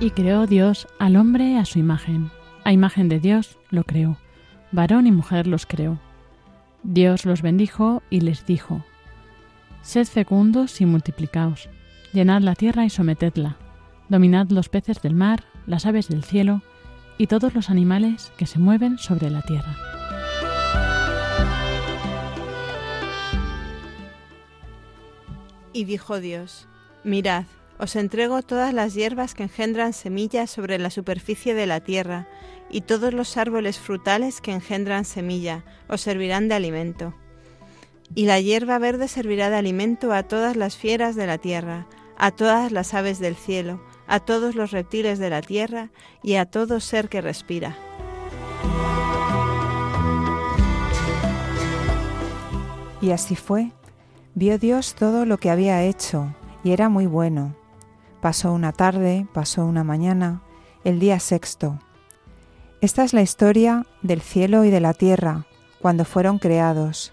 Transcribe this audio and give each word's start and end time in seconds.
Y 0.00 0.10
creó 0.10 0.46
Dios 0.46 0.86
al 1.00 1.16
hombre 1.16 1.58
a 1.58 1.64
su 1.64 1.80
imagen. 1.80 2.30
A 2.64 2.72
imagen 2.72 3.08
de 3.08 3.18
Dios 3.18 3.58
lo 3.70 3.82
creó. 3.82 4.16
Varón 4.70 5.08
y 5.08 5.10
mujer 5.12 5.48
los 5.48 5.66
creó. 5.66 5.98
Dios 6.84 7.24
los 7.24 7.42
bendijo 7.42 8.02
y 8.08 8.20
les 8.20 8.46
dijo, 8.46 8.84
Sed 9.82 10.06
fecundos 10.06 10.80
y 10.80 10.86
multiplicaos, 10.86 11.68
llenad 12.12 12.42
la 12.42 12.54
tierra 12.54 12.84
y 12.84 12.90
sometedla, 12.90 13.56
dominad 14.08 14.50
los 14.50 14.68
peces 14.68 15.02
del 15.02 15.14
mar, 15.14 15.42
las 15.66 15.84
aves 15.84 16.08
del 16.08 16.22
cielo 16.22 16.62
y 17.16 17.26
todos 17.26 17.54
los 17.54 17.68
animales 17.68 18.32
que 18.36 18.46
se 18.46 18.60
mueven 18.60 18.98
sobre 18.98 19.30
la 19.30 19.42
tierra. 19.42 19.74
Y 25.72 25.84
dijo 25.84 26.20
Dios, 26.20 26.68
Mirad, 27.02 27.44
os 27.78 27.96
entrego 27.96 28.42
todas 28.42 28.74
las 28.74 28.94
hierbas 28.94 29.34
que 29.34 29.44
engendran 29.44 29.92
semillas 29.92 30.50
sobre 30.50 30.78
la 30.78 30.90
superficie 30.90 31.54
de 31.54 31.66
la 31.66 31.80
tierra, 31.80 32.26
y 32.70 32.82
todos 32.82 33.14
los 33.14 33.36
árboles 33.36 33.78
frutales 33.78 34.40
que 34.40 34.52
engendran 34.52 35.04
semilla 35.04 35.64
os 35.88 36.00
servirán 36.00 36.48
de 36.48 36.54
alimento. 36.54 37.14
Y 38.14 38.26
la 38.26 38.40
hierba 38.40 38.78
verde 38.78 39.08
servirá 39.08 39.50
de 39.50 39.56
alimento 39.56 40.12
a 40.12 40.22
todas 40.22 40.56
las 40.56 40.76
fieras 40.76 41.14
de 41.14 41.26
la 41.26 41.38
tierra, 41.38 41.86
a 42.16 42.30
todas 42.30 42.72
las 42.72 42.94
aves 42.94 43.20
del 43.20 43.36
cielo, 43.36 43.80
a 44.06 44.20
todos 44.20 44.54
los 44.54 44.70
reptiles 44.70 45.18
de 45.18 45.30
la 45.30 45.42
tierra 45.42 45.90
y 46.22 46.34
a 46.34 46.46
todo 46.46 46.80
ser 46.80 47.08
que 47.08 47.20
respira. 47.20 47.76
Y 53.00 53.12
así 53.12 53.36
fue. 53.36 53.70
Vio 54.34 54.58
Dios 54.58 54.94
todo 54.94 55.24
lo 55.24 55.38
que 55.38 55.50
había 55.50 55.84
hecho, 55.84 56.34
y 56.64 56.72
era 56.72 56.88
muy 56.88 57.06
bueno. 57.06 57.57
Pasó 58.20 58.52
una 58.52 58.72
tarde, 58.72 59.26
pasó 59.32 59.64
una 59.64 59.84
mañana, 59.84 60.42
el 60.84 60.98
día 60.98 61.20
sexto. 61.20 61.78
Esta 62.80 63.04
es 63.04 63.12
la 63.12 63.22
historia 63.22 63.86
del 64.02 64.20
cielo 64.20 64.64
y 64.64 64.70
de 64.70 64.80
la 64.80 64.94
tierra 64.94 65.46
cuando 65.80 66.04
fueron 66.04 66.38
creados, 66.38 67.12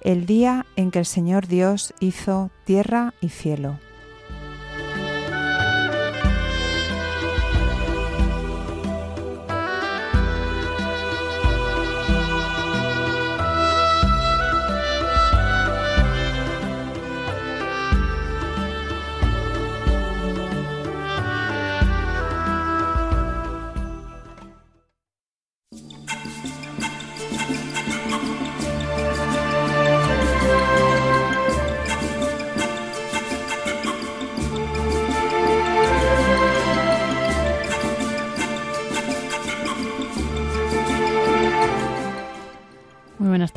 el 0.00 0.26
día 0.26 0.66
en 0.76 0.90
que 0.90 0.98
el 1.00 1.06
Señor 1.06 1.46
Dios 1.46 1.92
hizo 2.00 2.50
tierra 2.64 3.14
y 3.20 3.28
cielo. 3.28 3.78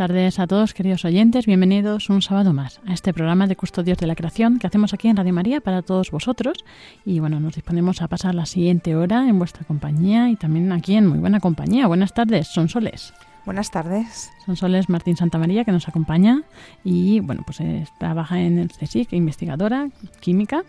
Tardes 0.02 0.40
a 0.40 0.48
todos, 0.48 0.74
queridos 0.74 1.06
oyentes. 1.06 1.46
Bienvenidos 1.46 2.10
un 2.10 2.24
sábado 2.24 2.54
más 2.54 2.82
a 2.88 2.94
este 2.94 3.14
programa 3.14 3.46
de 3.46 3.56
Custodios 3.56 4.00
de 4.00 4.08
la 4.08 4.16
Creación 4.16 4.58
que 4.58 4.66
hacemos 4.66 4.96
aquí 4.96 5.08
en 5.08 5.16
Radio 5.16 5.32
María 5.32 5.62
para 5.62 5.84
todos 5.84 6.10
vosotros. 6.10 6.66
Y 7.06 7.20
bueno, 7.20 7.40
nos 7.40 7.54
disponemos 7.54 8.02
a 8.02 8.08
pasar 8.08 8.34
la 8.34 8.48
siguiente 8.48 8.96
hora 8.96 9.30
en 9.30 9.38
vuestra 9.38 9.64
compañía 9.64 10.32
y 10.32 10.38
también 10.38 10.72
aquí 10.72 10.96
en 10.96 11.06
muy 11.06 11.20
buena 11.20 11.40
compañía. 11.40 11.86
Buenas 11.86 12.16
tardes, 12.16 12.48
son 12.48 12.68
Soles. 12.68 13.14
Buenas 13.46 13.70
tardes. 13.70 14.32
Son 14.44 14.56
Soles 14.56 14.90
Martín 14.90 15.18
Santamaría 15.18 15.66
que 15.66 15.72
nos 15.72 15.88
acompaña 15.88 16.42
y 16.84 17.20
bueno, 17.20 17.44
pues 17.46 17.60
trabaja 18.00 18.42
en 18.42 18.58
el 18.58 18.70
CSIC, 18.70 19.14
investigadora 19.14 19.90
química. 20.20 20.64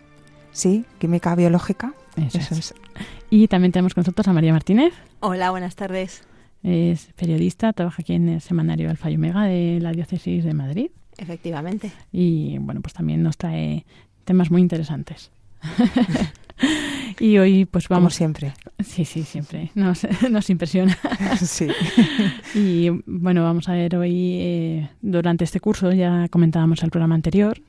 Sí, 0.51 0.85
química 0.99 1.33
biológica. 1.33 1.95
Eso, 2.17 2.37
es. 2.37 2.75
Y 3.31 3.47
también 3.47 3.71
tenemos 3.71 3.95
con 3.95 4.01
nosotros 4.01 4.27
a 4.27 4.33
María 4.33 4.53
Martínez. 4.53 4.93
Hola, 5.21 5.49
buenas 5.49 5.75
tardes. 5.75 6.23
Es 6.63 7.11
periodista, 7.17 7.73
trabaja 7.73 8.01
aquí 8.01 8.13
en 8.13 8.29
el 8.29 8.41
semanario 8.41 8.89
Alfa 8.89 9.11
y 9.11 9.15
Omega 9.15 9.43
de 9.43 9.79
la 9.81 9.91
Diócesis 9.91 10.43
de 10.43 10.53
Madrid. 10.53 10.91
Efectivamente. 11.17 11.91
Y 12.11 12.57
bueno, 12.59 12.81
pues 12.81 12.93
también 12.93 13.21
nos 13.21 13.37
trae 13.37 13.85
temas 14.23 14.49
muy 14.49 14.61
interesantes. 14.61 15.31
y 17.19 17.37
hoy 17.37 17.65
pues 17.65 17.87
vamos... 17.89 18.03
Como 18.03 18.09
siempre. 18.11 18.53
Sí, 18.79 19.05
sí, 19.05 19.23
siempre. 19.23 19.71
Nos, 19.75 20.07
nos 20.29 20.49
impresiona. 20.49 20.97
sí. 21.37 21.67
y 22.55 22.89
bueno, 23.05 23.43
vamos 23.43 23.67
a 23.69 23.73
ver 23.73 23.95
hoy, 23.95 24.37
eh, 24.39 24.89
durante 25.01 25.43
este 25.43 25.59
curso, 25.59 25.91
ya 25.91 26.27
comentábamos 26.29 26.81
el 26.83 26.89
programa 26.89 27.15
anterior, 27.15 27.61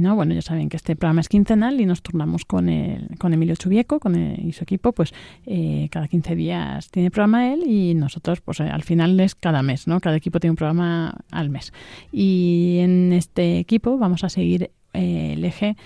no, 0.00 0.14
bueno, 0.14 0.34
ya 0.34 0.42
saben 0.42 0.68
que 0.68 0.76
este 0.76 0.96
programa 0.96 1.20
es 1.22 1.28
quincenal 1.28 1.80
y 1.80 1.86
nos 1.86 2.02
turnamos 2.02 2.44
con, 2.44 2.68
el, 2.68 3.16
con 3.18 3.32
Emilio 3.32 3.56
Chubieco 3.56 4.00
con 4.00 4.16
y 4.18 4.52
su 4.52 4.64
equipo, 4.64 4.92
pues 4.92 5.14
eh, 5.46 5.88
cada 5.90 6.08
15 6.08 6.34
días 6.36 6.90
tiene 6.90 7.10
programa 7.10 7.52
él 7.52 7.64
y 7.66 7.94
nosotros, 7.94 8.40
pues 8.40 8.60
al 8.60 8.82
final 8.82 9.18
es 9.20 9.34
cada 9.34 9.62
mes, 9.62 9.86
¿no? 9.86 10.00
Cada 10.00 10.16
equipo 10.16 10.40
tiene 10.40 10.52
un 10.52 10.56
programa 10.56 11.14
al 11.30 11.48
mes. 11.48 11.72
Y 12.12 12.78
en 12.80 13.12
este 13.12 13.58
equipo 13.58 13.98
vamos 13.98 14.24
a 14.24 14.28
seguir 14.28 14.70
eh, 14.92 15.34
el 15.34 15.44
eje 15.44 15.76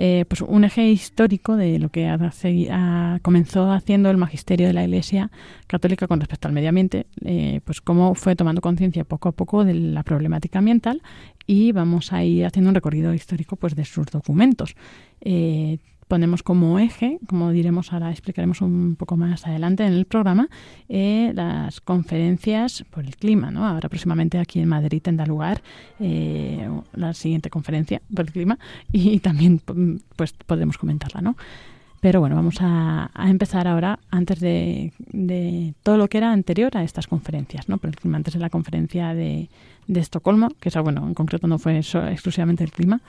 eh, 0.00 0.24
pues 0.28 0.42
un 0.42 0.62
eje 0.62 0.88
histórico 0.88 1.56
de 1.56 1.80
lo 1.80 1.88
que 1.88 2.08
comenzó 3.22 3.72
haciendo 3.72 4.10
el 4.10 4.16
magisterio 4.16 4.68
de 4.68 4.72
la 4.72 4.84
Iglesia 4.84 5.30
católica 5.66 6.06
con 6.06 6.20
respecto 6.20 6.46
al 6.46 6.54
medio 6.54 6.68
ambiente, 6.68 7.06
eh, 7.24 7.60
pues 7.64 7.80
cómo 7.80 8.14
fue 8.14 8.36
tomando 8.36 8.60
conciencia 8.60 9.04
poco 9.04 9.28
a 9.28 9.32
poco 9.32 9.64
de 9.64 9.74
la 9.74 10.04
problemática 10.04 10.60
ambiental 10.60 11.02
y 11.48 11.72
vamos 11.72 12.12
a 12.12 12.22
ir 12.22 12.46
haciendo 12.46 12.68
un 12.68 12.76
recorrido 12.76 13.12
histórico 13.12 13.56
pues 13.56 13.74
de 13.74 13.84
sus 13.84 14.06
documentos. 14.06 14.76
Eh, 15.20 15.78
ponemos 16.08 16.42
como 16.42 16.78
eje, 16.78 17.18
como 17.28 17.50
diremos 17.50 17.92
ahora, 17.92 18.10
explicaremos 18.10 18.60
un 18.62 18.96
poco 18.96 19.16
más 19.16 19.46
adelante 19.46 19.84
en 19.84 19.92
el 19.92 20.06
programa, 20.06 20.48
eh, 20.88 21.32
las 21.34 21.80
conferencias 21.80 22.84
por 22.90 23.04
el 23.04 23.14
clima. 23.16 23.50
¿no? 23.50 23.66
Ahora 23.66 23.88
próximamente 23.88 24.38
aquí 24.38 24.58
en 24.60 24.68
Madrid 24.68 25.02
tendrá 25.02 25.26
lugar 25.26 25.62
eh, 26.00 26.68
la 26.94 27.12
siguiente 27.14 27.50
conferencia 27.50 28.00
por 28.14 28.24
el 28.26 28.32
clima 28.32 28.58
y 28.90 29.18
también 29.20 29.60
pues 30.16 30.32
podremos 30.32 30.78
comentarla. 30.78 31.20
¿no? 31.20 31.36
Pero 32.00 32.20
bueno, 32.20 32.36
vamos 32.36 32.56
a, 32.60 33.10
empezar 33.26 33.66
ahora 33.66 33.98
antes 34.10 34.38
de, 34.40 34.92
todo 35.82 35.96
lo 35.96 36.08
que 36.08 36.18
era 36.18 36.32
anterior 36.32 36.76
a 36.76 36.84
estas 36.84 37.08
conferencias, 37.08 37.68
¿no? 37.68 37.78
Por 37.78 37.90
el 37.90 37.96
clima, 37.96 38.16
antes 38.16 38.34
de 38.34 38.40
la 38.40 38.50
conferencia 38.50 39.14
de, 39.14 39.48
de 39.88 40.00
Estocolmo, 40.00 40.50
que 40.60 40.68
esa, 40.68 40.80
bueno, 40.80 41.04
en 41.08 41.14
concreto 41.14 41.48
no 41.48 41.58
fue 41.58 41.76
exclusivamente 41.76 42.62
el 42.62 42.70
clima, 42.70 43.00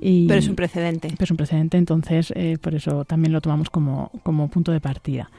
pero 0.00 0.38
es 0.38 0.48
un 0.48 0.56
precedente. 0.56 1.08
Pero 1.08 1.24
es 1.24 1.30
un 1.30 1.36
precedente, 1.36 1.76
entonces 1.76 2.32
eh, 2.36 2.58
por 2.60 2.74
eso 2.74 3.04
también 3.04 3.32
lo 3.32 3.40
tomamos 3.40 3.70
como, 3.70 4.10
como 4.22 4.48
punto 4.48 4.72
de 4.72 4.80
partida. 4.80 5.30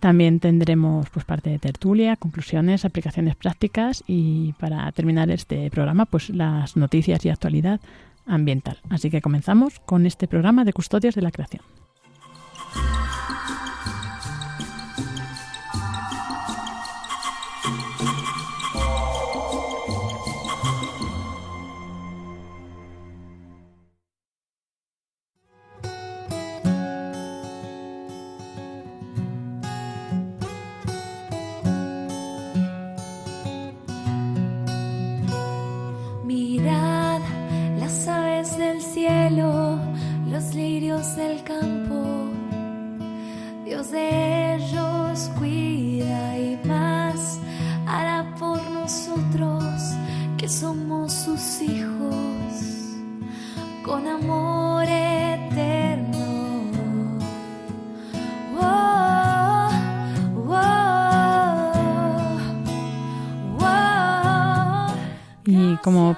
También 0.00 0.38
tendremos 0.38 1.10
pues 1.10 1.24
parte 1.24 1.50
de 1.50 1.58
tertulia, 1.58 2.16
conclusiones, 2.16 2.84
aplicaciones 2.84 3.34
prácticas 3.34 4.04
y 4.06 4.52
para 4.54 4.90
terminar 4.92 5.30
este 5.30 5.70
programa 5.70 6.06
pues 6.06 6.30
las 6.30 6.76
noticias 6.76 7.24
y 7.24 7.30
actualidad 7.30 7.80
ambiental. 8.26 8.78
Así 8.90 9.10
que 9.10 9.20
comenzamos 9.20 9.80
con 9.80 10.06
este 10.06 10.28
programa 10.28 10.64
de 10.64 10.72
Custodios 10.72 11.16
de 11.16 11.22
la 11.22 11.32
Creación. 11.32 11.62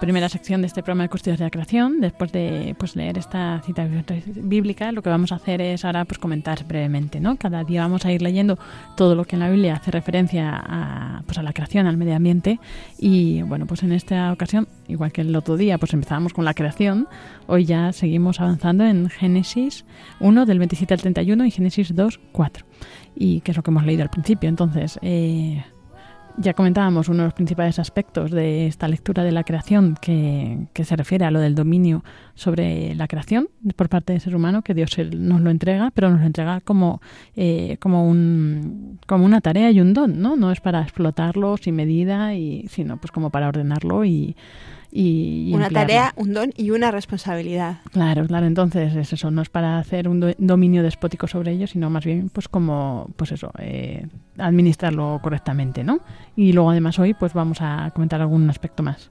Primera 0.01 0.29
sección 0.29 0.61
de 0.61 0.67
este 0.67 0.83
programa 0.83 1.05
de 1.05 1.09
Custodios 1.09 1.39
de 1.39 1.45
la 1.45 1.51
Creación. 1.51 2.01
Después 2.01 2.33
de 2.33 2.75
pues, 2.79 2.97
leer 2.97 3.19
esta 3.19 3.61
cita 3.65 3.87
bíblica, 4.27 4.93
lo 4.93 5.03
que 5.03 5.11
vamos 5.11 5.33
a 5.33 5.37
hacer 5.37 5.61
es 5.61 5.85
ahora 5.85 6.05
pues, 6.05 6.19
comentar 6.19 6.65
brevemente. 6.65 7.21
¿no? 7.21 7.37
Cada 7.37 7.65
día 7.65 7.83
vamos 7.83 8.05
a 8.05 8.13
ir 8.13 8.23
leyendo 8.23 8.59
todo 8.97 9.15
lo 9.15 9.25
que 9.25 9.37
en 9.37 9.41
la 9.41 9.51
Biblia 9.51 9.75
hace 9.75 9.91
referencia 9.91 10.51
a, 10.55 11.23
pues, 11.27 11.39
a 11.39 11.43
la 11.43 11.53
creación, 11.53 11.87
al 11.87 11.97
medio 11.97 12.17
ambiente. 12.17 12.59
Y 12.99 13.43
bueno, 13.43 13.67
pues 13.67 13.83
en 13.83 13.93
esta 13.93 14.33
ocasión, 14.33 14.69
igual 14.89 15.13
que 15.13 15.21
el 15.21 15.35
otro 15.35 15.57
día, 15.57 15.79
pues 15.79 15.93
empezamos 15.93 16.33
con 16.33 16.45
la 16.45 16.55
creación. 16.55 17.09
Hoy 17.47 17.65
ya 17.65 17.93
seguimos 17.93 18.41
avanzando 18.41 18.85
en 18.85 19.09
Génesis 19.09 19.85
1 20.21 20.47
del 20.47 20.59
27 20.59 20.95
al 20.95 21.01
31 21.01 21.47
y 21.47 21.51
Génesis 21.51 21.95
2, 21.95 22.21
4. 22.33 22.67
Y 23.15 23.41
que 23.41 23.51
es 23.53 23.57
lo 23.57 23.63
que 23.63 23.71
hemos 23.71 23.85
leído 23.85 24.03
al 24.03 24.11
principio. 24.11 24.49
Entonces, 24.49 24.99
eh, 25.03 25.65
ya 26.37 26.55
comentábamos 26.55 27.09
uno 27.09 27.19
de 27.19 27.25
los 27.25 27.35
principales 27.35 27.79
aspectos 27.79 28.31
de 28.31 28.67
esta 28.67 28.89
lectura 28.89 29.25
de 29.25 29.33
la 29.33 29.45
creación 29.45 29.97
que, 30.01 30.69
se 30.83 30.97
refiere 30.97 31.25
a 31.25 31.31
lo 31.31 31.41
del 31.41 31.55
dominio 31.55 32.03
sobre 32.35 32.95
la 32.95 33.07
creación 33.07 33.49
por 33.77 33.89
parte 33.89 34.13
del 34.13 34.21
ser 34.21 34.35
humano, 34.35 34.63
que 34.63 34.75
Dios 34.75 34.97
nos 34.99 35.41
lo 35.41 35.51
entrega, 35.51 35.91
pero 35.95 36.11
nos 36.11 36.21
lo 36.21 36.27
entrega 36.27 36.61
como, 36.61 37.01
eh, 37.37 37.77
como, 37.81 38.09
un, 38.09 38.99
como 39.07 39.25
una 39.25 39.41
tarea 39.41 39.71
y 39.71 39.81
un 39.81 39.93
don, 39.93 40.21
¿no? 40.21 40.37
No 40.37 40.51
es 40.51 40.61
para 40.61 40.83
explotarlo 40.83 41.57
sin 41.57 41.77
medida, 41.77 42.35
y, 42.35 42.67
sino 42.69 42.97
pues 42.97 43.13
como 43.13 43.31
para 43.31 43.49
ordenarlo 43.49 44.05
y 44.05 44.37
y, 44.93 45.53
una 45.55 45.71
tarea, 45.71 46.13
un 46.17 46.33
don 46.33 46.53
y 46.57 46.71
una 46.71 46.91
responsabilidad. 46.91 47.79
Claro, 47.93 48.27
claro. 48.27 48.47
Entonces 48.47 48.95
es 48.97 49.13
eso, 49.13 49.31
no 49.31 49.43
es 49.43 49.49
para 49.49 49.79
hacer 49.79 50.09
un 50.09 50.35
dominio 50.39 50.83
despótico 50.83 51.27
sobre 51.27 51.53
ellos, 51.53 51.71
sino 51.71 51.91
más 51.91 52.05
bien, 52.05 52.29
pues 52.31 52.49
como, 52.49 53.09
pues 53.17 53.33
eso, 53.33 53.53
eh, 53.59 54.07
administrarlo 54.39 55.21
correctamente, 55.23 55.85
¿no? 55.85 56.01
Y 56.37 56.53
luego 56.53 56.71
además 56.71 56.99
hoy, 56.99 57.15
pues 57.15 57.33
vamos 57.33 57.59
a 57.61 57.91
comentar 57.95 58.21
algún 58.21 58.49
aspecto 58.51 58.83
más. 58.83 59.11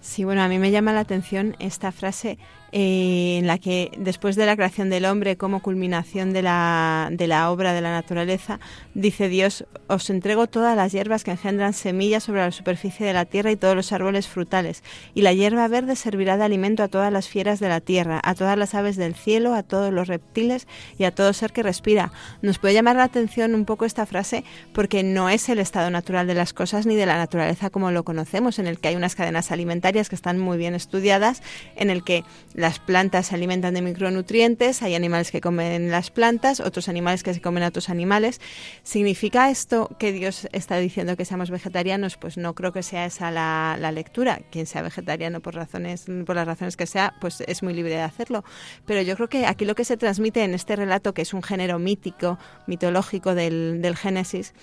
Sí, 0.00 0.24
bueno, 0.24 0.42
a 0.42 0.48
mí 0.48 0.58
me 0.58 0.72
llama 0.72 0.92
la 0.92 1.00
atención 1.00 1.54
esta 1.60 1.92
frase 1.92 2.38
eh, 2.72 3.36
en 3.38 3.46
la 3.46 3.58
que 3.58 3.92
después 3.98 4.34
de 4.34 4.46
la 4.46 4.56
creación 4.56 4.90
del 4.90 5.04
hombre 5.04 5.36
como 5.36 5.60
culminación 5.60 6.32
de 6.32 6.42
la, 6.42 7.08
de 7.12 7.26
la 7.26 7.50
obra 7.50 7.74
de 7.74 7.80
la 7.80 7.92
naturaleza, 7.92 8.60
dice 8.94 9.28
Dios, 9.28 9.66
os 9.88 10.08
entrego 10.10 10.46
todas 10.46 10.74
las 10.76 10.90
hierbas 10.90 11.22
que 11.22 11.32
engendran 11.32 11.74
semillas 11.74 12.24
sobre 12.24 12.40
la 12.40 12.50
superficie 12.50 13.06
de 13.06 13.12
la 13.12 13.26
tierra 13.26 13.50
y 13.50 13.56
todos 13.56 13.76
los 13.76 13.92
árboles 13.92 14.26
frutales, 14.26 14.82
y 15.14 15.22
la 15.22 15.32
hierba 15.32 15.68
verde 15.68 15.96
servirá 15.96 16.36
de 16.36 16.44
alimento 16.44 16.82
a 16.82 16.88
todas 16.88 17.12
las 17.12 17.28
fieras 17.28 17.60
de 17.60 17.68
la 17.68 17.80
tierra, 17.80 18.20
a 18.24 18.34
todas 18.34 18.56
las 18.56 18.74
aves 18.74 18.96
del 18.96 19.14
cielo, 19.14 19.54
a 19.54 19.62
todos 19.62 19.92
los 19.92 20.08
reptiles 20.08 20.66
y 20.98 21.04
a 21.04 21.14
todo 21.14 21.32
ser 21.32 21.52
que 21.52 21.62
respira. 21.62 22.12
Nos 22.40 22.58
puede 22.58 22.74
llamar 22.74 22.96
la 22.96 23.04
atención 23.04 23.54
un 23.54 23.64
poco 23.64 23.84
esta 23.84 24.06
frase 24.06 24.44
porque 24.72 25.02
no 25.02 25.28
es 25.28 25.48
el 25.48 25.58
estado 25.58 25.90
natural 25.90 26.26
de 26.26 26.34
las 26.34 26.52
cosas 26.52 26.86
ni 26.86 26.96
de 26.96 27.06
la 27.06 27.16
naturaleza 27.16 27.70
como 27.70 27.90
lo 27.90 28.04
conocemos, 28.04 28.58
en 28.58 28.66
el 28.66 28.78
que 28.78 28.88
hay 28.88 28.96
unas 28.96 29.14
cadenas 29.14 29.52
alimentarias 29.52 30.08
que 30.08 30.14
están 30.14 30.38
muy 30.38 30.58
bien 30.58 30.74
estudiadas, 30.74 31.42
en 31.76 31.90
el 31.90 32.02
que 32.02 32.24
las 32.62 32.78
plantas 32.78 33.26
se 33.26 33.34
alimentan 33.34 33.74
de 33.74 33.82
micronutrientes, 33.82 34.82
hay 34.82 34.94
animales 34.94 35.32
que 35.32 35.40
comen 35.40 35.90
las 35.90 36.10
plantas, 36.10 36.60
otros 36.60 36.88
animales 36.88 37.24
que 37.24 37.34
se 37.34 37.40
comen 37.40 37.64
a 37.64 37.68
otros 37.68 37.90
animales. 37.90 38.40
¿Significa 38.84 39.50
esto 39.50 39.90
que 39.98 40.12
Dios 40.12 40.48
está 40.52 40.78
diciendo 40.78 41.16
que 41.16 41.24
seamos 41.24 41.50
vegetarianos? 41.50 42.16
Pues 42.16 42.36
no 42.36 42.54
creo 42.54 42.72
que 42.72 42.84
sea 42.84 43.04
esa 43.04 43.32
la, 43.32 43.92
lectura. 43.92 44.40
Quien 44.52 44.66
sea 44.66 44.80
vegetariano 44.82 45.40
por 45.40 45.56
razones, 45.56 46.06
por 46.24 46.36
las 46.36 46.46
razones 46.46 46.76
que 46.76 46.86
sea, 46.86 47.14
pues 47.20 47.42
es 47.42 47.64
muy 47.64 47.74
libre 47.74 47.94
de 47.94 48.02
hacerlo. 48.02 48.44
Pero 48.86 49.02
yo 49.02 49.16
creo 49.16 49.28
que 49.28 49.44
aquí 49.44 49.64
lo 49.64 49.74
que 49.74 49.84
se 49.84 49.96
transmite 49.96 50.44
en 50.44 50.54
este 50.54 50.76
relato, 50.76 51.14
que 51.14 51.22
es 51.22 51.34
un 51.34 51.42
género 51.42 51.80
mítico, 51.80 52.38
mitológico 52.68 53.34
del, 53.34 53.82
del 53.82 53.96
Génesis, 53.96 54.54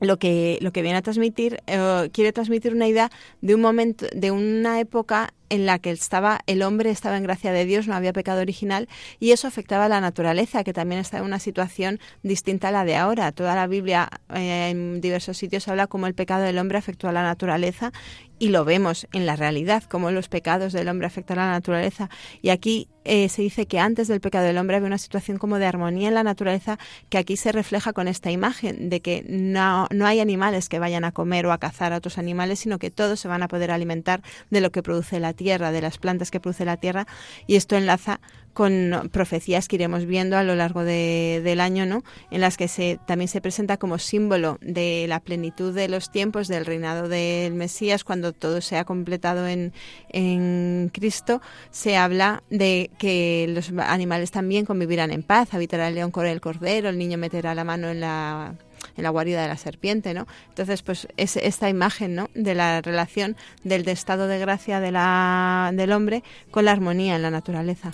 lo 0.00 0.18
que, 0.18 0.58
lo 0.60 0.72
que 0.72 0.82
viene 0.82 0.98
a 0.98 1.02
transmitir, 1.02 1.60
eh, 1.66 2.10
quiere 2.12 2.32
transmitir 2.32 2.74
una 2.74 2.86
idea 2.86 3.10
de 3.40 3.54
un 3.54 3.60
momento, 3.60 4.06
de 4.14 4.30
una 4.30 4.80
época 4.80 5.32
en 5.50 5.66
la 5.66 5.78
que 5.78 5.90
estaba 5.90 6.40
el 6.46 6.62
hombre 6.62 6.90
estaba 6.90 7.16
en 7.16 7.22
gracia 7.22 7.52
de 7.52 7.64
Dios, 7.64 7.86
no 7.86 7.94
había 7.94 8.12
pecado 8.12 8.40
original 8.40 8.88
y 9.20 9.30
eso 9.30 9.46
afectaba 9.46 9.84
a 9.84 9.88
la 9.88 10.00
naturaleza, 10.00 10.64
que 10.64 10.72
también 10.72 11.00
está 11.00 11.18
en 11.18 11.24
una 11.24 11.38
situación 11.38 12.00
distinta 12.22 12.68
a 12.68 12.72
la 12.72 12.84
de 12.84 12.96
ahora. 12.96 13.30
Toda 13.32 13.54
la 13.54 13.66
Biblia 13.66 14.08
eh, 14.34 14.70
en 14.70 15.00
diversos 15.00 15.36
sitios 15.36 15.68
habla 15.68 15.86
cómo 15.86 16.06
el 16.06 16.14
pecado 16.14 16.42
del 16.42 16.58
hombre 16.58 16.78
afectó 16.78 17.08
a 17.08 17.12
la 17.12 17.22
naturaleza 17.22 17.92
y 18.38 18.48
lo 18.48 18.64
vemos 18.64 19.06
en 19.12 19.26
la 19.26 19.36
realidad, 19.36 19.84
cómo 19.84 20.10
los 20.10 20.28
pecados 20.28 20.72
del 20.72 20.88
hombre 20.88 21.06
afectan 21.06 21.38
a 21.38 21.46
la 21.46 21.52
naturaleza. 21.52 22.10
Y 22.42 22.50
aquí 22.50 22.88
eh, 23.04 23.28
se 23.28 23.42
dice 23.42 23.66
que 23.66 23.78
antes 23.78 24.08
del 24.08 24.20
pecado 24.20 24.46
del 24.46 24.58
hombre 24.58 24.76
había 24.76 24.86
una 24.86 24.98
situación 24.98 25.38
como 25.38 25.58
de 25.58 25.66
armonía 25.66 26.08
en 26.08 26.14
la 26.14 26.22
naturaleza 26.22 26.78
que 27.10 27.18
aquí 27.18 27.36
se 27.36 27.52
refleja 27.52 27.92
con 27.92 28.08
esta 28.08 28.30
imagen 28.30 28.88
de 28.88 29.00
que 29.00 29.24
no, 29.28 29.86
no 29.90 30.06
hay 30.06 30.20
animales 30.20 30.68
que 30.68 30.78
vayan 30.78 31.04
a 31.04 31.12
comer 31.12 31.46
o 31.46 31.52
a 31.52 31.58
cazar 31.58 31.92
a 31.92 31.98
otros 31.98 32.18
animales, 32.18 32.60
sino 32.60 32.78
que 32.78 32.90
todos 32.90 33.20
se 33.20 33.28
van 33.28 33.42
a 33.42 33.48
poder 33.48 33.70
alimentar 33.70 34.22
de 34.50 34.60
lo 34.60 34.72
que 34.72 34.82
produce 34.82 35.20
la 35.20 35.32
tierra, 35.32 35.70
de 35.70 35.82
las 35.82 35.98
plantas 35.98 36.30
que 36.30 36.40
produce 36.40 36.64
la 36.64 36.76
tierra, 36.76 37.06
y 37.46 37.56
esto 37.56 37.76
enlaza 37.76 38.20
con 38.54 39.10
profecías 39.12 39.68
que 39.68 39.76
iremos 39.76 40.06
viendo 40.06 40.38
a 40.38 40.42
lo 40.42 40.54
largo 40.54 40.84
del 40.84 41.60
año, 41.60 41.84
¿no? 41.84 42.02
En 42.30 42.40
las 42.40 42.56
que 42.56 42.68
se, 42.68 42.98
también 43.06 43.28
se 43.28 43.40
presenta 43.40 43.76
como 43.76 43.98
símbolo 43.98 44.58
de 44.62 45.06
la 45.08 45.20
plenitud 45.20 45.74
de 45.74 45.88
los 45.88 46.10
tiempos 46.10 46.48
del 46.48 46.64
reinado 46.64 47.08
del 47.08 47.54
Mesías, 47.54 48.04
cuando 48.04 48.32
todo 48.32 48.60
se 48.60 48.78
ha 48.78 48.84
completado 48.84 49.46
en, 49.46 49.72
en 50.08 50.90
Cristo, 50.92 51.42
se 51.70 51.96
habla 51.96 52.42
de 52.48 52.90
que 52.98 53.46
los 53.48 53.72
animales 53.76 54.30
también 54.30 54.64
convivirán 54.64 55.10
en 55.10 55.22
paz, 55.22 55.52
habitará 55.52 55.88
el 55.88 55.96
león 55.96 56.12
con 56.12 56.26
el 56.26 56.40
cordero, 56.40 56.88
el 56.88 56.98
niño 56.98 57.18
meterá 57.18 57.54
la 57.54 57.64
mano 57.64 57.88
en 57.88 58.00
la 58.00 58.54
en 58.96 59.02
la 59.02 59.10
guarida 59.10 59.42
de 59.42 59.48
la 59.48 59.56
serpiente, 59.56 60.14
¿no? 60.14 60.26
Entonces, 60.48 60.82
pues 60.82 61.08
es 61.16 61.36
esta 61.36 61.68
imagen, 61.68 62.14
¿no? 62.14 62.30
De 62.34 62.54
la 62.54 62.80
relación 62.80 63.36
del 63.64 63.88
estado 63.88 64.26
de 64.26 64.38
gracia 64.38 64.78
de 64.78 64.92
la, 64.92 65.72
del 65.74 65.92
hombre 65.92 66.22
con 66.50 66.66
la 66.66 66.72
armonía 66.72 67.16
en 67.16 67.22
la 67.22 67.30
naturaleza. 67.30 67.92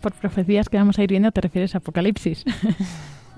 Por 0.00 0.12
profecías 0.12 0.68
que 0.68 0.76
vamos 0.76 0.98
a 0.98 1.02
ir 1.02 1.10
viendo 1.10 1.32
te 1.32 1.40
refieres 1.40 1.74
a 1.74 1.78
Apocalipsis. 1.78 2.44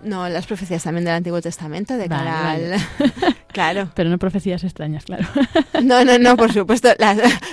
No, 0.03 0.29
las 0.29 0.47
profecías 0.47 0.85
también 0.85 1.05
del 1.05 1.15
Antiguo 1.15 1.41
Testamento, 1.41 1.97
de 1.97 2.09
cara 2.09 2.53
al... 2.53 2.75
claro. 3.53 3.91
Pero 3.95 4.09
no 4.09 4.19
profecías 4.19 4.63
extrañas, 4.63 5.05
claro. 5.05 5.27
No, 5.83 6.05
no, 6.05 6.19
no, 6.19 6.37
por 6.37 6.53
supuesto, 6.53 6.89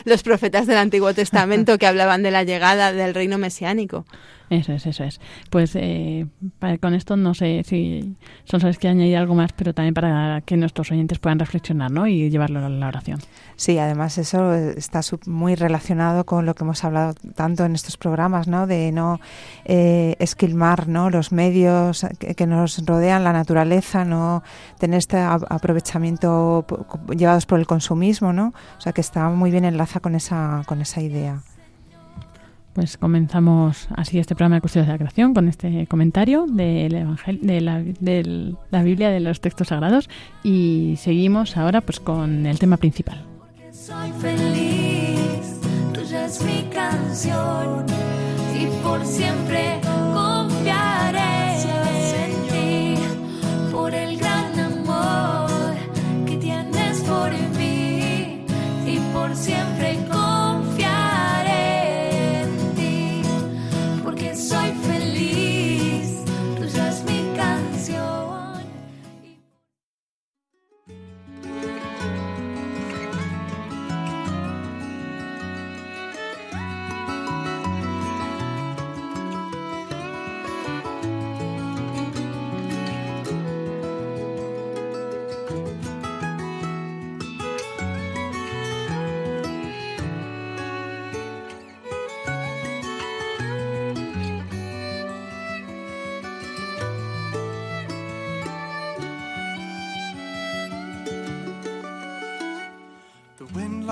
los 0.05 0.23
profetas 0.23 0.67
del 0.67 0.77
Antiguo 0.77 1.13
Testamento 1.13 1.77
que 1.77 1.87
hablaban 1.87 2.21
de 2.21 2.31
la 2.31 2.43
llegada 2.43 2.93
del 2.93 3.15
reino 3.15 3.37
mesiánico. 3.37 4.05
Eso 4.53 4.71
es, 4.71 4.85
eso 4.85 5.03
es. 5.03 5.19
Pues 5.49 5.75
eh, 5.75 6.27
con 6.79 6.93
esto 6.93 7.17
no 7.17 7.33
sé 7.33 7.63
si 7.65 8.15
son 8.43 8.59
sabes 8.59 8.77
que 8.77 8.87
añadir 8.87 9.17
algo 9.17 9.33
más, 9.33 9.51
pero 9.51 9.73
también 9.73 9.95
para 9.95 10.41
que 10.41 10.57
nuestros 10.57 10.91
oyentes 10.91 11.17
puedan 11.17 11.39
reflexionar 11.39 11.89
¿no? 11.89 12.05
y 12.05 12.29
llevarlo 12.29 12.63
a 12.63 12.69
la 12.69 12.87
oración. 12.87 13.19
Sí, 13.55 13.79
además 13.79 14.19
eso 14.19 14.53
está 14.53 15.01
muy 15.25 15.55
relacionado 15.55 16.23
con 16.25 16.45
lo 16.45 16.53
que 16.53 16.63
hemos 16.63 16.83
hablado 16.83 17.15
tanto 17.35 17.65
en 17.65 17.73
estos 17.73 17.97
programas, 17.97 18.47
¿no? 18.47 18.67
de 18.67 18.91
no 18.91 19.19
eh, 19.65 20.15
esquilmar 20.19 20.87
¿no? 20.87 21.09
los 21.09 21.31
medios 21.31 22.05
que, 22.19 22.45
nos 22.45 22.85
rodean, 22.85 23.23
la 23.23 23.33
naturaleza, 23.33 24.05
no 24.05 24.43
tener 24.77 24.99
este 24.99 25.17
aprovechamiento 25.17 26.63
llevados 27.17 27.47
por 27.47 27.59
el 27.59 27.65
consumismo, 27.65 28.33
¿no? 28.33 28.53
o 28.77 28.81
sea 28.81 28.93
que 28.93 29.01
está 29.01 29.29
muy 29.29 29.49
bien 29.49 29.65
enlaza 29.65 29.99
con 29.99 30.13
esa, 30.13 30.61
con 30.67 30.79
esa 30.79 31.01
idea. 31.01 31.41
Pues 32.73 32.97
comenzamos 32.97 33.87
así 33.95 34.17
este 34.17 34.35
programa 34.35 34.55
de 34.55 34.61
Cuestiones 34.61 34.87
de 34.87 34.93
la 34.93 34.97
Creación 34.97 35.35
con 35.35 35.47
este 35.47 35.85
comentario 35.85 36.47
del 36.47 36.95
Evangelio, 36.95 37.41
de, 37.43 37.61
la, 37.61 37.83
de 37.83 38.55
la 38.71 38.83
Biblia, 38.83 39.09
de 39.11 39.19
los 39.19 39.41
textos 39.41 39.67
sagrados 39.67 40.09
y 40.43 40.95
seguimos 40.97 41.55
ahora 41.55 41.81
pues 41.81 41.99
con 41.99 42.47
el 42.47 42.57
tema 42.57 42.77
principal. 42.77 43.23
soy 43.71 44.11
feliz, 44.13 45.61
tuya 45.93 46.25
es 46.25 46.43
mi 46.43 46.67
canción 46.71 47.85
y 48.59 48.65
por 48.83 49.05
siempre 49.05 49.79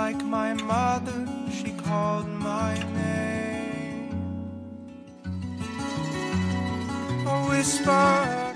like 0.05 0.23
my 0.23 0.51
mother, 0.53 1.19
she 1.57 1.69
called 1.85 2.27
my 2.27 2.73
name. 3.01 4.15
A 7.33 7.37
whisper. 7.49 8.50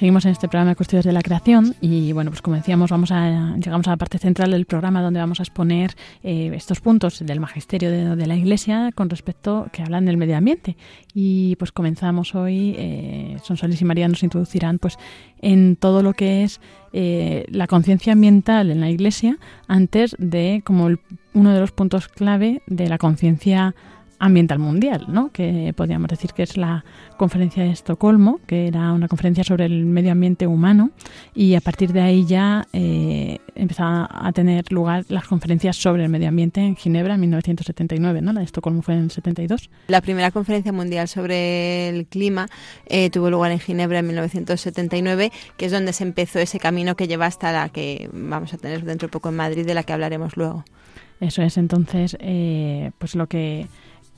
Seguimos 0.00 0.24
en 0.24 0.30
este 0.30 0.48
programa 0.48 0.70
de 0.70 0.76
Cuestiones 0.76 1.04
de 1.04 1.12
la 1.12 1.20
Creación 1.20 1.74
y 1.82 2.12
bueno, 2.12 2.30
pues 2.30 2.40
como 2.40 2.56
decíamos, 2.56 2.90
vamos 2.90 3.12
a, 3.12 3.54
llegamos 3.56 3.86
a 3.86 3.90
la 3.90 3.96
parte 3.98 4.16
central 4.16 4.52
del 4.52 4.64
programa 4.64 5.02
donde 5.02 5.20
vamos 5.20 5.40
a 5.40 5.42
exponer 5.42 5.94
eh, 6.22 6.50
estos 6.54 6.80
puntos 6.80 7.18
del 7.18 7.38
magisterio 7.38 7.90
de, 8.16 8.26
la 8.26 8.34
Iglesia 8.34 8.92
con 8.94 9.10
respecto 9.10 9.68
que 9.74 9.82
hablan 9.82 10.06
del 10.06 10.16
medio 10.16 10.38
ambiente. 10.38 10.78
Y 11.12 11.54
pues 11.56 11.70
comenzamos 11.70 12.34
hoy, 12.34 12.74
eh, 12.78 13.36
y 13.78 13.84
María 13.84 14.08
nos 14.08 14.22
introducirán 14.22 14.78
pues 14.78 14.96
en 15.42 15.76
todo 15.76 16.02
lo 16.02 16.14
que 16.14 16.44
es 16.44 16.62
eh, 16.94 17.44
la 17.50 17.66
conciencia 17.66 18.14
ambiental 18.14 18.70
en 18.70 18.80
la 18.80 18.88
Iglesia 18.88 19.36
antes 19.68 20.16
de 20.18 20.62
como 20.64 20.96
uno 21.34 21.52
de 21.52 21.60
los 21.60 21.72
puntos 21.72 22.08
clave 22.08 22.62
de 22.66 22.88
la 22.88 22.96
conciencia 22.96 23.64
ambiental 23.64 23.99
mundial, 24.28 25.06
¿no? 25.08 25.30
que 25.32 25.72
podríamos 25.76 26.08
decir 26.08 26.32
que 26.32 26.42
es 26.42 26.56
la 26.56 26.84
conferencia 27.16 27.62
de 27.62 27.70
Estocolmo, 27.70 28.40
que 28.46 28.68
era 28.68 28.92
una 28.92 29.08
conferencia 29.08 29.44
sobre 29.44 29.64
el 29.64 29.86
medio 29.86 30.12
ambiente 30.12 30.46
humano, 30.46 30.90
y 31.34 31.54
a 31.54 31.60
partir 31.60 31.92
de 31.92 32.00
ahí 32.00 32.24
ya 32.26 32.66
eh, 32.72 33.38
empezaron 33.54 34.06
a 34.10 34.32
tener 34.32 34.70
lugar 34.72 35.04
las 35.08 35.26
conferencias 35.26 35.76
sobre 35.76 36.04
el 36.04 36.10
medio 36.10 36.28
ambiente 36.28 36.60
en 36.60 36.76
Ginebra 36.76 37.14
en 37.14 37.20
1979, 37.20 38.20
¿no? 38.20 38.32
la 38.32 38.40
de 38.40 38.46
Estocolmo 38.46 38.82
fue 38.82 38.94
en 38.94 39.04
el 39.04 39.10
72. 39.10 39.70
La 39.88 40.00
primera 40.00 40.30
conferencia 40.30 40.72
mundial 40.72 41.08
sobre 41.08 41.88
el 41.88 42.06
clima 42.06 42.48
eh, 42.86 43.10
tuvo 43.10 43.30
lugar 43.30 43.52
en 43.52 43.58
Ginebra 43.58 44.00
en 44.00 44.06
1979, 44.06 45.32
que 45.56 45.66
es 45.66 45.72
donde 45.72 45.92
se 45.92 46.04
empezó 46.04 46.38
ese 46.38 46.58
camino 46.58 46.94
que 46.94 47.08
lleva 47.08 47.26
hasta 47.26 47.52
la 47.52 47.68
que 47.68 48.08
vamos 48.12 48.52
a 48.54 48.58
tener 48.58 48.84
dentro 48.84 49.08
de 49.08 49.12
poco 49.12 49.30
en 49.30 49.36
Madrid, 49.36 49.66
de 49.66 49.74
la 49.74 49.82
que 49.82 49.92
hablaremos 49.92 50.36
luego. 50.36 50.64
Eso 51.20 51.42
es, 51.42 51.58
entonces, 51.58 52.16
eh, 52.20 52.92
pues 52.98 53.14
lo 53.14 53.26
que 53.26 53.66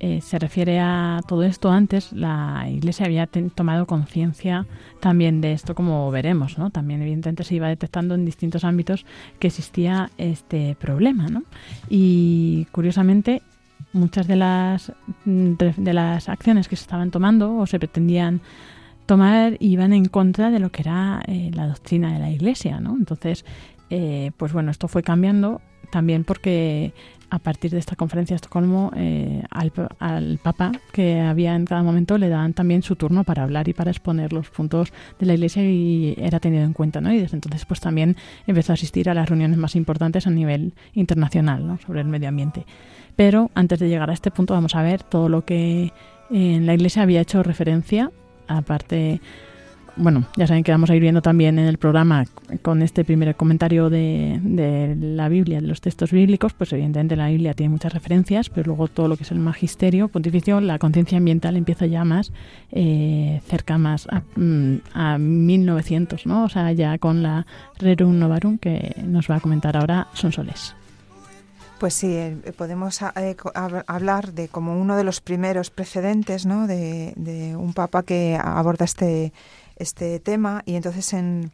eh, 0.05 0.21
se 0.21 0.41
refiere 0.41 0.81
a 0.81 1.21
todo 1.29 1.45
esto 1.45 1.71
antes, 1.71 2.13
la 2.13 2.67
Iglesia 2.69 3.07
había 3.07 3.29
tomado 3.29 3.87
conciencia 3.87 4.67
también 4.99 5.41
de 5.41 5.53
esto, 5.53 5.77
como 5.77 6.11
veremos, 6.11 6.59
¿no? 6.59 6.71
También 6.71 7.03
evidentemente 7.03 7.45
se 7.45 7.55
iba 7.55 7.69
detectando 7.69 8.17
en 8.17 8.25
distintos 8.25 8.65
ámbitos 8.65 9.07
que 9.39 9.47
existía 9.47 10.11
este 10.19 10.75
problema, 10.75 11.29
¿no? 11.29 11.45
Y 11.89 12.67
curiosamente 12.73 13.43
muchas 13.93 14.27
de 14.27 14.35
las 14.35 14.93
de 15.25 15.93
las 15.93 16.29
acciones 16.29 16.67
que 16.67 16.75
se 16.75 16.83
estaban 16.83 17.13
tomando 17.13 17.57
o 17.57 17.67
se 17.67 17.79
pretendían 17.79 18.41
tomar 19.07 19.57
iban 19.61 19.93
en 19.93 20.07
contra 20.07 20.51
de 20.51 20.59
lo 20.59 20.73
que 20.73 20.83
era 20.83 21.23
eh, 21.29 21.53
la 21.55 21.69
doctrina 21.69 22.13
de 22.13 22.19
la 22.19 22.31
Iglesia, 22.31 22.81
¿no? 22.81 22.97
Entonces, 22.97 23.45
eh, 23.89 24.33
pues 24.37 24.53
bueno, 24.53 24.73
esto 24.73 24.89
fue 24.89 25.05
cambiando 25.05 25.61
también 25.93 26.25
porque 26.25 26.93
a 27.33 27.39
partir 27.39 27.71
de 27.71 27.79
esta 27.79 27.97
conferencia 27.97 28.35
de 28.35 28.37
Estocolmo 28.37 28.93
eh, 28.95 29.43
al, 29.51 29.73
al, 30.01 30.39
Papa 30.43 30.71
que 30.93 31.19
había 31.19 31.57
en 31.57 31.65
cada 31.65 31.83
momento 31.83 32.19
le 32.19 32.29
daban 32.29 32.53
también 32.53 32.83
su 32.83 32.95
turno 32.95 33.25
para 33.25 33.43
hablar 33.43 33.69
y 33.69 33.73
para 33.73 33.91
exponer 33.91 34.35
los 34.35 34.51
puntos 34.51 34.93
de 35.19 35.25
la 35.25 35.33
Iglesia 35.33 35.65
y 35.65 36.15
era 36.19 36.41
tenido 36.41 36.63
en 36.63 36.75
cuenta, 36.75 37.01
¿no? 37.01 37.11
Y 37.11 37.19
desde 37.19 37.39
entonces 37.39 37.65
pues 37.65 37.81
también 37.81 38.19
empezó 38.47 38.73
a 38.73 38.75
asistir 38.75 39.09
a 39.09 39.15
las 39.15 39.31
reuniones 39.31 39.57
más 39.57 39.77
importantes 39.77 40.27
a 40.27 40.31
nivel 40.31 40.75
internacional, 40.93 41.67
¿no? 41.67 41.79
Sobre 41.79 42.03
el 42.03 42.07
medio 42.07 42.29
ambiente. 42.29 42.67
Pero 43.17 43.51
antes 43.55 43.79
de 43.79 43.89
llegar 43.89 44.11
a 44.11 44.13
este 44.13 44.31
punto 44.31 44.53
vamos 44.53 44.75
a 44.75 44.83
ver 44.83 45.03
todo 45.03 45.31
lo 45.31 45.47
que 45.47 45.91
en 46.31 46.67
la 46.67 46.75
Iglesia 46.75 47.03
había 47.03 47.23
hecho 47.23 47.43
referencia, 47.43 48.11
aparte 48.47 49.23
bueno, 49.97 50.25
ya 50.37 50.47
saben 50.47 50.65
que 50.65 50.73
vamos 50.73 50.91
a 50.91 50.97
ir 50.97 51.03
viendo 51.03 51.23
también 51.23 51.59
en 51.59 51.67
el 51.67 51.79
programa 51.79 52.25
con 52.63 52.83
este 52.83 53.05
primer 53.05 53.35
comentario 53.37 53.91
de, 53.91 54.41
de, 54.43 54.97
la 54.97 55.29
Biblia, 55.29 55.61
de 55.61 55.67
los 55.67 55.81
textos 55.81 56.13
bíblicos, 56.13 56.55
pues 56.55 56.73
evidentemente 56.73 57.17
la 57.17 57.29
Biblia 57.29 57.55
tiene 57.55 57.71
muchas 57.71 57.93
referencias, 57.93 58.49
pero 58.49 58.69
luego 58.69 58.89
todo 58.89 59.09
lo 59.09 59.17
que 59.17 59.25
es 59.25 59.31
el 59.31 59.39
magisterio 59.39 60.09
pontificio, 60.09 60.61
la 60.61 60.79
conciencia 60.79 61.19
ambiental 61.19 61.57
empieza 61.57 61.87
ya 61.87 62.05
más 62.05 62.33
eh, 62.71 63.41
cerca 63.47 63.79
más 63.79 64.09
a, 64.09 64.23
mm, 64.37 64.81
a, 64.95 65.19
1900, 65.19 66.27
¿no? 66.27 66.45
O 66.45 66.49
sea, 66.49 66.73
ya 66.73 66.97
con 66.99 67.23
la 67.23 67.47
Rerum 67.79 68.19
Novarum 68.19 68.59
que 68.59 68.95
nos 69.05 69.31
va 69.31 69.37
a 69.37 69.41
comentar 69.41 69.77
ahora 69.77 70.09
Sonsoles. 70.15 70.75
Pues 71.79 71.95
sí, 71.95 72.15
eh, 72.15 72.37
podemos 72.57 73.03
eh, 73.03 73.37
hablar 73.89 74.33
de 74.33 74.49
como 74.49 74.81
uno 74.81 74.97
de 74.97 75.03
los 75.03 75.21
primeros 75.21 75.71
precedentes, 75.71 76.47
¿no? 76.47 76.69
De, 76.69 77.13
de 77.17 77.57
un 77.57 77.75
papa 77.75 78.05
que 78.05 78.39
aborda 78.41 78.85
este 78.85 79.33
este 79.83 80.19
tema 80.21 80.63
y 80.65 80.77
entonces 80.77 81.13
en, 81.13 81.51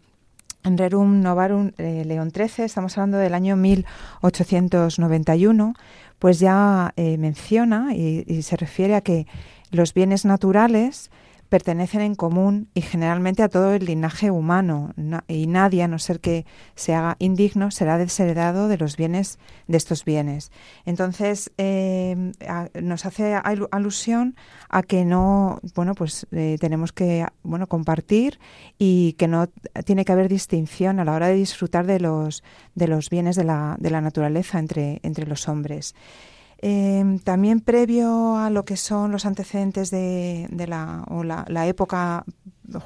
en 0.64 0.78
Rerum 0.78 1.20
Novarum 1.20 1.72
eh, 1.78 2.04
León 2.06 2.30
XIII, 2.30 2.64
estamos 2.64 2.96
hablando 2.96 3.18
del 3.18 3.34
año 3.34 3.56
1891, 3.56 5.74
pues 6.18 6.38
ya 6.38 6.92
eh, 6.96 7.18
menciona 7.18 7.94
y, 7.94 8.42
se 8.42 8.56
refiere 8.56 8.94
a 8.94 9.00
que 9.00 9.26
los 9.70 9.94
bienes 9.94 10.24
naturales 10.24 11.10
pertenecen 11.48 12.00
en 12.00 12.14
común 12.14 12.68
y 12.74 12.82
generalmente 12.82 13.42
a 13.42 13.48
todo 13.48 13.74
el 13.74 13.84
linaje 13.84 14.30
humano, 14.30 14.92
y 15.26 15.46
nadie, 15.46 15.82
a 15.82 15.88
no 15.88 15.98
ser 15.98 16.20
que 16.20 16.46
se 16.74 16.94
haga 16.94 17.16
indigno, 17.18 17.70
será 17.70 17.98
desheredado 17.98 18.68
de 18.68 18.78
los 18.78 18.96
bienes 18.96 19.38
de 19.66 19.76
estos 19.76 20.04
bienes. 20.04 20.52
Entonces, 20.84 21.50
eh, 21.58 22.32
nos 22.80 23.06
hace 23.06 23.34
alusión 23.34 24.36
a 24.68 24.82
que 24.82 25.04
no, 25.04 25.60
bueno, 25.74 25.94
pues 25.94 26.26
eh, 26.32 26.56
tenemos 26.60 26.92
que, 26.92 27.26
bueno, 27.42 27.66
compartir 27.66 28.38
y 28.78 29.14
que 29.14 29.28
no 29.28 29.48
tiene 29.84 30.04
que 30.04 30.12
haber 30.12 30.28
distinción 30.28 31.00
a 31.00 31.04
la 31.04 31.12
hora 31.12 31.28
de 31.28 31.34
disfrutar 31.34 31.86
de 31.86 32.00
los, 32.00 32.42
de 32.74 32.88
los 32.88 33.10
bienes 33.10 33.36
de 33.36 33.44
la, 33.44 33.76
de 33.78 33.90
la 33.90 34.00
naturaleza 34.00 34.58
entre, 34.58 35.00
entre 35.02 35.26
los 35.26 35.48
hombres. 35.48 35.94
Em, 36.60 37.20
también 37.20 37.60
previo 37.60 38.36
a 38.36 38.50
lo 38.50 38.64
que 38.64 38.76
son 38.76 39.12
los 39.12 39.26
antecedentes 39.26 39.90
de, 39.90 40.48
la, 40.66 41.04
o 41.08 41.22
la, 41.22 41.66
época 41.68 42.24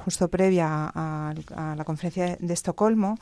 justo 0.05 0.27
previa 0.27 0.91
a, 0.93 1.33
la 1.75 1.83
conferencia 1.83 2.37
de 2.39 2.53
Estocolmo, 2.53 3.17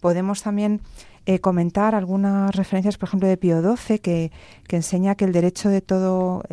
podemos 0.00 0.42
también 0.42 0.80
eh, 1.26 1.40
comentar 1.40 1.96
algunas 1.96 2.54
referencias, 2.54 2.98
por 2.98 3.08
ejemplo, 3.08 3.28
de 3.28 3.36
Pío 3.36 3.60
XII, 3.60 3.98
que, 3.98 4.30
enseña 4.68 5.16
que 5.16 5.24
el 5.24 5.32
derecho 5.32 5.70
de 5.70 5.80
todo, 5.80 6.44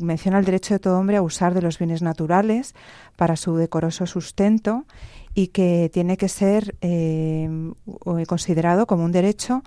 menciona 0.00 0.40
el 0.40 0.44
derecho 0.44 0.74
de 0.74 0.80
todo 0.80 0.98
hombre 0.98 1.16
a 1.16 1.22
usar 1.22 1.54
de 1.54 1.62
los 1.62 1.78
bienes 1.78 2.02
naturales 2.02 2.74
para 3.16 3.36
su 3.36 3.54
decoroso 3.54 4.06
sustento 4.06 4.86
y 5.34 5.48
que 5.48 5.88
tiene 5.92 6.16
que 6.16 6.28
ser 6.28 6.74
eh, 6.80 7.48
considerado 8.26 8.86
como 8.86 9.04
un 9.04 9.12
derecho 9.12 9.62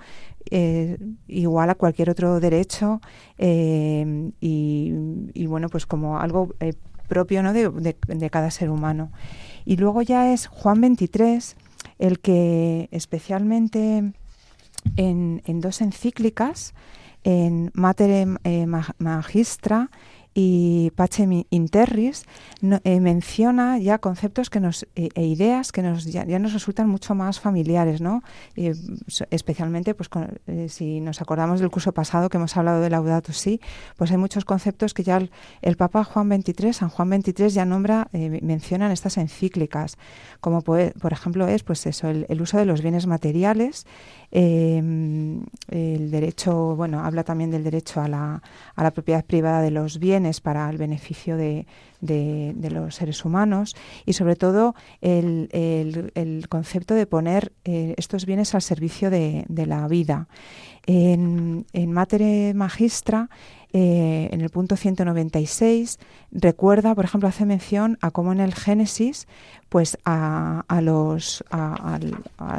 eh, 0.52 0.98
igual 1.28 1.70
a 1.70 1.76
cualquier 1.76 2.10
otro 2.10 2.40
derecho 2.40 3.02
eh, 3.38 4.32
y, 4.40 5.46
bueno 5.48 5.70
pues 5.70 5.86
como 5.86 6.20
algo 6.20 6.54
propio 7.08 7.44
¿no? 7.44 7.54
de, 7.54 8.30
cada 8.32 8.52
ser 8.52 8.70
humano 8.70 9.12
y 9.66 9.78
luego 9.78 10.02
ya 10.02 10.34
es 10.34 10.48
Juan 10.48 10.82
23 10.82 11.56
el 12.00 12.20
que 12.20 12.90
especialmente 12.92 14.14
en, 14.98 15.42
en 15.46 15.62
dos 15.62 15.82
encíclicas 15.82 16.74
en 17.24 17.72
Mater 17.74 18.28
Magistra 19.00 19.90
y 20.38 20.92
Pacem 20.98 21.46
Interris 21.50 22.26
eh, 22.84 23.00
menciona 23.00 23.80
ya 23.80 24.00
conceptos 24.00 24.50
que 24.50 24.60
nos, 24.60 24.86
eh, 24.98 25.08
e 25.16 25.26
ideas 25.26 25.72
que 25.72 25.82
nos, 25.82 26.04
ya, 26.04 26.26
nos 26.26 26.52
resultan 26.52 26.90
mucho 26.90 27.16
más 27.16 27.40
familiares, 27.40 28.02
¿no? 28.02 28.22
especialmente 29.32 29.96
pues, 29.96 30.10
eh, 30.48 30.68
si 30.68 31.00
nos 31.00 31.22
acordamos 31.22 31.62
del 31.62 31.72
curso 31.72 31.94
pasado 31.94 32.28
que 32.28 32.36
hemos 32.36 32.58
hablado 32.58 32.82
de 32.82 32.90
Laudato 32.90 33.32
Si, 33.32 33.62
pues 33.96 34.12
hay 34.12 34.18
muchos 34.18 34.44
conceptos 34.44 34.94
que 34.94 35.04
ya 35.04 35.22
el, 35.62 35.78
Papa 35.78 36.04
Juan 36.04 36.30
XXIII, 36.30 36.74
San 36.74 36.90
Juan 36.90 37.10
XXIII 37.10 37.50
ya 37.50 37.64
nombra, 37.64 38.10
menciona 38.12 38.88
en 38.88 38.92
estas 38.92 39.18
encíclicas, 39.18 39.98
como 40.42 40.62
por 40.62 41.14
ejemplo 41.14 41.48
es 41.48 41.64
pues 41.64 41.86
eso, 41.86 42.10
el 42.10 42.42
uso 42.42 42.58
de 42.58 42.66
los 42.66 42.82
bienes 42.82 43.08
materiales, 43.08 43.86
Em, 44.38 45.46
el 45.70 46.12
derecho, 46.12 46.76
bueno, 46.76 47.06
habla 47.06 47.24
también 47.24 47.52
del 47.52 47.64
derecho 47.64 48.02
a 48.02 48.10
la, 48.10 48.44
a 48.76 48.84
la 48.84 48.92
propiedad 48.92 49.24
privada 49.24 49.62
de 49.62 49.72
los 49.72 49.98
bienes 49.98 50.42
para 50.42 50.70
el 50.70 50.76
beneficio 50.78 51.38
de, 51.38 51.66
de, 52.02 52.70
los 52.70 52.96
seres 52.96 53.24
humanos 53.24 53.78
y 54.06 54.12
sobre 54.12 54.36
todo 54.36 54.76
el, 55.00 55.48
el, 55.54 56.50
concepto 56.50 56.96
de 56.96 57.06
poner 57.06 57.54
eh, 57.64 57.94
estos 57.96 58.26
bienes 58.26 58.54
al 58.56 58.62
servicio 58.62 59.10
de, 59.10 59.46
de 59.48 59.66
la 59.68 59.88
vida. 59.88 60.28
En, 60.86 61.66
en 61.72 61.92
Matere 61.94 62.54
Magistra 62.54 63.30
eh, 63.78 64.30
en 64.32 64.40
el 64.40 64.50
punto 64.52 64.78
196, 64.78 66.00
recuerda, 66.32 66.96
por 66.96 67.04
ejemplo, 67.04 67.28
hace 67.28 67.46
mención 67.46 67.98
a 68.00 68.10
cómo 68.10 68.32
en 68.32 68.40
el 68.40 68.56
Génesis, 68.56 69.28
pues 69.68 69.98
a, 70.06 70.64
los, 70.82 71.44
a, 71.52 72.00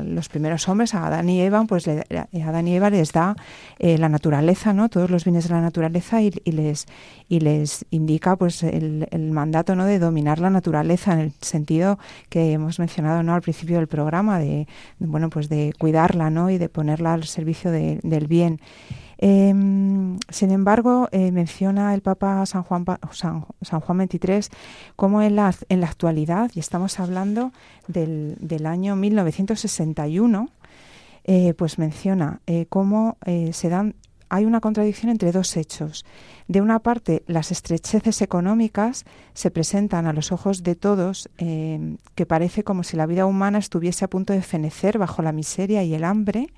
los 0.04 0.28
primeros 0.28 0.68
hombres, 0.68 0.92
a 0.92 1.06
Adán 1.06 1.30
y 1.30 1.40
Eva, 1.40 1.64
pues 1.64 1.86
le, 1.86 2.04
a 2.10 2.48
Adán 2.48 2.68
y 2.68 2.76
Eva 2.76 2.90
les 2.90 3.12
da 3.12 3.34
eh, 3.78 3.96
la 3.96 4.10
naturaleza, 4.10 4.74
¿no? 4.74 4.90
Todos 4.90 5.08
los 5.08 5.24
bienes 5.24 5.48
de 5.48 5.54
la 5.54 5.62
naturaleza 5.62 6.20
y, 6.20 6.32
les 6.44 6.84
y 7.30 7.40
les 7.40 7.86
indica, 7.88 8.36
pues, 8.36 8.62
el, 8.62 9.30
mandato, 9.32 9.74
¿no? 9.74 9.86
De 9.86 9.98
dominar 9.98 10.38
la 10.38 10.50
naturaleza 10.50 11.14
en 11.14 11.20
el 11.20 11.32
sentido 11.40 11.98
que 12.28 12.52
hemos 12.52 12.78
mencionado, 12.78 13.22
¿no? 13.22 13.34
Al 13.34 13.40
principio 13.40 13.78
del 13.78 13.86
programa 13.86 14.38
de, 14.38 14.68
bueno, 14.98 15.30
pues 15.30 15.48
de 15.48 15.72
cuidarla, 15.78 16.28
¿no? 16.28 16.50
Y 16.50 16.58
de 16.58 16.68
ponerla 16.68 17.14
al 17.14 17.24
servicio 17.24 17.70
del 17.70 18.26
bien. 18.28 18.60
Em, 19.18 20.18
sin 20.28 20.50
embargo, 20.50 21.08
eh, 21.10 21.32
menciona 21.32 21.94
el 21.94 22.02
Papa 22.02 22.44
San 22.44 22.62
Juan, 22.62 22.84
San, 23.12 23.44
Juan 23.80 24.08
XXIII 24.08 24.50
como 24.94 25.22
en 25.22 25.36
la, 25.36 25.54
en 25.68 25.80
la 25.80 25.86
actualidad, 25.86 26.50
y 26.54 26.60
estamos 26.60 27.00
hablando 27.00 27.52
del, 27.88 28.36
del 28.40 28.66
año 28.66 28.94
1961, 28.96 30.50
eh, 31.24 31.54
pues 31.54 31.78
menciona 31.78 32.40
eh, 32.46 32.66
cómo 32.68 33.16
se 33.52 33.68
dan 33.68 33.94
hay 34.28 34.44
una 34.44 34.60
contradicción 34.60 35.12
entre 35.12 35.30
dos 35.30 35.56
hechos. 35.56 36.04
De 36.48 36.60
una 36.60 36.80
parte, 36.80 37.22
las 37.28 37.52
estrecheces 37.52 38.20
económicas 38.22 39.04
se 39.34 39.52
presentan 39.52 40.08
a 40.08 40.12
los 40.12 40.32
ojos 40.32 40.64
de 40.64 40.74
todos, 40.74 41.28
que 41.36 42.26
parece 42.26 42.64
como 42.64 42.82
si 42.82 42.96
la 42.96 43.06
vida 43.06 43.24
humana 43.24 43.58
estuviese 43.58 44.04
a 44.04 44.10
punto 44.10 44.32
de 44.32 44.42
fenecer 44.42 44.98
bajo 44.98 45.22
la 45.22 45.30
miseria 45.30 45.84
y 45.84 45.94
el 45.94 46.02
hambre. 46.02 46.48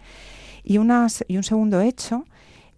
Y, 0.65 0.79
unas, 0.79 1.27
y 1.29 1.37
un 1.37 1.43
segundo 1.43 1.83
hecho 1.83 2.25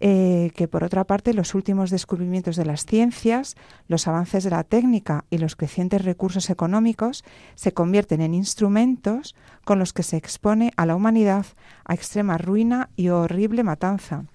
eh, 0.01 0.51
que 0.55 0.67
por 0.67 0.83
otra 0.83 1.03
parte 1.03 1.33
los 1.33 1.53
últimos 1.53 1.91
descubrimientos 1.91 2.55
de 2.55 2.65
las 2.65 2.85
ciencias, 2.85 3.55
los 3.87 4.07
avances 4.07 4.43
de 4.43 4.49
la 4.49 4.63
técnica 4.63 5.25
y 5.29 5.37
los 5.37 5.55
crecientes 5.55 6.03
recursos 6.03 6.49
económicos 6.49 7.23
se 7.53 7.71
convierten 7.71 8.21
en 8.21 8.33
instrumentos 8.33 9.35
con 9.63 9.77
los 9.77 9.93
que 9.93 10.01
se 10.01 10.17
expone 10.17 10.73
a 10.75 10.87
la 10.87 10.95
humanidad 10.95 11.45
a 11.85 11.93
extrema 11.93 12.39
ruina 12.39 12.89
y 12.95 13.09
horrible 13.09 13.63
matanza. 13.63 14.25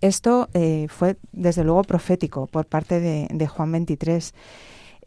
Esto 0.00 0.48
eh, 0.54 0.86
fue 0.88 1.16
desde 1.32 1.64
luego 1.64 1.82
profético 1.84 2.46
por 2.46 2.66
parte 2.66 3.00
de, 3.00 3.46
Juan 3.46 3.70
XXIII. 3.72 4.32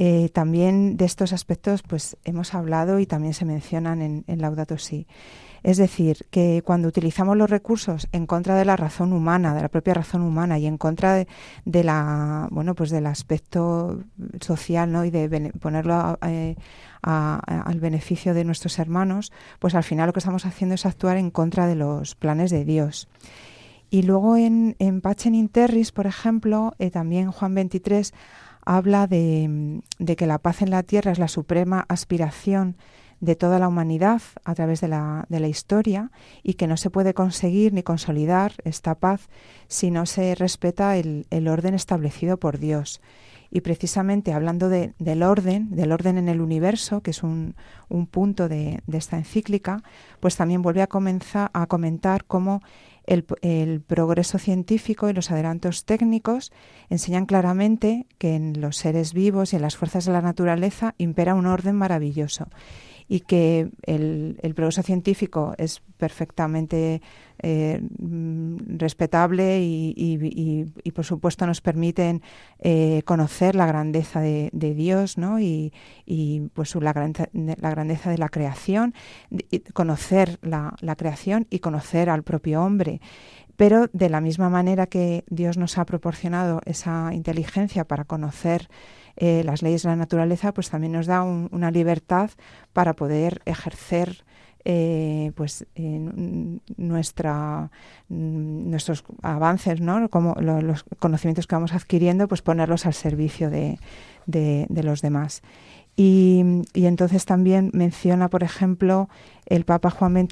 Eh, 0.04 0.30
también 0.30 0.98
de 0.98 1.06
estos 1.06 1.32
aspectos 1.32 1.84
pues 1.84 2.18
hemos 2.24 2.56
hablado 2.56 2.98
y 2.98 3.06
también 3.06 3.36
se 3.36 3.46
mencionan 3.46 4.02
en, 4.02 4.42
Laudato 4.42 4.80
Si. 4.80 5.06
Es 5.62 5.78
decir, 5.78 6.26
que 6.32 6.64
cuando 6.66 6.88
utilizamos 6.88 7.38
los 7.38 7.52
recursos 7.52 8.08
en 8.12 8.26
contra 8.26 8.56
de 8.56 8.66
la 8.66 8.76
razón 8.76 9.14
humana, 9.14 9.54
de 9.54 9.62
la 9.62 9.70
propia 9.70 9.94
razón 9.94 10.24
humana 10.24 10.58
y 10.58 10.66
en 10.66 10.80
contra 10.80 11.14
de, 11.66 11.84
la, 11.84 12.48
bueno, 12.50 12.74
pues 12.74 12.90
del 12.90 13.06
aspecto 13.06 14.04
social, 14.40 14.92
¿no? 14.92 15.06
Y 15.06 15.12
de 15.12 15.54
ponerlo 15.60 16.18
eh, 16.24 16.56
al 17.04 17.80
beneficio 17.80 18.34
de 18.34 18.44
nuestros 18.44 18.80
hermanos, 18.80 19.32
pues 19.60 19.76
al 19.76 19.84
final 19.84 20.08
lo 20.08 20.14
que 20.14 20.20
estamos 20.20 20.48
haciendo 20.48 20.74
es 20.74 20.88
actuar 20.88 21.18
en 21.18 21.30
contra 21.30 21.68
de 21.68 21.76
los 21.76 22.16
planes 22.16 22.50
de 22.50 22.66
Dios. 22.66 23.08
Y 23.92 24.02
luego 24.02 24.36
en, 24.36 24.76
en 24.80 25.02
Interris, 25.36 25.92
por 25.92 26.08
ejemplo, 26.08 26.74
eh, 26.80 26.90
también 26.90 27.30
Juan 27.30 27.54
23 27.54 28.14
habla 28.66 29.08
de, 29.08 29.82
que 30.18 30.26
la 30.28 30.40
paz 30.40 30.62
en 30.62 30.70
la 30.70 30.84
tierra 30.84 31.12
es 31.12 31.20
la 31.20 31.28
suprema 31.28 31.86
aspiración 31.90 32.78
de 33.20 33.36
toda 33.36 33.60
la 33.60 33.68
humanidad 33.68 34.22
a 34.44 34.56
través 34.56 34.82
de 34.82 34.88
la, 34.88 35.26
de 35.30 35.40
la 35.40 35.48
historia 35.48 36.12
y 36.42 36.56
que 36.56 36.68
no 36.68 36.76
se 36.76 36.90
puede 36.90 37.14
conseguir 37.14 37.72
ni 37.72 37.84
consolidar 37.84 38.54
esta 38.64 38.96
paz 38.96 39.30
si 39.68 39.92
no 39.92 40.06
se 40.06 40.34
respeta 40.36 40.98
el, 40.98 41.48
orden 41.48 41.76
establecido 41.76 42.38
por 42.38 42.58
Dios. 42.58 43.00
Y 43.52 43.62
precisamente 43.62 44.34
hablando 44.34 44.70
de, 44.70 44.94
del 44.98 45.24
orden, 45.24 45.70
del 45.76 45.92
orden 45.92 46.18
en 46.18 46.30
el 46.30 46.42
universo, 46.42 47.02
que 47.02 47.12
es 47.12 47.22
un, 47.22 47.56
un 47.90 48.08
punto 48.08 48.48
de, 48.48 48.82
de, 48.88 48.98
esta 48.98 49.18
encíclica, 49.18 49.84
pues 50.20 50.38
también 50.38 50.62
vuelve 50.62 50.82
a, 50.82 50.88
comenzar, 50.88 51.52
a 51.54 51.68
comentar 51.68 52.24
cómo 52.24 52.62
el, 53.06 53.26
el, 53.42 53.82
progreso 53.82 54.38
científico 54.38 55.10
y 55.10 55.14
los 55.14 55.32
adelantos 55.32 55.86
técnicos 55.86 56.52
enseñan 56.90 57.26
claramente 57.26 58.06
que 58.18 58.36
en 58.36 58.62
los 58.62 58.78
seres 58.78 59.14
vivos 59.14 59.54
y 59.54 59.56
en 59.56 59.62
las 59.62 59.78
fuerzas 59.78 60.06
de 60.06 60.14
la 60.14 60.22
naturaleza 60.22 60.94
impera 60.98 61.36
un 61.36 61.46
orden 61.46 61.76
maravilloso 61.76 62.48
y 63.12 63.20
que 63.20 63.70
el, 63.84 64.38
progreso 64.56 64.84
científico 64.84 65.54
es 65.58 65.82
perfectamente 65.98 67.02
eh, 67.40 67.82
respetable 68.78 69.60
y, 69.62 70.66
por 70.96 71.04
supuesto 71.04 71.46
nos 71.46 71.60
permiten 71.60 72.22
eh, 72.60 73.02
conocer 73.04 73.56
la 73.56 73.66
grandeza 73.66 74.22
de, 74.22 74.50
Dios 74.54 75.18
¿no? 75.18 75.42
y, 75.42 75.74
pues 76.54 76.74
la, 76.76 76.94
la, 77.34 77.70
grandeza 77.70 78.12
de 78.12 78.18
la 78.18 78.30
creación, 78.30 78.94
conocer 79.74 80.40
la, 80.42 80.74
la 80.80 80.96
creación 80.96 81.48
y 81.50 81.60
conocer 81.60 82.10
al 82.10 82.24
propio 82.24 82.64
hombre. 82.64 83.02
Pero 83.58 83.90
de 83.92 84.10
la 84.10 84.22
misma 84.22 84.50
manera 84.50 84.88
que 84.88 85.26
Dios 85.30 85.58
nos 85.58 85.78
ha 85.78 85.84
proporcionado 85.84 86.62
esa 86.66 87.14
inteligencia 87.14 87.84
para 87.84 88.06
conocer 88.06 88.70
eh, 89.18 89.44
las 89.44 89.62
leyes 89.62 89.84
de 89.84 89.90
la 89.90 89.96
naturaleza, 89.96 90.54
pues 90.54 90.70
también 90.70 90.94
nos 90.94 91.06
da 91.06 91.24
una 91.24 91.72
libertad 91.72 92.32
para 92.74 92.94
poder 92.94 93.42
ejercer 93.46 94.24
eh, 94.64 95.32
pues 95.36 95.66
nuestra 96.78 97.72
nuestros 98.10 99.04
avances 99.24 99.82
no 99.82 100.08
como 100.10 100.36
los 100.36 100.84
conocimientos 101.00 101.48
que 101.48 101.56
vamos 101.56 101.74
adquiriendo 101.74 102.28
pues 102.28 102.44
ponerlos 102.44 102.86
al 102.86 102.94
servicio 102.94 103.50
de, 103.50 103.80
de, 104.28 104.84
los 104.84 105.02
demás 105.02 105.42
y, 105.96 106.44
y, 106.74 106.86
entonces 106.86 107.26
también 107.26 107.70
menciona 107.74 108.30
por 108.30 108.44
ejemplo 108.44 109.10
el 109.46 109.66
Papa 109.66 109.90
Juan, 109.90 110.28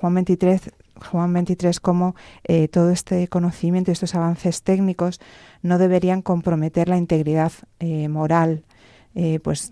Juan 0.00 0.24
XXIII 0.24 0.60
Juan 0.96 1.32
23 1.32 1.80
como 1.80 2.14
eh, 2.44 2.68
todo 2.68 2.90
este 2.90 3.28
conocimiento 3.28 3.90
y 3.90 3.92
estos 3.92 4.14
avances 4.14 4.62
técnicos 4.62 5.20
no 5.62 5.78
deberían 5.78 6.22
comprometer 6.22 6.88
la 6.88 6.96
integridad 6.96 7.52
eh, 7.80 8.08
moral 8.08 8.64
eh, 9.14 9.38
pues 9.40 9.70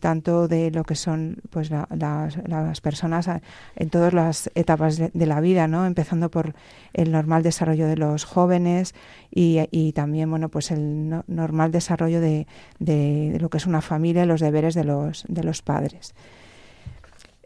tanto 0.00 0.48
de 0.48 0.70
lo 0.70 0.84
que 0.84 0.94
son 0.94 1.38
pues 1.50 1.70
las 1.70 2.80
personas 2.80 3.28
en 3.76 3.90
todas 3.90 4.12
las 4.12 4.50
etapas 4.54 4.96
de, 4.98 5.26
la 5.26 5.40
vida 5.40 5.68
no 5.68 5.86
empezando 5.86 6.30
por 6.30 6.54
el 6.92 7.12
normal 7.12 7.42
desarrollo 7.42 7.86
de 7.86 7.96
los 7.96 8.24
jóvenes 8.24 8.94
y, 9.30 9.92
también 9.92 10.30
bueno 10.30 10.48
pues 10.48 10.70
el 10.70 11.22
normal 11.26 11.70
desarrollo 11.72 12.20
de, 12.20 12.46
de, 12.78 13.36
lo 13.40 13.48
que 13.48 13.58
es 13.58 13.66
una 13.66 13.80
familia 13.80 14.24
y 14.24 14.26
los 14.26 14.40
deberes 14.40 14.74
de 14.74 14.84
los 14.84 15.24
de 15.28 15.44
los 15.44 15.62
padres. 15.62 16.14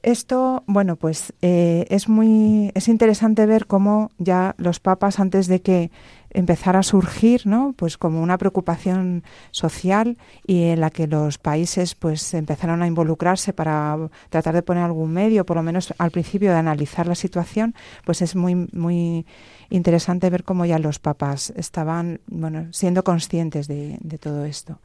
Esto, 0.05 0.65
bueno, 0.67 0.97
pues 0.97 1.33
eh, 1.41 1.87
es 1.89 2.11
muy 2.11 2.71
es 2.75 2.89
interesante 2.89 3.47
ver 3.47 3.67
cómo 3.67 4.11
ya 4.19 4.55
los 4.59 4.79
papas 4.79 5.19
antes 5.19 5.47
de 5.47 5.63
que 5.63 5.91
empezara 6.35 6.81
a 6.81 6.83
surgir, 6.83 7.47
¿no? 7.47 7.75
Pues 7.77 7.97
como 7.97 8.23
una 8.23 8.37
preocupación 8.37 9.25
social 9.51 10.19
y 10.47 10.65
en 10.65 10.81
la 10.81 10.91
que 10.91 11.07
los 11.07 11.39
países 11.39 11.95
pues 11.95 12.35
empezaron 12.35 12.83
a 12.83 12.87
involucrarse 12.87 13.53
para 13.53 13.97
tratar 14.29 14.55
de 14.55 14.63
poner 14.63 14.83
algún 14.83 15.13
medio, 15.13 15.47
por 15.47 15.57
lo 15.57 15.63
menos 15.63 15.95
al 15.97 16.11
principio 16.11 16.51
de 16.51 16.59
analizar 16.59 17.07
la 17.07 17.15
situación, 17.15 17.75
pues 18.05 18.21
es 18.21 18.37
muy 18.37 18.55
muy 18.73 19.27
interesante 19.71 20.29
ver 20.29 20.45
cómo 20.45 20.67
ya 20.67 20.79
los 20.79 20.99
papas 20.99 21.53
estaban, 21.57 22.21
bueno, 22.27 22.69
siendo 22.73 23.03
conscientes 23.05 23.67
de, 23.67 23.97
de 24.01 24.19
todo 24.19 24.45
esto. 24.45 24.79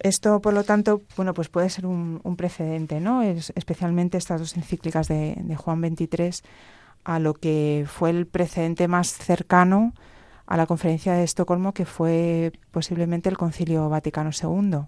Esto, 0.00 0.40
por 0.40 0.54
lo 0.54 0.64
tanto, 0.64 1.02
bueno, 1.16 1.34
pues 1.34 1.48
puede 1.48 1.70
ser 1.70 1.86
un, 1.86 2.20
precedente, 2.36 3.00
¿no? 3.00 3.22
Es, 3.22 3.52
especialmente 3.56 4.18
estas 4.18 4.40
dos 4.40 4.56
encíclicas 4.56 5.08
de, 5.08 5.36
Juan 5.56 5.80
XXIII 5.80 6.32
a 7.04 7.18
lo 7.18 7.34
que 7.34 7.86
fue 7.86 8.10
el 8.10 8.26
precedente 8.26 8.88
más 8.88 9.12
cercano 9.12 9.92
a 10.46 10.56
la 10.56 10.66
conferencia 10.66 11.14
de 11.14 11.24
Estocolmo, 11.24 11.72
que 11.72 11.84
fue 11.84 12.52
posiblemente 12.70 13.28
el 13.28 13.36
Concilio 13.36 13.88
Vaticano 13.88 14.30
II. 14.30 14.80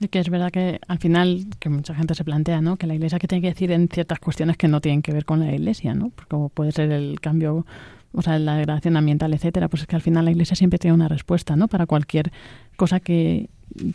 Y 0.00 0.08
que 0.08 0.18
es 0.18 0.30
verdad 0.30 0.50
que 0.50 0.80
al 0.88 0.98
final, 0.98 1.46
que 1.58 1.68
mucha 1.68 1.94
gente 1.94 2.14
se 2.14 2.24
plantea, 2.24 2.62
¿no? 2.62 2.76
Que 2.76 2.86
la 2.86 2.94
Iglesia 2.94 3.18
que 3.18 3.28
tiene 3.28 3.42
que 3.42 3.48
decir 3.48 3.70
en 3.70 3.88
ciertas 3.88 4.18
cuestiones 4.18 4.56
que 4.56 4.68
no 4.68 4.80
tienen 4.80 5.02
que 5.02 5.12
ver 5.12 5.26
con 5.26 5.40
la 5.40 5.52
Iglesia, 5.52 5.94
¿no? 5.94 6.10
Como 6.28 6.48
puede 6.48 6.72
ser 6.72 6.90
el 6.90 7.20
cambio, 7.20 7.66
o 8.12 8.22
sea, 8.22 8.38
la 8.38 8.56
degradación 8.56 8.96
ambiental, 8.96 9.34
etcétera, 9.34 9.68
pues 9.68 9.82
es 9.82 9.86
que 9.86 9.96
al 9.96 10.02
final 10.02 10.24
la 10.24 10.30
Iglesia 10.30 10.56
siempre 10.56 10.78
tiene 10.78 10.94
una 10.94 11.08
respuesta, 11.08 11.54
¿no? 11.54 11.68
Para 11.68 11.86
cualquier 11.86 12.32
cosa 12.76 12.98
que 12.98 13.50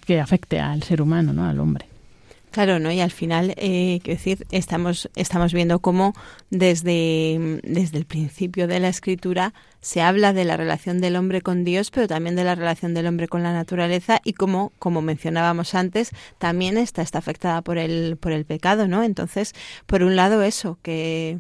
que 0.06 0.20
afecte 0.20 0.60
al 0.60 0.84
ser 0.84 1.02
humano, 1.02 1.34
¿no? 1.34 1.46
Al 1.46 1.60
hombre. 1.60 1.86
Claro, 2.58 2.80
¿no? 2.80 2.92
Y 2.92 3.02
al 3.02 3.12
final, 3.12 3.54
eh, 3.56 4.00
quiero 4.02 4.18
decir, 4.18 4.48
estamos, 4.50 5.12
estamos 5.16 5.54
viendo 5.54 5.78
cómo 5.78 6.16
desde, 6.50 7.60
desde 7.62 8.00
el 8.00 8.06
principio 8.06 8.66
de 8.66 8.80
la 8.80 8.88
escritura 8.88 9.54
se 9.80 10.02
habla 10.02 10.34
de 10.34 10.44
la 10.44 10.58
relación 10.58 11.00
del 11.00 11.18
hombre 11.18 11.44
con 11.44 11.64
Dios, 11.64 11.92
pero 11.92 12.08
también 12.08 12.36
de 12.36 12.44
la 12.44 12.56
relación 12.56 12.96
del 12.96 13.06
hombre 13.06 13.28
con 13.28 13.44
la 13.44 13.54
naturaleza 13.54 14.22
y 14.24 14.34
cómo, 14.34 14.72
como 14.80 15.04
mencionábamos 15.04 15.76
antes, 15.76 16.10
también 16.40 16.80
está, 16.80 17.04
está 17.04 17.20
afectada 17.20 17.62
por 17.62 17.78
el, 17.78 18.18
por 18.18 18.32
el 18.32 18.44
pecado, 18.44 18.88
¿no? 18.88 19.04
Entonces, 19.04 19.54
por 19.86 20.02
un 20.02 20.16
lado 20.16 20.42
eso, 20.42 20.80
que, 20.82 21.38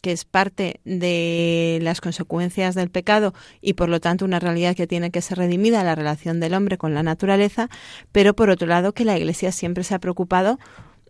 que 0.00 0.12
es 0.12 0.24
parte 0.24 0.80
de 0.84 1.78
las 1.82 2.00
consecuencias 2.00 2.74
del 2.74 2.90
pecado 2.90 3.34
y 3.60 3.74
por 3.74 3.88
lo 3.88 4.00
tanto 4.00 4.24
una 4.24 4.38
realidad 4.38 4.76
que 4.76 4.86
tiene 4.86 5.10
que 5.10 5.22
ser 5.22 5.38
redimida, 5.38 5.84
la 5.84 5.94
relación 5.94 6.40
del 6.40 6.54
hombre 6.54 6.78
con 6.78 6.94
la 6.94 7.02
naturaleza, 7.02 7.68
pero 8.12 8.34
por 8.34 8.50
otro 8.50 8.66
lado 8.66 8.92
que 8.92 9.04
la 9.04 9.16
Iglesia 9.16 9.52
siempre 9.52 9.84
se 9.84 9.94
ha 9.94 9.98
preocupado 9.98 10.58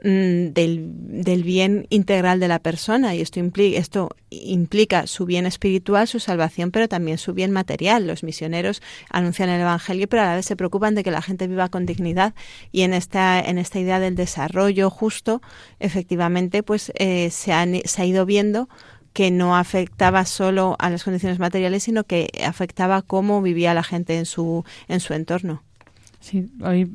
del, 0.03 0.91
del, 1.25 1.43
bien 1.43 1.87
integral 1.91 2.39
de 2.41 2.49
la 2.49 2.59
persona 2.61 3.15
y 3.15 3.21
esto 3.21 3.41
implica, 3.41 3.79
esto 3.79 4.11
implica 4.31 5.07
su 5.07 5.27
bien 5.27 5.47
espiritual, 5.47 6.07
su 6.07 6.21
salvación, 6.21 6.71
pero 6.71 6.89
también 6.89 7.19
su 7.19 7.35
bien 7.35 7.51
material. 7.51 8.07
Los 8.07 8.23
misioneros 8.23 8.81
anuncian 9.11 9.49
el 9.49 9.61
Evangelio, 9.61 10.09
pero 10.09 10.23
a 10.23 10.27
la 10.27 10.37
vez 10.37 10.47
se 10.47 10.57
preocupan 10.57 10.95
de 10.95 11.03
que 11.03 11.11
la 11.11 11.23
gente 11.23 11.49
viva 11.49 11.69
con 11.69 11.87
dignidad 11.87 12.35
y 12.71 12.83
en 12.83 12.95
esta, 12.95 13.41
en 13.41 13.59
esta 13.59 13.81
idea 13.81 13.99
del 14.01 14.15
desarrollo 14.15 14.91
justo, 14.91 15.43
efectivamente, 15.81 16.63
pues 16.63 16.93
eh, 16.97 17.31
se, 17.31 17.83
se 17.85 18.03
ha 18.03 18.07
ido 18.07 18.25
viendo 18.27 18.69
que 19.13 19.31
no 19.31 19.57
afectaba 19.57 20.25
solo 20.27 20.77
a 20.79 20.91
las 20.91 21.03
condiciones 21.03 21.39
materiales, 21.41 21.83
sino 21.83 22.05
que 22.05 22.31
afectaba 22.47 23.03
cómo 23.03 23.43
vivía 23.43 23.75
la 23.75 23.83
gente 23.83 24.17
en 24.17 24.27
su, 24.27 24.65
en 24.87 25.01
su 25.01 25.15
entorno. 25.15 25.65
Sí, 26.21 26.51
hoy 26.63 26.89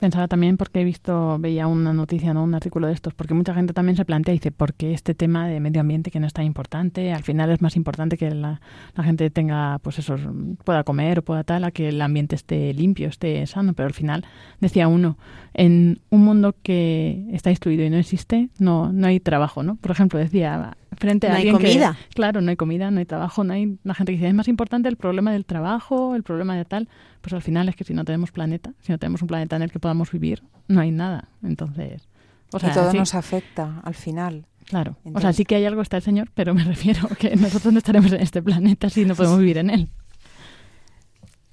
Pensaba 0.00 0.28
también 0.28 0.56
porque 0.56 0.80
he 0.80 0.84
visto, 0.84 1.38
veía 1.40 1.66
una 1.66 1.92
noticia, 1.92 2.32
¿no? 2.32 2.44
un 2.44 2.54
artículo 2.54 2.86
de 2.86 2.92
estos, 2.92 3.14
porque 3.14 3.34
mucha 3.34 3.52
gente 3.54 3.72
también 3.72 3.96
se 3.96 4.04
plantea 4.04 4.32
y 4.32 4.38
dice, 4.38 4.52
¿por 4.52 4.74
qué 4.74 4.92
este 4.92 5.14
tema 5.14 5.48
de 5.48 5.58
medio 5.58 5.80
ambiente 5.80 6.10
que 6.10 6.20
no 6.20 6.26
es 6.26 6.32
tan 6.32 6.44
importante? 6.44 7.12
Al 7.12 7.24
final 7.24 7.50
es 7.50 7.60
más 7.60 7.74
importante 7.74 8.16
que 8.16 8.30
la, 8.30 8.60
gente 9.02 9.30
tenga, 9.30 9.78
pues 9.80 9.98
eso, 9.98 10.16
pueda 10.64 10.84
comer 10.84 11.18
o 11.18 11.22
pueda 11.22 11.42
tal, 11.42 11.64
a 11.64 11.72
que 11.72 11.88
el 11.88 12.00
ambiente 12.00 12.36
esté 12.36 12.72
limpio, 12.74 13.08
esté 13.08 13.44
sano, 13.46 13.72
pero 13.72 13.88
al 13.88 13.94
final, 13.94 14.24
decía 14.60 14.86
uno, 14.86 15.18
en 15.54 16.00
un 16.10 16.24
mundo 16.24 16.54
que 16.62 17.26
está 17.32 17.50
destruido 17.50 17.84
y 17.84 17.90
no 17.90 17.96
existe, 17.96 18.50
no, 18.58 18.92
no 18.92 19.06
hay 19.08 19.18
trabajo, 19.18 19.62
¿no? 19.62 19.76
Por 19.76 19.90
ejemplo, 19.90 20.18
decía, 20.18 20.76
frente 20.98 21.26
a 21.26 21.30
no 21.30 21.36
alguien 21.36 21.56
hay 21.56 21.62
comida. 21.62 21.96
claro, 22.14 22.40
no 22.40 22.50
hay 22.50 22.56
comida, 22.56 22.90
no 22.90 22.98
hay 22.98 23.04
trabajo, 23.04 23.44
no 23.44 23.52
hay 23.54 23.78
la 23.84 23.94
gente 23.94 24.12
que 24.12 24.16
dice, 24.18 24.28
es 24.28 24.34
más 24.34 24.48
importante 24.48 24.88
el 24.88 24.96
problema 24.96 25.32
del 25.32 25.44
trabajo, 25.44 26.14
el 26.14 26.22
problema 26.22 26.56
de 26.56 26.64
tal, 26.64 26.88
pues 27.20 27.32
al 27.32 27.42
final 27.42 27.68
es 27.68 27.76
que 27.76 27.84
si 27.84 27.94
no 27.94 28.04
tenemos 28.04 28.32
planeta, 28.32 28.72
si 28.80 28.92
no 28.92 28.98
tenemos 28.98 29.22
un 29.22 29.28
planeta 29.28 29.56
en 29.56 29.62
el 29.62 29.70
que 29.70 29.78
podamos 29.78 30.10
vivir, 30.10 30.42
no 30.66 30.80
hay 30.80 30.90
nada. 30.90 31.28
Entonces, 31.42 32.08
o 32.52 32.58
sea, 32.58 32.70
y 32.70 32.72
todo 32.72 32.92
nos 32.92 33.14
afecta 33.14 33.80
al 33.84 33.94
final. 33.94 34.46
Claro, 34.64 34.96
o 35.14 35.20
sea, 35.20 35.32
sí 35.32 35.44
que 35.44 35.54
hay 35.54 35.64
algo 35.64 35.80
está 35.80 35.96
el 35.96 36.02
Señor, 36.02 36.30
pero 36.34 36.54
me 36.54 36.62
refiero 36.72 37.08
que 37.18 37.34
nosotros 37.36 37.72
no 37.72 37.78
estaremos 37.78 38.12
en 38.12 38.20
este 38.20 38.42
planeta 38.42 38.90
si 38.90 39.04
no 39.04 39.14
podemos 39.14 39.38
vivir 39.40 39.58
en 39.58 39.70
él. 39.70 39.88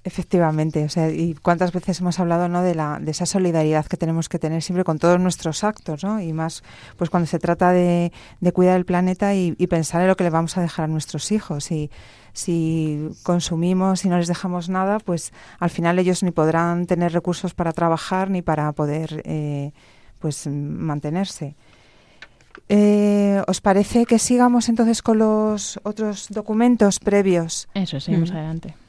Efectivamente, 0.07 0.85
o 0.85 0.89
sea, 0.89 1.09
y 1.09 1.33
cuántas 1.33 1.71
veces 1.71 1.99
hemos 1.99 2.19
hablado 2.19 2.47
¿no? 2.47 2.61
de, 2.61 2.75
la, 2.75 2.99
de 3.01 3.09
esa 3.09 3.25
solidaridad 3.25 3.87
que 3.87 3.97
tenemos 3.97 4.29
que 4.29 4.37
tener 4.37 4.61
siempre 4.61 4.83
con 4.83 4.99
todos 4.99 5.19
nuestros 5.19 5.63
actos, 5.63 6.03
¿no? 6.03 6.21
Y 6.21 6.31
más, 6.31 6.61
pues 6.95 7.09
cuando 7.09 7.25
se 7.25 7.39
trata 7.39 7.71
de, 7.71 8.11
de 8.39 8.51
cuidar 8.51 8.77
el 8.77 8.85
planeta 8.85 9.33
y, 9.33 9.55
y, 9.57 9.65
pensar 9.65 10.03
en 10.03 10.07
lo 10.07 10.15
que 10.15 10.23
le 10.23 10.29
vamos 10.29 10.59
a 10.59 10.61
dejar 10.61 10.85
a 10.85 10.87
nuestros 10.89 11.31
hijos. 11.31 11.71
Y 11.71 11.89
si 12.33 13.09
consumimos 13.23 14.05
y 14.05 14.09
no 14.09 14.19
les 14.19 14.27
dejamos 14.27 14.69
nada, 14.69 14.99
pues 14.99 15.33
al 15.57 15.71
final 15.71 15.97
ellos 15.97 16.21
ni 16.21 16.29
podrán 16.29 16.85
tener 16.85 17.11
recursos 17.11 17.55
para 17.55 17.73
trabajar 17.73 18.29
ni 18.29 18.43
para 18.43 18.71
poder, 18.73 19.23
eh, 19.25 19.71
pues 20.19 20.45
mantenerse. 20.45 21.55
Eh, 22.69 23.41
¿Os 23.47 23.59
parece 23.59 24.05
que 24.05 24.19
sigamos 24.19 24.69
entonces 24.69 25.01
con 25.01 25.17
los 25.17 25.79
otros 25.81 26.27
documentos 26.29 26.99
previos? 26.99 27.67
Eso, 27.73 27.99
seguimos 27.99 28.31
mm. 28.31 28.35
adelante. 28.35 28.84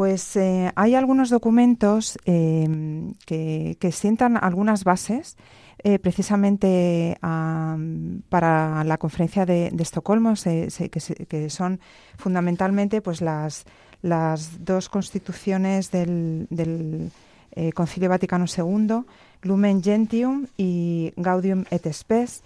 Pues 0.00 0.34
eh, 0.36 0.72
hay 0.76 0.94
algunos 0.94 1.28
documentos 1.28 2.16
em, 2.24 3.12
que, 3.26 3.76
sientan 3.92 4.38
algunas 4.42 4.82
bases 4.82 5.36
eh, 5.84 5.98
precisamente 5.98 7.18
para 7.20 8.82
la 8.84 8.96
conferencia 8.96 9.44
de, 9.44 9.70
Estocolmo, 9.78 10.32
que, 10.32 11.50
son 11.50 11.80
fundamentalmente 12.16 13.02
pues 13.02 13.20
las, 13.20 13.66
las 14.00 14.64
dos 14.64 14.88
constituciones 14.88 15.90
del, 15.90 17.10
eh, 17.52 17.72
Concilio 17.72 18.08
Vaticano 18.08 18.46
II, 18.46 19.04
Lumen 19.42 19.82
Gentium 19.82 20.46
y 20.56 21.12
Gaudium 21.18 21.66
et 21.70 21.92
Spes. 21.92 22.42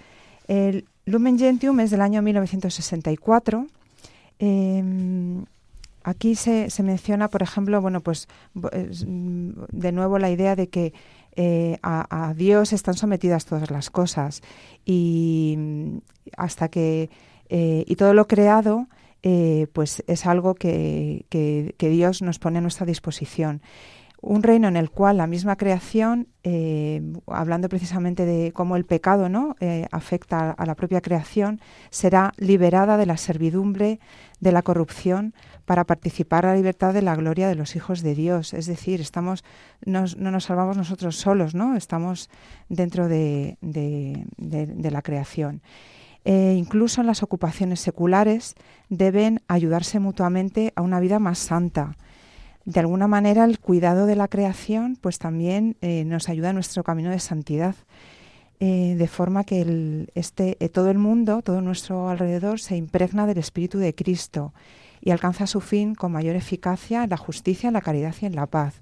El 0.49 0.87
Lumen 1.07 1.39
Gentium 1.39 1.79
es 1.79 1.93
del 1.93 2.01
año 2.01 2.21
1964. 2.21 3.69
Aquí 6.05 6.35
se, 6.35 6.71
se, 6.71 6.83
menciona, 6.83 7.29
por 7.29 7.43
ejemplo, 7.43 7.81
bueno, 7.81 8.03
pues 8.03 8.29
mm, 8.55 9.51
de 9.73 9.93
nuevo 9.93 10.19
la 10.19 10.31
idea 10.31 10.55
de 10.55 10.69
que 10.69 10.93
eh, 11.37 11.79
a, 11.83 12.33
Dios 12.37 12.73
están 12.73 12.95
sometidas 12.95 13.45
todas 13.45 13.71
las 13.71 13.91
cosas 13.91 14.43
y 14.85 15.57
mm, 15.59 15.99
hasta 16.37 16.69
que 16.69 17.11
eh, 17.49 17.85
y 17.89 17.97
todo 17.97 18.15
lo 18.15 18.29
creado 18.29 18.87
eh, 19.23 19.67
pues 19.73 20.05
es 20.07 20.27
algo 20.27 20.55
que, 20.55 21.25
que, 21.31 21.89
Dios 21.89 22.23
nos 22.23 22.39
pone 22.39 22.59
a 22.59 22.61
nuestra 22.61 22.87
disposición 22.87 23.63
un 24.27 24.43
reino 24.43 24.69
en 24.69 24.77
el 24.77 24.91
cual 24.91 25.19
la 25.19 25.27
misma 25.27 25.57
creación, 25.57 26.29
eh, 26.45 27.03
hablando 27.27 27.69
precisamente 27.69 28.25
de 28.25 28.53
cómo 28.53 28.77
el 28.77 28.87
pecado 28.87 29.29
¿no? 29.29 29.55
Eh, 29.61 29.87
afecta 29.91 30.51
a 30.51 30.67
la 30.67 30.75
propia 30.75 31.03
creación, 31.03 31.61
será 31.91 32.33
liberada 32.39 32.97
de 32.97 33.05
la 33.05 33.19
servidumbre, 33.19 34.01
de 34.41 34.53
la 34.53 34.63
corrupción, 34.63 35.35
para 35.67 35.85
participar 35.85 36.47
a 36.47 36.51
la 36.51 36.57
libertad 36.57 36.95
de 36.95 37.03
la 37.03 37.15
gloria 37.17 37.49
de 37.49 37.55
los 37.55 37.77
hijos 37.77 38.03
de 38.03 38.15
Dios. 38.15 38.55
Es 38.55 38.67
decir, 38.67 39.01
estamos, 39.01 39.45
no 39.85 40.07
nos 40.17 40.45
salvamos 40.45 40.79
nosotros 40.79 41.17
solos, 41.17 41.55
¿no? 41.55 41.77
estamos 41.77 42.31
dentro 42.71 43.09
de, 43.09 43.59
la 44.41 45.03
creación. 45.03 45.61
Eh, 46.25 46.55
incluso 46.57 47.03
en 47.03 47.07
las 47.07 47.23
ocupaciones 47.23 47.81
seculares 47.81 48.55
deben 48.89 49.43
ayudarse 49.49 50.01
mutuamente 50.01 50.73
a 50.77 50.81
una 50.81 50.99
vida 50.99 51.19
más 51.19 51.39
santa 51.39 51.97
de 52.65 52.81
alguna 52.81 53.07
manera 53.07 53.45
el 53.45 53.59
cuidado 53.59 54.07
de 54.07 54.17
la 54.17 54.29
creación 54.29 54.97
pues 55.01 55.19
también 55.19 55.77
eh, 55.81 56.05
nos 56.05 56.29
ayuda 56.29 56.51
en 56.51 56.55
nuestro 56.55 56.83
camino 56.85 57.11
de 57.11 57.19
santidad. 57.19 57.75
Eh, 58.61 58.95
de 58.97 59.09
forma 59.09 59.45
que 59.45 60.07
este, 60.15 60.57
eh, 60.61 60.69
todo 60.69 60.89
el 60.91 60.97
mundo, 60.97 61.43
todo 61.43 61.61
nuestro 61.61 62.09
alrededor 62.09 62.61
se 62.61 62.77
impregna 62.77 63.27
del 63.27 63.39
Espíritu 63.39 63.79
de 63.79 63.95
Cristo 63.95 64.55
y 65.01 65.11
alcanza 65.11 65.47
su 65.47 65.61
fin 65.61 65.95
con 65.95 66.13
mayor 66.13 66.37
eficacia 66.37 67.03
en 67.05 67.11
la 67.11 67.17
justicia, 67.17 67.67
en 67.67 67.75
la 67.75 67.81
caridad 67.81 68.15
y 68.21 68.27
en 68.27 68.37
la 68.37 68.47
paz. 68.47 68.81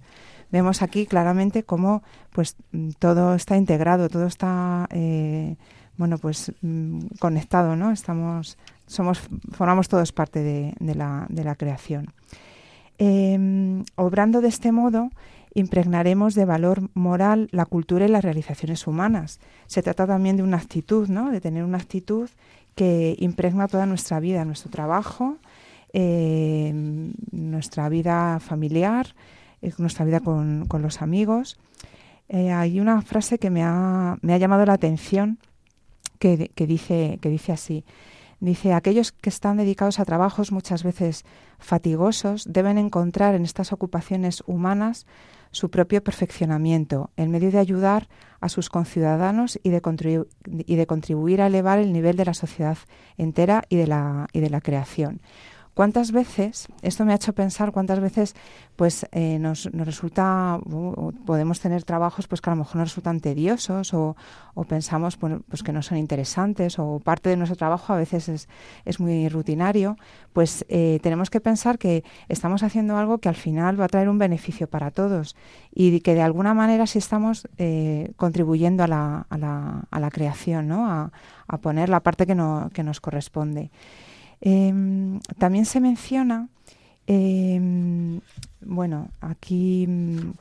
vemos 0.52 0.82
aquí 0.82 1.06
claramente 1.06 1.64
cómo 1.64 2.02
pues 2.30 2.56
todo 2.98 3.34
está 3.34 3.56
integrado, 3.56 4.08
todo 4.08 4.26
está 4.26 4.86
bueno 5.96 6.18
pues 6.18 6.52
mm, 6.60 7.06
conectado, 7.18 7.76
¿no? 7.76 7.90
Estamos, 7.90 8.58
somos, 8.86 9.20
formamos 9.52 9.88
todos 9.88 10.12
parte 10.12 10.42
de 10.42 10.94
la, 10.94 11.54
creación. 11.56 12.12
Em, 12.98 13.84
obrando 13.96 14.40
de 14.40 14.48
este 14.48 14.72
modo, 14.72 15.10
impregnaremos 15.54 16.34
de 16.34 16.44
valor 16.44 16.90
moral 16.94 17.48
la 17.52 17.66
cultura 17.66 18.06
y 18.06 18.08
las 18.08 18.24
realizaciones 18.24 18.86
humanas. 18.86 19.40
Se 19.66 19.82
trata 19.82 20.06
también 20.06 20.36
de 20.36 20.42
una 20.42 20.56
actitud, 20.56 21.08
¿no? 21.08 21.30
De 21.30 21.40
tener 21.40 21.64
una 21.64 21.78
actitud 21.78 22.28
que 22.74 23.16
impregna 23.18 23.68
toda 23.68 23.86
nuestra 23.86 24.20
vida, 24.20 24.44
nuestro 24.44 24.70
trabajo, 24.70 25.36
eh, 25.92 26.72
nuestra 27.32 27.88
vida 27.88 28.40
familiar, 28.40 29.14
eh, 29.60 29.72
nuestra 29.78 30.04
vida 30.04 30.20
con, 30.20 30.66
los 30.80 31.02
amigos. 31.02 31.58
Eh, 32.28 32.50
hay 32.50 32.80
una 32.80 33.02
frase 33.02 33.38
que 33.38 33.50
me 33.50 33.62
ha, 33.62 34.18
llamado 34.22 34.64
la 34.64 34.72
atención 34.72 35.38
que, 36.18 36.50
dice, 36.54 37.18
que 37.20 37.28
dice 37.28 37.52
así. 37.52 37.84
Dice, 38.42 38.72
aquellos 38.72 39.12
que 39.12 39.30
están 39.30 39.56
dedicados 39.56 40.00
a 40.00 40.04
trabajos 40.04 40.50
muchas 40.50 40.82
veces 40.82 41.24
fatigosos 41.60 42.44
deben 42.52 42.76
encontrar 42.76 43.36
en 43.36 43.44
estas 43.44 43.72
ocupaciones 43.72 44.42
humanas 44.48 45.06
su 45.52 45.70
propio 45.70 46.02
perfeccionamiento, 46.02 47.10
en 47.16 47.30
medio 47.30 47.52
de 47.52 47.60
ayudar 47.60 48.08
a 48.40 48.48
sus 48.48 48.68
conciudadanos 48.68 49.60
y 49.62 49.70
de, 49.70 50.26
y 50.66 50.74
de 50.74 50.86
contribuir 50.88 51.40
a 51.40 51.46
elevar 51.46 51.78
el 51.78 51.92
nivel 51.92 52.16
de 52.16 52.24
la 52.24 52.34
sociedad 52.34 52.78
entera 53.16 53.62
y 53.68 53.76
de 53.76 53.86
la, 53.86 54.26
y 54.32 54.40
de 54.40 54.50
la 54.50 54.60
creación. 54.60 55.20
¿Cuántas 55.74 56.12
veces, 56.12 56.68
esto 56.82 57.06
me 57.06 57.12
ha 57.12 57.16
hecho 57.16 57.32
pensar 57.32 57.72
cuántas 57.72 57.98
veces 57.98 58.34
pues 58.76 59.06
eh, 59.10 59.38
nos, 59.38 59.72
nos, 59.72 59.86
resulta, 59.86 60.60
podemos 61.24 61.60
tener 61.60 61.82
trabajos 61.84 62.28
pues 62.28 62.42
que 62.42 62.50
a 62.50 62.52
lo 62.52 62.58
mejor 62.58 62.76
nos 62.76 62.90
resultan 62.90 63.20
tediosos 63.20 63.94
o, 63.94 64.14
o 64.52 64.64
pensamos 64.64 65.16
pues 65.16 65.62
que 65.62 65.72
no 65.72 65.80
son 65.80 65.96
interesantes 65.96 66.78
o 66.78 67.00
parte 67.00 67.30
de 67.30 67.38
nuestro 67.38 67.56
trabajo 67.56 67.94
a 67.94 67.96
veces 67.96 68.28
es, 68.28 68.48
es 68.84 69.00
muy 69.00 69.30
rutinario, 69.30 69.96
pues 70.34 70.66
eh, 70.68 71.00
tenemos 71.02 71.30
que 71.30 71.40
pensar 71.40 71.78
que 71.78 72.04
estamos 72.28 72.62
haciendo 72.62 72.98
algo 72.98 73.16
que 73.16 73.30
al 73.30 73.36
final 73.36 73.80
va 73.80 73.86
a 73.86 73.88
traer 73.88 74.10
un 74.10 74.18
beneficio 74.18 74.66
para 74.68 74.90
todos 74.90 75.36
y 75.74 76.00
que 76.00 76.14
de 76.14 76.22
alguna 76.22 76.52
manera 76.52 76.86
sí 76.86 76.98
estamos 76.98 77.48
eh, 77.56 78.12
contribuyendo 78.16 78.84
a 78.84 78.88
la, 78.88 79.26
a, 79.30 79.38
la, 79.38 79.84
a 79.90 80.00
la 80.00 80.10
creación, 80.10 80.68
¿no? 80.68 80.86
a, 80.86 81.12
a 81.48 81.58
poner 81.58 81.88
la 81.88 82.00
parte 82.00 82.26
que, 82.26 82.34
no, 82.34 82.68
que 82.74 82.82
nos 82.82 83.00
corresponde. 83.00 83.70
Em, 84.44 85.20
también 85.38 85.64
se 85.64 85.78
menciona, 85.78 86.48
em, 87.06 88.20
bueno, 88.60 89.08
aquí, 89.20 89.86
mm, 89.86 90.32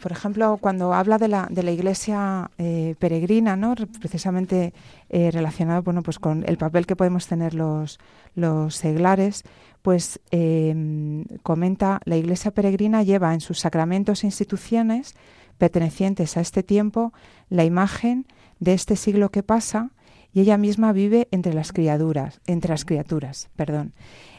por 0.00 0.12
ejemplo, 0.12 0.58
cuando 0.60 0.92
habla 0.92 1.16
de 1.16 1.28
la, 1.28 1.48
de 1.50 1.62
la 1.62 1.72
iglesia 1.72 2.50
eh, 2.58 2.94
peregrina, 2.98 3.56
¿no? 3.56 3.74
precisamente 4.00 4.74
eh, 5.08 5.30
relacionado 5.32 5.82
bueno, 5.82 6.02
pues 6.02 6.18
con 6.18 6.44
el 6.46 6.58
papel 6.58 6.86
que 6.86 6.94
podemos 6.94 7.26
tener 7.26 7.54
los, 7.54 7.98
los 8.34 8.76
seglares, 8.76 9.42
pues 9.82 10.20
em, 10.30 11.24
comenta, 11.42 12.00
la 12.04 12.16
iglesia 12.16 12.50
peregrina 12.50 13.02
lleva 13.02 13.32
en 13.32 13.40
sus 13.40 13.60
sacramentos 13.60 14.24
e 14.24 14.26
instituciones 14.26 15.14
pertenecientes 15.58 16.36
a 16.36 16.40
este 16.42 16.62
tiempo 16.62 17.12
la 17.48 17.64
imagen 17.64 18.26
de 18.60 18.74
este 18.74 18.96
siglo 18.96 19.30
que 19.30 19.42
pasa 19.42 19.90
y 20.36 20.40
ella 20.40 20.58
misma 20.58 20.92
vive 20.92 21.28
entre 21.30 21.54
las 21.54 21.72
criaturas, 21.72 22.42
entre 22.46 22.68
las 22.68 22.84
criaturas, 22.84 23.48
perdón. 23.56 23.94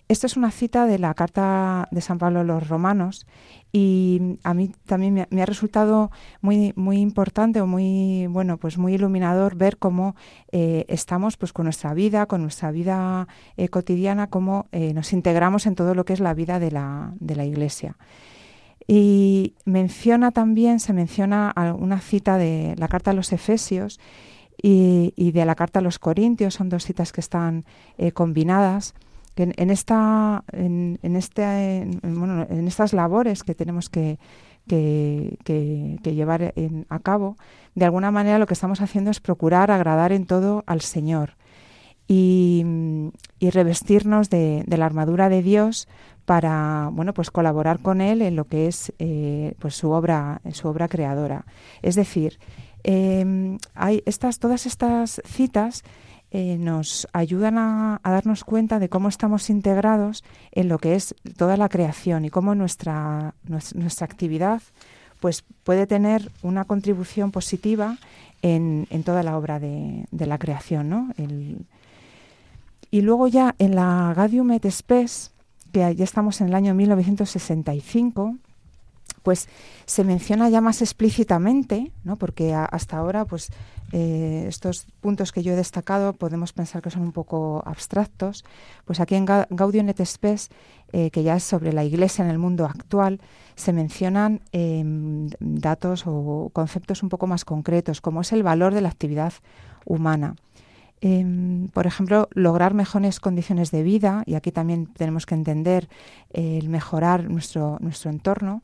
Esto 0.07 0.27
es 0.27 0.37
una 0.37 0.51
cita 0.51 0.85
de 0.85 0.99
la 0.99 1.15
carta 1.15 1.87
de 1.89 2.01
San 2.01 2.19
Pablo 2.19 2.41
a 2.41 2.43
los 2.43 2.69
romanos 2.69 3.25
y 3.73 4.37
a 4.43 4.53
mí 4.53 4.71
también 4.85 5.25
me, 5.27 5.41
ha 5.41 5.45
resultado 5.47 6.11
muy 6.39 6.71
muy 6.75 6.97
importante 6.99 7.61
o 7.61 7.65
muy 7.65 8.27
bueno 8.27 8.57
pues 8.57 8.77
muy 8.77 8.93
iluminador 8.93 9.55
ver 9.55 9.77
cómo 9.77 10.15
eh, 10.51 10.85
estamos 10.87 11.35
pues 11.35 11.51
con 11.51 11.63
nuestra 11.63 11.95
vida, 11.95 12.27
con 12.27 12.43
nuestra 12.43 12.69
vida 12.69 13.27
eh, 13.57 13.67
cotidiana, 13.67 14.27
cómo 14.27 14.67
eh, 14.71 14.93
nos 14.93 15.13
integramos 15.13 15.65
en 15.65 15.73
todo 15.73 15.95
lo 15.95 16.05
que 16.05 16.13
es 16.13 16.19
la 16.19 16.35
vida 16.35 16.59
de 16.59 16.69
la, 16.69 17.11
de 17.19 17.35
la 17.35 17.45
Iglesia. 17.45 17.97
Y 18.87 19.55
menciona 19.65 20.31
también, 20.31 20.79
se 20.79 20.93
menciona 20.93 21.55
una 21.79 21.99
cita 22.01 22.37
de 22.37 22.75
la 22.77 22.87
carta 22.87 23.11
a 23.11 23.13
los 23.15 23.33
Efesios 23.33 23.99
y, 24.61 25.31
de 25.31 25.45
la 25.45 25.55
carta 25.55 25.79
a 25.79 25.81
los 25.81 25.99
Corintios, 25.99 26.55
son 26.55 26.69
dos 26.69 26.83
citas 26.83 27.11
que 27.11 27.21
están 27.21 27.65
eh, 27.97 28.11
combinadas. 28.11 28.93
en, 29.35 29.53
en, 29.57 29.69
esta, 29.69 30.43
en, 30.51 30.99
en 31.03 31.15
este, 31.15 31.87
bueno, 32.01 32.47
en 32.49 32.67
estas 32.67 32.93
labores 32.93 33.43
que 33.43 33.53
tenemos 33.53 33.89
que, 33.89 34.17
que, 34.67 35.99
llevar 36.03 36.53
a 36.89 36.99
cabo, 36.99 37.37
de 37.75 37.85
alguna 37.85 38.11
manera 38.11 38.39
lo 38.39 38.47
que 38.47 38.55
estamos 38.55 38.81
haciendo 38.81 39.11
es 39.11 39.19
procurar 39.19 39.71
agradar 39.71 40.11
en 40.11 40.25
todo 40.25 40.63
al 40.65 40.81
Señor 40.81 41.35
y, 42.07 42.65
y 43.39 43.49
revestirnos 43.49 44.29
de, 44.29 44.63
de, 44.65 44.77
la 44.77 44.85
armadura 44.85 45.29
de 45.29 45.41
Dios 45.41 45.87
para 46.25 46.89
bueno 46.91 47.13
pues 47.13 47.31
colaborar 47.31 47.79
con 47.79 48.01
él 48.01 48.21
en 48.21 48.35
lo 48.35 48.45
que 48.45 48.67
es 48.67 48.93
eh, 48.99 49.53
pues 49.59 49.75
su 49.75 49.91
obra 49.91 50.41
su 50.51 50.67
obra 50.67 50.87
creadora 50.87 51.45
es 51.81 51.95
decir 51.95 52.39
eh, 52.89 53.57
hay 53.75 54.01
estas, 54.05 54.39
todas 54.39 54.65
estas 54.65 55.21
citas 55.25 55.83
eh, 56.31 56.57
nos 56.57 57.05
ayudan 57.11 57.57
a, 57.57 57.99
darnos 58.01 58.45
cuenta 58.45 58.79
de 58.79 58.87
cómo 58.87 59.09
estamos 59.09 59.49
integrados 59.49 60.23
en 60.53 60.69
lo 60.69 60.79
que 60.79 60.95
es 60.95 61.13
toda 61.35 61.57
la 61.57 61.67
creación 61.67 62.23
y 62.23 62.29
cómo 62.29 62.55
nuestra, 62.55 63.35
nuestra, 63.43 64.05
actividad 64.05 64.61
pues, 65.19 65.43
puede 65.65 65.85
tener 65.85 66.31
una 66.43 66.63
contribución 66.63 67.31
positiva 67.31 67.97
en, 68.41 68.87
en 68.89 69.03
toda 69.03 69.21
la 69.21 69.37
obra 69.37 69.59
de, 69.59 70.05
de 70.09 70.25
la 70.25 70.37
creación. 70.37 70.87
¿no? 70.87 71.09
Y 72.89 73.01
luego 73.01 73.27
ya 73.27 73.53
en 73.59 73.75
la 73.75 74.13
Gaudium 74.15 74.51
et 74.51 74.65
Spes, 74.71 75.33
que 75.73 75.93
ya 75.93 76.03
estamos 76.05 76.39
en 76.39 76.47
el 76.47 76.55
año 76.55 76.73
1965, 76.73 78.37
pues 79.27 79.49
se 79.85 80.05
menciona 80.05 80.47
ya 80.47 80.61
más 80.61 80.81
explícitamente, 80.81 81.91
¿no? 82.05 82.15
porque 82.15 82.53
hasta 82.53 82.95
ahora 82.95 83.25
pues 83.25 83.49
eh, 83.91 84.45
estos 84.47 84.87
puntos 85.01 85.33
que 85.33 85.43
yo 85.43 85.51
he 85.51 85.55
destacado 85.57 86.13
podemos 86.13 86.53
pensar 86.53 86.81
que 86.81 86.91
son 86.91 87.01
un 87.01 87.11
poco 87.11 87.61
abstractos, 87.65 88.45
pues 88.85 89.01
aquí 89.01 89.15
en 89.15 89.25
Gaudium 89.25 89.89
et 89.89 89.99
Spes, 90.05 90.47
eh, 90.93 91.11
que 91.11 91.23
ya 91.23 91.35
es 91.35 91.43
sobre 91.43 91.73
la 91.73 91.83
Iglesia 91.83 92.23
en 92.23 92.31
el 92.31 92.37
mundo 92.37 92.63
actual, 92.63 93.19
se 93.55 93.73
mencionan 93.73 94.39
em, 94.53 95.27
datos 95.41 96.03
o 96.05 96.49
conceptos 96.53 97.03
un 97.03 97.09
poco 97.09 97.27
más 97.27 97.43
concretos, 97.43 97.99
como 97.99 98.21
es 98.21 98.31
el 98.31 98.43
valor 98.43 98.73
de 98.73 98.79
la 98.79 98.87
actividad 98.87 99.33
humana. 99.83 100.35
Em, 101.01 101.67
por 101.73 101.85
ejemplo, 101.85 102.29
lograr 102.31 102.73
mejores 102.73 103.19
condiciones 103.19 103.71
de 103.71 103.83
vida, 103.83 104.23
y 104.25 104.35
aquí 104.35 104.53
también 104.53 104.85
tenemos 104.87 105.25
que 105.25 105.35
entender 105.35 105.89
el 106.31 106.69
mejorar 106.69 107.29
nuestro, 107.29 107.77
nuestro 107.81 108.09
entorno, 108.09 108.61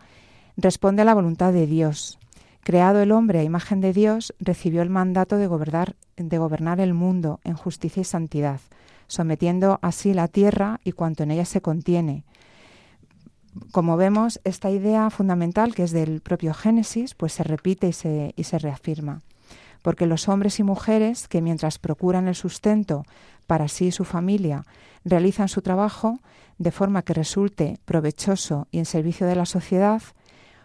responde 0.57 1.01
a 1.01 1.05
la 1.05 1.13
voluntad 1.13 1.53
de 1.53 1.67
Dios. 1.67 2.19
Creado 2.61 3.01
el 3.01 3.11
hombre 3.11 3.39
a 3.39 3.43
imagen 3.43 3.81
de 3.81 3.91
Dios, 3.91 4.33
recibió 4.39 4.81
el 4.81 4.89
mandato 4.89 5.37
de 5.37 5.47
gobernar, 5.47 5.95
de 6.15 6.37
gobernar 6.37 6.79
el 6.79 6.93
mundo 6.93 7.39
en 7.43 7.55
justicia 7.55 8.01
y 8.01 8.05
santidad, 8.05 8.61
sometiendo 9.07 9.79
así 9.81 10.13
la 10.13 10.27
tierra 10.27 10.79
y 10.83 10.93
cuanto 10.93 11.23
en 11.23 11.31
ella 11.31 11.45
se 11.45 11.61
contiene. 11.61 12.23
Como 13.71 13.97
vemos, 13.97 14.39
esta 14.45 14.71
idea 14.71 15.09
fundamental, 15.09 15.75
que 15.75 15.83
es 15.83 15.91
del 15.91 16.21
propio 16.21 16.53
Génesis, 16.53 17.13
pues 17.15 17.33
se 17.33 17.43
repite 17.43 17.89
y 17.89 17.93
se, 17.93 18.33
y 18.35 18.45
se 18.45 18.59
reafirma. 18.59 19.21
Porque 19.81 20.05
los 20.05 20.29
hombres 20.29 20.59
y 20.59 20.63
mujeres 20.63 21.27
que 21.27 21.41
mientras 21.41 21.77
procuran 21.77 22.27
el 22.27 22.35
sustento 22.35 23.03
para 23.45 23.67
sí 23.67 23.87
y 23.87 23.91
su 23.91 24.05
familia, 24.05 24.65
realizan 25.03 25.49
su 25.49 25.61
trabajo 25.61 26.19
de 26.57 26.71
forma 26.71 27.01
que 27.01 27.13
resulte 27.13 27.77
provechoso 27.83 28.67
y 28.71 28.79
en 28.79 28.85
servicio 28.85 29.27
de 29.27 29.35
la 29.35 29.45
sociedad, 29.45 30.01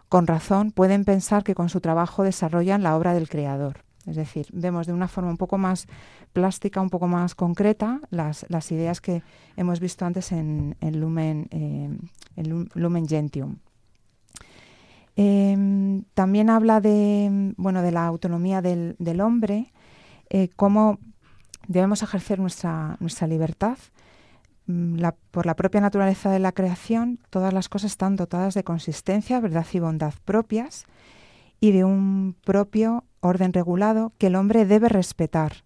con 0.09 0.27
razón 0.27 0.73
pueden 0.73 1.05
pensar 1.05 1.44
que 1.44 1.55
con 1.55 1.68
su 1.68 1.81
trabajo 1.81 2.23
desarrollan 2.23 2.83
la 2.83 2.97
obra 2.97 3.14
del 3.14 3.29
Creador. 3.29 3.85
Es 4.07 4.16
decir, 4.16 4.47
vemos 4.53 4.87
de 4.87 4.94
una 4.94 5.07
forma 5.07 5.31
un 5.31 5.37
poco 5.37 5.59
más 5.59 5.87
plástica, 6.33 6.81
un 6.81 6.88
poco 6.88 7.09
más 7.09 7.35
concreta, 7.35 8.01
las, 8.11 8.47
las 8.49 8.73
ideas 8.73 9.01
que 9.03 9.23
hemos 9.57 9.81
visto 9.81 10.07
antes 10.07 10.33
en, 10.33 10.77
Lumen, 10.81 11.49
eh, 11.51 11.90
Lumen 12.75 13.07
Gentium. 13.07 13.57
Em, 15.14 16.05
también 16.14 16.49
habla 16.49 16.81
de, 16.81 17.53
bueno, 17.57 17.83
de 17.83 17.92
la 17.92 18.07
autonomía 18.07 18.62
del, 18.62 18.97
del 18.99 19.21
hombre, 19.21 19.73
eh, 20.31 20.49
cómo 20.57 20.99
debemos 21.66 22.03
ejercer 22.03 22.38
nuestra, 22.38 22.97
nuestra 23.01 23.27
libertad 23.27 23.77
Mm, 24.68 25.02
por 25.31 25.46
la 25.46 25.57
propia 25.57 25.81
naturaleza 25.81 26.31
de 26.31 26.38
la 26.38 26.52
creación, 26.52 27.18
todas 27.31 27.54
las 27.54 27.70
cosas 27.70 27.92
están 27.92 28.16
dotadas 28.16 28.52
de 28.52 28.64
consistencia, 28.64 29.40
verdad 29.40 29.66
y 29.72 29.78
bondad 29.81 30.12
propias 30.26 30.85
y 31.59 31.72
de 31.72 31.85
un 31.85 32.37
propio 32.44 33.04
orden 33.20 33.54
regulado 33.54 34.12
que 34.18 34.26
el 34.26 34.37
hombre 34.37 34.66
debe 34.66 34.90
respetar, 34.90 35.64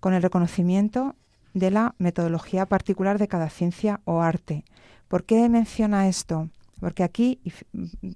con 0.00 0.12
el 0.12 0.22
reconocimiento 0.22 1.16
de 1.54 1.70
la 1.70 1.94
metodología 1.96 2.66
particular 2.66 3.18
de 3.18 3.26
cada 3.26 3.48
ciencia 3.48 4.00
o 4.04 4.20
arte. 4.20 4.64
¿Por 5.08 5.24
qué 5.24 5.48
menciona 5.48 6.06
esto 6.06 6.50
Porque 6.78 7.04
aquí, 7.04 7.40
y 7.42 7.52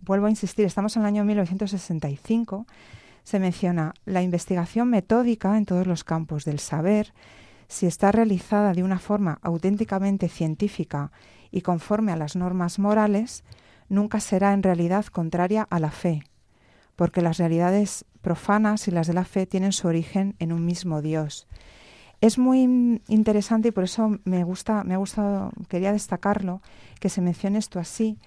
vuelvo 0.03 0.27
a 0.27 0.31
insistir, 0.31 0.67
estamos 0.67 0.95
en 0.97 1.03
el 1.03 1.09
año 1.09 1.25
1965, 1.25 2.67
se 3.25 3.39
menciona 3.39 3.95
la 4.05 4.21
investigación 4.21 4.91
metódica 4.91 5.57
en 5.57 5.65
todos 5.65 5.87
los 5.87 6.05
campos 6.05 6.45
del 6.45 6.59
saber, 6.59 7.15
si 7.71 7.87
está 7.87 8.11
realizada 8.11 8.73
de 8.73 8.83
una 8.83 8.99
forma 8.99 9.39
auténticamente 9.43 10.29
científica 10.29 11.13
y 11.53 11.61
conforme 11.61 12.11
a 12.11 12.17
las 12.17 12.35
normas 12.35 12.81
morales, 12.81 13.45
nunca 13.89 14.19
será 14.19 14.53
en 14.53 14.65
realidad 14.65 15.07
contraria 15.07 15.69
a 15.71 15.79
la 15.79 15.93
fe, 15.93 16.25
porque 16.97 17.23
las 17.23 17.39
realidades 17.39 18.05
profanas 18.23 18.89
y 18.89 18.91
las 18.91 19.07
de 19.07 19.15
la 19.15 19.25
fe 19.25 19.47
tienen 19.47 19.71
su 19.71 19.87
origen 19.87 20.35
en 20.41 20.53
un 20.53 20.65
mismo 20.65 21.01
Dios. 21.01 21.47
Es 22.21 22.39
muy 22.39 23.01
interesante 23.07 23.69
y 23.69 23.71
por 23.71 23.85
eso 23.85 24.19
me 24.25 24.43
gusta, 24.43 24.83
me 24.83 24.95
ha 24.95 24.99
gustado, 24.99 25.53
quería 25.69 25.93
destacarlo, 25.93 26.63
que 26.99 27.09
se 27.09 27.21
mencione 27.21 27.61
esto 27.61 27.79
así, 27.79 28.19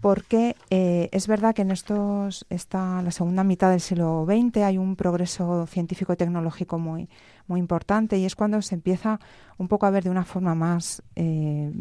porque 0.00 0.54
eh, 0.70 1.08
es 1.10 1.26
verdad 1.26 1.56
que 1.56 1.62
en 1.62 1.72
estos, 1.72 2.46
esta, 2.50 3.02
la 3.02 3.10
segunda 3.10 3.42
mitad 3.42 3.70
del 3.70 3.80
siglo 3.80 4.24
XX 4.28 4.58
hay 4.58 4.78
un 4.78 4.94
progreso 4.94 5.66
científico-tecnológico 5.66 6.78
muy, 6.78 7.08
muy 7.46 7.60
importante 7.60 8.18
y 8.18 8.24
es 8.24 8.36
cuando 8.36 8.60
se 8.62 8.74
empieza 8.74 9.20
un 9.58 9.68
poco 9.68 9.86
a 9.86 9.90
ver 9.90 10.04
de 10.04 10.10
una 10.10 10.24
forma 10.24 10.54
más 10.54 11.02
eh, 11.16 11.72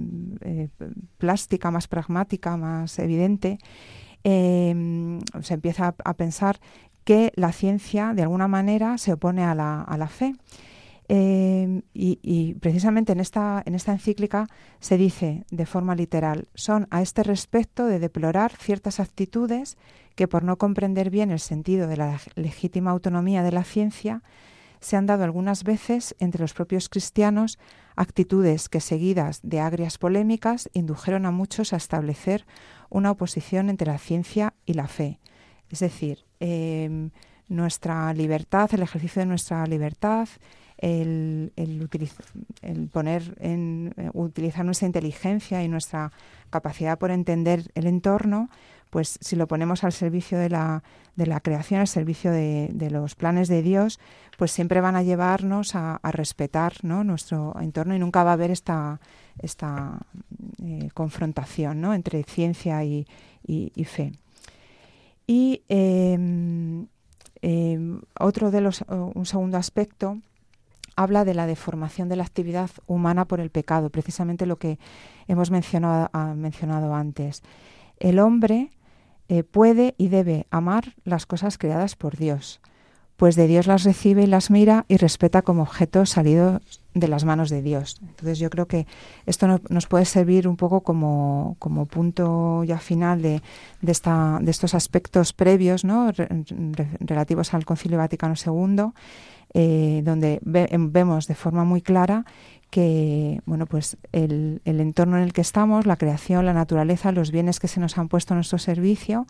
eh, 0.42 0.70
plástica, 1.18 1.72
más 1.72 1.88
pragmática, 1.88 2.58
más 2.58 3.00
evidente, 3.00 3.58
se 4.24 5.54
empieza 5.54 5.96
a, 6.04 6.14
pensar 6.14 6.60
que 7.04 7.32
la 7.36 7.52
ciencia 7.52 8.14
de 8.14 8.22
alguna 8.22 8.48
manera 8.48 9.00
se 9.00 9.14
opone 9.14 9.44
a 9.44 9.56
la, 9.56 9.82
a 9.82 9.98
la 9.98 10.08
fe. 10.08 10.36
Em, 11.14 11.82
y, 11.94 12.54
precisamente 12.62 13.12
en 13.12 13.20
esta, 13.20 13.62
en 13.66 13.76
esta 13.76 13.92
encíclica 13.92 14.48
se 14.80 14.96
dice 14.96 15.44
de 15.52 15.66
forma 15.66 15.94
literal, 15.94 16.48
son 16.56 16.88
a 16.90 17.02
este 17.02 17.24
respecto 17.24 17.86
de 17.86 18.00
deplorar 18.00 18.54
ciertas 18.56 19.02
actitudes 19.02 19.78
que 20.16 20.30
por 20.30 20.44
no 20.44 20.58
comprender 20.58 21.10
bien 21.10 21.30
el 21.30 21.42
sentido 21.42 21.88
de 21.88 21.98
la 21.98 22.18
legítima 22.36 22.92
autonomía 22.92 23.44
de 23.44 23.52
la 23.52 23.66
ciencia, 23.66 24.24
se 24.82 24.98
han 24.98 25.06
dado 25.06 25.24
algunas 25.24 25.64
veces 25.64 26.16
entre 26.20 26.42
los 26.42 26.54
propios 26.54 26.90
cristianos 26.90 27.60
actitudes 27.96 28.68
que 28.68 28.82
seguidas 28.82 29.40
de 29.44 29.60
agrias 29.60 29.98
polémicas 29.98 30.70
indujeron 30.74 31.26
a 31.26 31.32
muchos 31.32 31.72
a 31.72 31.78
establecer 31.78 32.46
una 32.90 33.12
oposición 33.12 33.70
entre 33.70 33.88
la 33.88 34.00
ciencia 34.00 34.54
y 34.66 34.74
la 34.74 34.88
fe. 34.88 35.20
Es 35.70 35.80
decir, 35.80 36.26
em, 36.40 37.12
nuestra 37.48 38.14
libertad, 38.14 38.70
el 38.74 38.82
ejercicio 38.82 39.22
de 39.22 39.28
nuestra 39.28 39.66
libertad, 39.68 40.28
el, 40.78 41.54
el, 41.56 42.90
poner 42.92 43.36
en 43.40 43.94
eh, 43.98 44.10
utilizar 44.14 44.66
nuestra 44.66 44.88
inteligencia 44.88 45.64
y 45.64 45.68
nuestra 45.68 46.12
capacidad 46.50 46.98
por 46.98 47.12
entender 47.12 47.72
el 47.76 47.86
entorno, 47.86 48.50
pues 48.92 49.18
si 49.22 49.36
lo 49.36 49.48
ponemos 49.48 49.84
al 49.84 49.94
servicio 49.94 50.38
de 50.38 50.50
la, 50.50 50.84
de 51.16 51.26
la 51.26 51.40
creación, 51.40 51.80
al 51.80 51.88
servicio 51.88 52.32
de, 52.32 52.70
de, 52.74 52.92
los 52.92 53.16
planes 53.16 53.48
de 53.48 53.64
Dios, 53.64 54.00
pues 54.38 54.52
siempre 54.52 54.82
van 54.82 54.98
a 54.98 55.02
llevarnos 55.02 55.76
a, 55.76 56.00
respetar 56.04 56.74
¿no? 56.84 57.04
nuestro 57.04 57.56
entorno 57.62 57.96
y 57.96 58.00
nunca 58.00 58.24
va 58.26 58.32
a 58.32 58.34
haber 58.34 58.52
esta, 58.52 59.00
esta 59.42 59.98
eh, 60.62 60.90
confrontación 60.94 61.80
¿no? 61.80 61.94
entre 61.94 62.24
ciencia 62.24 62.84
y, 62.84 63.08
y, 63.48 63.84
fe. 63.86 64.12
Y 65.26 65.64
em, 65.70 66.88
em, 67.42 68.02
otro 68.20 68.52
de 68.52 68.60
los, 68.60 68.84
un 68.90 69.26
segundo 69.26 69.58
aspecto 69.58 70.18
habla 70.98 71.24
de 71.24 71.34
la 71.34 71.48
deformación 71.48 72.10
de 72.10 72.18
la 72.18 72.24
actividad 72.24 72.70
humana 72.88 73.24
por 73.24 73.40
el 73.40 73.52
pecado, 73.52 73.90
precisamente 73.90 74.46
lo 74.46 74.58
que 74.58 74.80
hemos 75.30 75.50
mencionado, 75.50 76.10
mencionado 76.36 76.94
antes. 76.94 77.42
El 78.00 78.20
hombre 78.20 78.72
eh, 79.30 79.44
puede 79.44 79.96
y 79.98 80.10
debe 80.10 80.48
amar 80.52 80.96
las 81.04 81.26
cosas 81.26 81.58
creadas 81.58 81.96
por 81.96 82.18
Dios, 82.18 82.62
pues 83.18 83.36
de 83.36 83.48
Dios 83.48 83.68
las 83.68 83.84
recibe 83.84 84.24
y 84.24 84.28
las 84.28 84.50
mira 84.50 84.86
y 84.88 84.98
respeta 84.98 85.42
como 85.42 85.62
objetos 85.64 86.10
salidos 86.10 86.82
de 86.94 87.08
las 87.08 87.24
manos 87.24 87.50
de 87.50 87.62
Dios. 87.62 88.00
Entonces 88.02 88.40
yo 88.40 88.50
creo 88.50 88.68
que 88.68 88.88
esto 89.26 89.62
nos 89.70 89.88
puede 89.88 90.06
servir 90.06 90.48
un 90.48 90.58
poco 90.58 90.82
como, 90.82 91.56
como 91.60 91.86
punto 91.86 92.64
ya 92.64 92.80
final 92.80 93.22
de, 93.22 93.42
de, 93.82 93.92
esta, 93.92 94.40
de 94.42 94.52
estos 94.52 94.74
aspectos 94.74 95.34
previos 95.34 95.86
¿no? 95.86 96.12
relativos 97.00 97.54
al 97.54 97.64
Concilio 97.64 97.98
Vaticano 97.98 98.34
II 98.36 98.92
eh, 99.54 100.02
donde 100.06 100.40
em, 100.46 100.94
vemos 100.94 101.28
de 101.28 101.36
forma 101.36 101.66
muy 101.66 101.82
clara 101.82 102.26
que 102.72 103.42
bueno 103.46 103.68
pues 103.68 103.98
el, 104.12 104.62
el, 104.66 104.80
entorno 104.80 105.18
en 105.18 105.24
el 105.24 105.34
que 105.34 105.42
estamos, 105.42 105.86
la 105.86 105.98
creación, 105.98 106.46
la 106.46 106.54
naturaleza, 106.54 107.12
los 107.12 107.30
bienes 107.30 107.60
que 107.60 107.68
se 107.68 107.80
nos 107.80 108.00
han 108.00 108.08
puesto 108.08 108.34
a 108.34 108.38
nuestro 108.38 108.58
servicio, 108.58 109.28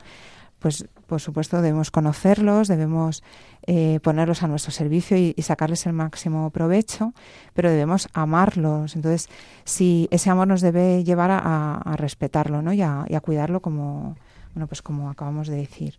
pues 0.60 0.86
por 1.08 1.20
supuesto 1.20 1.62
debemos 1.62 1.90
conocerlos, 1.90 2.68
debemos 2.68 3.24
eh, 3.66 4.00
ponerlos 4.04 4.44
a 4.44 4.48
nuestro 4.48 4.72
servicio 4.72 5.18
y, 5.18 5.34
sacarles 5.42 5.88
el 5.88 5.94
máximo 5.94 6.52
provecho, 6.52 7.14
pero 7.56 7.72
debemos 7.72 8.08
amarlos. 8.14 8.96
Entonces, 8.96 9.28
si 9.66 10.08
ese 10.12 10.30
amor 10.30 10.48
nos 10.48 10.62
debe 10.62 11.04
llevar 11.04 11.32
a, 11.32 11.78
a 11.78 11.98
respetarlo, 11.98 12.62
¿no? 12.62 12.74
Y 12.74 12.84
a, 12.84 13.06
y 13.10 13.16
a 13.16 13.22
cuidarlo 13.22 13.60
como 13.60 14.16
bueno 14.54 14.68
pues 14.68 14.82
como 14.82 15.10
acabamos 15.10 15.48
de 15.48 15.56
decir. 15.56 15.98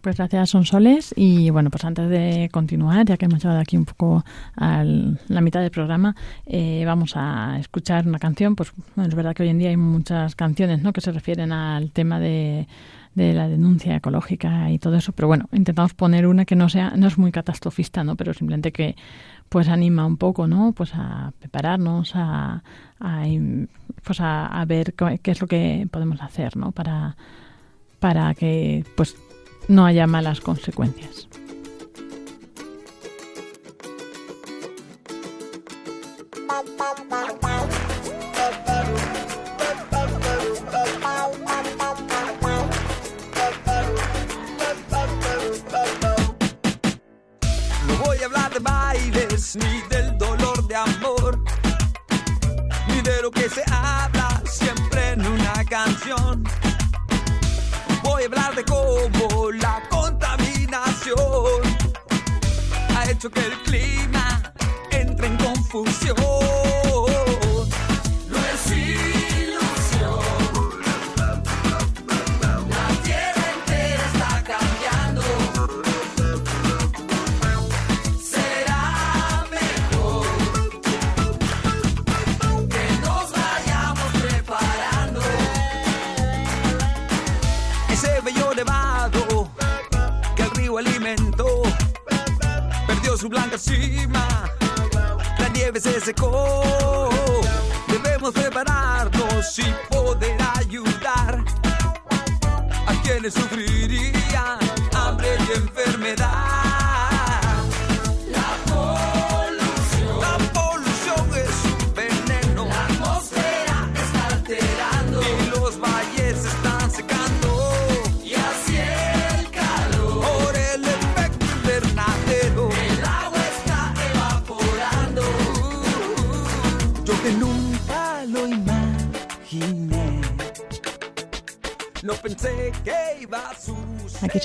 Pues 0.00 0.16
gracias, 0.16 0.50
Sonsoles. 0.50 1.12
Y 1.14 1.50
bueno, 1.50 1.68
pues 1.68 1.84
antes 1.84 2.08
de 2.08 2.48
continuar, 2.50 3.04
ya 3.04 3.18
que 3.18 3.26
hemos 3.26 3.42
llegado 3.42 3.60
aquí 3.60 3.76
un 3.76 3.84
poco 3.84 4.24
a 4.56 4.82
la 4.82 5.40
mitad 5.42 5.60
del 5.60 5.70
programa, 5.70 6.16
eh, 6.46 6.84
vamos 6.86 7.12
a 7.16 7.58
escuchar 7.58 8.06
una 8.06 8.18
canción. 8.18 8.56
Pues 8.56 8.72
es 8.96 9.14
verdad 9.14 9.34
que 9.34 9.42
hoy 9.42 9.50
en 9.50 9.58
día 9.58 9.68
hay 9.68 9.76
muchas 9.76 10.34
canciones 10.34 10.82
¿no? 10.82 10.94
que 10.94 11.02
se 11.02 11.12
refieren 11.12 11.52
al 11.52 11.90
tema 11.90 12.18
de, 12.18 12.66
la 13.14 13.48
denuncia 13.48 13.96
ecológica 13.96 14.70
y 14.70 14.78
todo 14.78 14.96
eso, 14.96 15.12
pero 15.12 15.28
bueno, 15.28 15.46
intentamos 15.52 15.92
poner 15.92 16.26
una 16.26 16.46
que 16.46 16.56
no 16.56 16.70
sea, 16.70 16.92
no 16.96 17.06
es 17.06 17.18
muy 17.18 17.30
catastrofista, 17.32 18.02
¿no? 18.02 18.16
Pero 18.16 18.32
simplemente 18.32 18.72
que 18.72 18.96
pues 19.50 19.68
anima 19.68 20.06
un 20.06 20.16
poco, 20.16 20.46
¿no? 20.46 20.72
Pues 20.72 20.92
a 20.94 21.32
prepararnos, 21.38 22.12
a, 22.14 22.62
a 22.98 23.24
pues 24.02 24.20
a 24.20 24.64
ver 24.66 24.94
qué 24.94 25.30
es 25.30 25.40
lo 25.42 25.46
que 25.46 25.86
podemos 25.90 26.22
hacer, 26.22 26.56
¿no? 26.56 26.72
Para 26.72 27.16
para 27.98 28.34
que 28.34 28.84
pues 28.96 29.14
no 29.68 29.84
haya 29.84 30.06
malas 30.06 30.40
consecuencias. 30.40 31.28
No 47.86 47.94
voy 48.04 48.18
a 48.18 48.26
hablar 48.26 48.52
de 48.52 48.58
bailes 48.60 49.56
ni 49.56 49.82
del 49.88 50.18
dolor 50.18 50.66
de 50.66 50.74
amor, 50.74 51.42
ni 52.88 53.00
de 53.02 53.22
lo 53.22 53.30
que 53.30 53.48
se 53.48 53.62
habla 53.70 54.42
siempre 54.44 55.12
en 55.12 55.26
una 55.26 55.64
canción 55.64 56.44
voy 58.20 58.24
a 58.24 58.26
hablar 58.26 58.54
de 58.54 58.64
cómo 58.64 58.79
hecho 63.20 63.30
que 63.30 63.40
el 63.40 63.59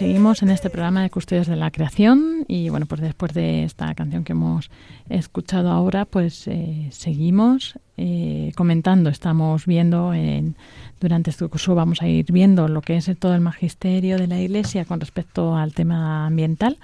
seguimos 0.06 0.44
en 0.44 0.52
este 0.52 0.70
programa 0.70 1.02
de 1.02 1.10
Custodios 1.10 1.48
de 1.48 1.56
la 1.56 1.72
Creación 1.72 2.46
y 2.48 2.70
bueno, 2.70 2.86
pues 2.86 3.02
después 3.02 3.34
de 3.34 3.64
esta 3.64 3.96
canción 3.96 4.24
que 4.24 4.34
hemos 4.34 4.70
escuchado 5.10 5.72
ahora, 5.72 6.06
pues 6.06 6.48
eh, 6.48 6.90
seguimos 6.92 7.80
eh, 7.98 8.52
comentando, 8.56 9.10
estamos 9.10 9.66
viendo 9.66 10.14
en, 10.14 10.58
durante 11.00 11.32
este 11.32 11.48
curso 11.48 11.74
vamos 11.74 12.04
a 12.04 12.08
ir 12.08 12.32
viendo 12.32 12.68
lo 12.68 12.82
que 12.82 12.98
es 12.98 13.10
todo 13.18 13.34
el 13.34 13.42
magisterio 13.42 14.20
de 14.20 14.28
la 14.28 14.40
Iglesia 14.40 14.86
con 14.86 15.00
respecto 15.00 15.56
al 15.56 15.74
tema 15.74 16.28
ambiental 16.28 16.78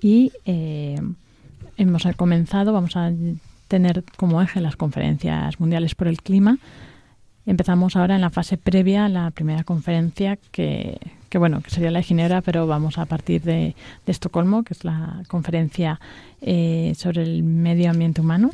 y 0.00 0.32
eh, 0.46 0.98
hemos 1.76 2.06
comenzado, 2.16 2.72
vamos 2.72 2.96
a 2.96 3.12
tener 3.68 4.04
como 4.16 4.40
eje 4.40 4.62
las 4.62 4.76
conferencias 4.76 5.60
mundiales 5.60 5.94
por 5.94 6.08
el 6.08 6.22
clima. 6.22 6.56
Empezamos 7.44 7.94
ahora 7.94 8.14
en 8.14 8.22
la 8.22 8.30
fase 8.30 8.56
previa 8.56 9.04
a 9.04 9.10
la 9.10 9.30
primera 9.32 9.64
conferencia 9.64 10.38
que, 10.50 10.98
que 11.34 11.38
bueno, 11.38 11.62
que 11.62 11.70
sería 11.70 11.90
la 11.90 12.00
Ginebra, 12.00 12.42
pero 12.42 12.68
vamos 12.68 12.96
a 12.96 13.06
partir 13.06 13.42
de, 13.42 13.74
de 14.06 14.12
Estocolmo, 14.12 14.62
que 14.62 14.72
es 14.72 14.84
la 14.84 15.24
conferencia 15.26 15.98
eh, 16.40 16.92
sobre 16.96 17.24
el 17.24 17.42
medio 17.42 17.90
ambiente 17.90 18.20
humano. 18.20 18.52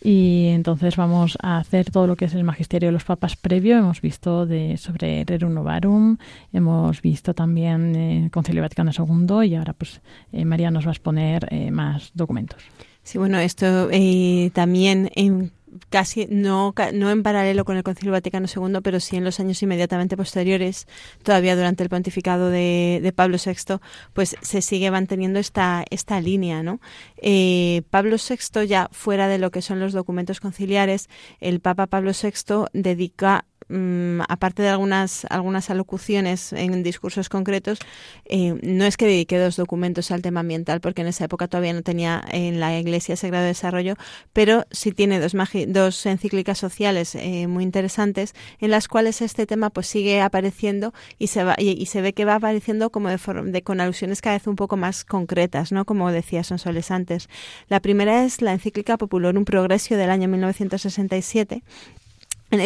Y 0.00 0.46
entonces 0.50 0.94
vamos 0.94 1.36
a 1.42 1.58
hacer 1.58 1.90
todo 1.90 2.06
lo 2.06 2.14
que 2.14 2.26
es 2.26 2.34
el 2.34 2.44
magisterio 2.44 2.90
de 2.90 2.92
los 2.92 3.02
papas 3.02 3.34
previo. 3.34 3.76
Hemos 3.76 4.00
visto 4.00 4.46
de, 4.46 4.76
sobre 4.76 5.24
Rerum 5.24 5.52
Novarum, 5.52 6.16
hemos 6.52 7.02
visto 7.02 7.34
también 7.34 7.96
el 7.96 8.30
Concilio 8.30 8.62
Vaticano 8.62 8.92
II 8.96 9.44
y 9.44 9.56
ahora 9.56 9.72
pues 9.72 10.00
eh, 10.30 10.44
María 10.44 10.70
nos 10.70 10.86
va 10.86 10.90
a 10.90 10.92
exponer 10.92 11.48
eh, 11.50 11.72
más 11.72 12.12
documentos. 12.14 12.62
Sí, 13.02 13.18
bueno, 13.18 13.40
esto 13.40 13.88
eh, 13.90 14.52
también 14.54 15.10
en 15.16 15.50
casi 15.88 16.26
no, 16.30 16.74
no 16.92 17.10
en 17.10 17.22
paralelo 17.22 17.64
con 17.64 17.76
el 17.76 17.82
Concilio 17.82 18.12
Vaticano 18.12 18.46
II, 18.46 18.80
pero 18.82 19.00
sí 19.00 19.16
en 19.16 19.24
los 19.24 19.40
años 19.40 19.62
inmediatamente 19.62 20.16
posteriores, 20.16 20.86
todavía 21.22 21.56
durante 21.56 21.82
el 21.82 21.88
pontificado 21.88 22.50
de, 22.50 23.00
de 23.02 23.12
Pablo 23.12 23.36
VI, 23.44 23.78
pues 24.12 24.36
se 24.40 24.62
sigue 24.62 24.90
manteniendo 24.90 25.38
esta, 25.38 25.84
esta 25.90 26.20
línea, 26.20 26.62
¿no? 26.62 26.80
Eh, 27.16 27.82
Pablo 27.90 28.16
VI, 28.16 28.66
ya 28.66 28.88
fuera 28.92 29.28
de 29.28 29.38
lo 29.38 29.50
que 29.50 29.62
son 29.62 29.80
los 29.80 29.92
documentos 29.92 30.40
conciliares, 30.40 31.08
el 31.40 31.60
Papa 31.60 31.86
Pablo 31.86 32.12
VI 32.12 32.66
dedica 32.72 33.44
Mm, 33.72 34.20
aparte 34.28 34.62
de 34.62 34.68
algunas, 34.68 35.24
algunas 35.30 35.70
alocuciones 35.70 36.52
en 36.52 36.82
discursos 36.82 37.30
concretos, 37.30 37.78
eh, 38.26 38.58
no 38.62 38.84
es 38.84 38.98
que 38.98 39.06
dedique 39.06 39.38
dos 39.38 39.56
documentos 39.56 40.10
al 40.10 40.20
tema 40.20 40.40
ambiental, 40.40 40.82
porque 40.82 41.00
en 41.00 41.06
esa 41.06 41.24
época 41.24 41.48
todavía 41.48 41.72
no 41.72 41.80
tenía 41.80 42.22
en 42.32 42.60
la 42.60 42.78
Iglesia 42.78 43.14
ese 43.14 43.28
grado 43.28 43.44
de 43.44 43.48
desarrollo, 43.48 43.94
pero 44.34 44.66
sí 44.72 44.92
tiene 44.92 45.20
dos, 45.20 45.32
dos 45.68 46.04
encíclicas 46.04 46.58
sociales 46.58 47.14
eh, 47.14 47.46
muy 47.46 47.64
interesantes 47.64 48.34
en 48.60 48.70
las 48.70 48.88
cuales 48.88 49.22
este 49.22 49.46
tema 49.46 49.70
pues 49.70 49.86
sigue 49.86 50.20
apareciendo 50.20 50.92
y 51.18 51.28
se, 51.28 51.42
va, 51.42 51.54
y, 51.56 51.86
se 51.86 52.02
ve 52.02 52.12
que 52.12 52.26
va 52.26 52.34
apareciendo 52.34 52.90
como 52.90 53.08
de, 53.08 53.18
de, 53.46 53.62
con 53.62 53.80
alusiones 53.80 54.20
cada 54.20 54.36
vez 54.36 54.46
un 54.46 54.56
poco 54.56 54.76
más 54.76 55.06
concretas, 55.06 55.72
¿no? 55.72 55.86
como 55.86 56.12
decía 56.12 56.44
Sonsoles 56.44 56.90
antes. 56.90 57.30
La 57.68 57.80
primera 57.80 58.26
es 58.26 58.42
la 58.42 58.52
encíclica 58.52 58.98
Populorum 58.98 59.46
Progressio 59.46 59.96
del 59.96 60.10
año 60.10 60.28
1967, 60.28 61.62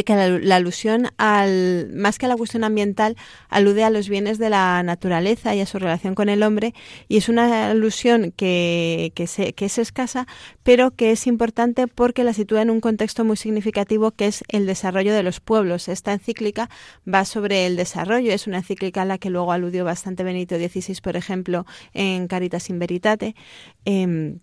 que 0.05 0.41
la, 0.43 0.57
alusión 0.57 1.09
al 1.17 1.91
más 1.95 2.19
que 2.19 2.27
a 2.27 2.29
la 2.29 2.37
cuestión 2.37 2.65
ambiental 2.65 3.17
alude 3.49 3.85
a 3.85 3.91
los 3.91 4.09
bienes 4.09 4.39
de 4.39 4.51
la 4.51 4.83
naturaleza 4.83 5.55
y 5.55 5.61
a 5.61 5.67
su 5.67 5.79
relación 5.79 6.15
con 6.15 6.29
el 6.29 6.43
hombre 6.43 6.75
y 7.09 7.19
es 7.19 7.29
una 7.29 7.71
alusión 7.71 8.33
que, 8.33 9.13
que, 9.15 9.27
se, 9.27 9.53
que 9.53 9.67
es 9.67 9.79
escasa 9.79 10.27
pero 10.65 10.91
que 10.91 11.13
es 11.13 11.29
importante 11.29 11.87
porque 11.87 12.25
la 12.25 12.33
sitúa 12.33 12.63
en 12.63 12.71
un 12.71 12.81
contexto 12.81 13.25
muy 13.25 13.37
significativo 13.37 14.11
que 14.11 14.27
es 14.27 14.43
el 14.49 14.67
desarrollo 14.67 15.15
de 15.15 15.23
los 15.23 15.41
pueblos. 15.41 15.89
Esta 15.89 16.13
encíclica 16.13 16.69
va 17.07 17.25
sobre 17.25 17.67
el 17.67 17.77
desarrollo, 17.77 18.33
es 18.33 18.47
una 18.47 18.59
encíclica 18.59 19.03
a 19.03 19.05
la 19.05 19.19
que 19.19 19.31
luego 19.31 19.53
aludió 19.53 19.85
bastante 19.85 20.25
Benito 20.25 20.57
XVI, 20.57 21.01
por 21.01 21.17
ejemplo, 21.17 21.67
en 21.95 22.27
Caritas 22.27 22.69
in 22.71 22.81
Veritate. 22.81 23.37
Eh, 23.85 24.39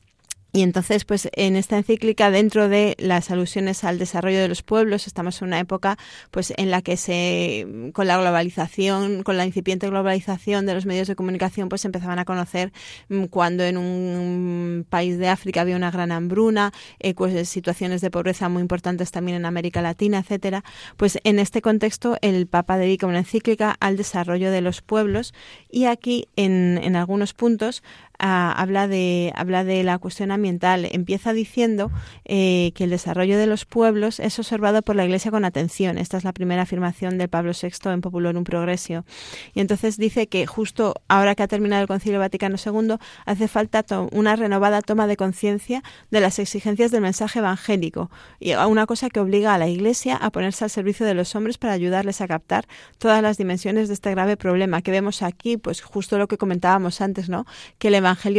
y 0.55 0.61
entonces, 0.61 1.03
pues 1.03 1.29
en 1.33 1.55
esta 1.55 1.77
encíclica, 1.77 2.29
dentro 2.29 2.69
de 2.69 2.95
las 2.99 3.31
alusiones 3.31 3.83
al 3.83 3.97
desarrollo 3.97 4.39
de 4.39 4.47
los 4.47 4.61
pueblos, 4.61 5.07
estamos 5.07 5.41
en 5.41 5.47
una 5.47 5.59
época 5.59 5.97
pues 6.29 6.53
en 6.57 6.69
la 6.69 6.83
que 6.83 6.95
se, 6.95 7.91
con 7.91 8.05
la 8.05 8.19
globalización, 8.19 9.23
con 9.23 9.35
la 9.35 9.47
incipiente 9.47 9.89
globalización 9.89 10.67
de 10.67 10.75
los 10.75 10.85
medios 10.85 11.07
de 11.07 11.15
comunicación, 11.15 11.69
pues 11.69 11.85
empezaban 11.85 12.19
a 12.19 12.25
conocer 12.25 12.71
mm, 13.09 13.23
cuando 13.25 13.63
en 13.63 13.77
un 13.77 14.85
país 14.87 15.17
de 15.17 15.27
África 15.27 15.61
había 15.61 15.75
una 15.75 15.89
gran 15.89 16.11
hambruna, 16.11 16.71
eh, 16.99 17.15
pues 17.15 17.49
situaciones 17.49 18.01
de 18.01 18.11
pobreza 18.11 18.47
muy 18.47 18.61
importantes 18.61 19.09
también 19.09 19.37
en 19.37 19.45
América 19.47 19.81
Latina, 19.81 20.19
etcétera. 20.19 20.63
Pues 20.97 21.17
en 21.23 21.39
este 21.39 21.63
contexto 21.63 22.19
el 22.21 22.45
Papa 22.45 22.77
dedica 22.77 23.07
una 23.07 23.17
encíclica 23.17 23.75
al 23.79 23.97
desarrollo 23.97 24.51
de 24.51 24.61
los 24.61 24.83
pueblos 24.83 25.33
y 25.71 25.85
aquí 25.85 26.27
en, 26.35 26.79
en 26.83 26.95
algunos 26.95 27.33
puntos 27.33 27.81
habla, 28.19 28.87
de, 28.87 29.33
habla 29.35 29.63
de 29.63 29.83
la 29.83 29.97
cuestión 29.97 30.31
ambiental. 30.31 30.87
Empieza 30.91 31.33
diciendo 31.33 31.91
eh, 32.25 32.71
que 32.75 32.85
el 32.85 32.89
desarrollo 32.89 33.37
de 33.37 33.47
los 33.47 33.65
pueblos 33.65 34.19
es 34.19 34.37
observado 34.39 34.81
por 34.81 34.95
la 34.95 35.05
Iglesia 35.05 35.31
con 35.31 35.45
atención. 35.45 35.97
Esta 35.97 36.17
es 36.17 36.23
la 36.23 36.33
primera 36.33 36.63
afirmación 36.63 37.17
de 37.17 37.27
Pablo 37.27 37.51
VI 37.59 37.89
en 37.91 38.01
Populorum 38.01 38.43
Progressio. 38.43 39.05
Y 39.53 39.59
entonces 39.59 39.97
dice 39.97 40.27
que 40.27 40.45
justo 40.45 40.95
ahora 41.07 41.35
que 41.35 41.43
ha 41.43 41.47
terminado 41.47 41.81
el 41.81 41.87
Concilio 41.87 42.19
Vaticano 42.19 42.55
II, 42.63 42.95
hace 43.25 43.47
falta 43.47 43.83
una 44.11 44.35
renovada 44.35 44.81
toma 44.81 45.07
de 45.07 45.17
conciencia 45.17 45.83
de 46.09 46.19
las 46.19 46.39
exigencias 46.39 46.91
del 46.91 47.01
mensaje 47.01 47.39
evangélico 47.39 48.09
y 48.39 48.53
una 48.53 48.85
cosa 48.85 49.09
que 49.09 49.19
obliga 49.19 49.53
a 49.53 49.57
la 49.57 49.67
Iglesia 49.67 50.15
a 50.15 50.31
ponerse 50.31 50.63
al 50.63 50.69
servicio 50.69 51.05
de 51.05 51.13
los 51.13 51.35
hombres 51.35 51.57
para 51.57 51.73
ayudarles 51.73 52.21
a 52.21 52.27
captar 52.27 52.65
todas 52.97 53.21
las 53.21 53.37
dimensiones 53.37 53.87
de 53.87 53.93
este 53.93 54.11
grave 54.11 54.37
problema 54.37 54.81
que 54.81 54.91
vemos 54.91 55.21
aquí, 55.21 55.57
pues 55.57 55.81
justo 55.81 56.17
lo 56.17 56.27
que 56.27 56.37
comentábamos 56.37 57.01
antes, 57.01 57.29
¿no? 57.29 57.45
Que 57.77 57.89
el 57.89 57.95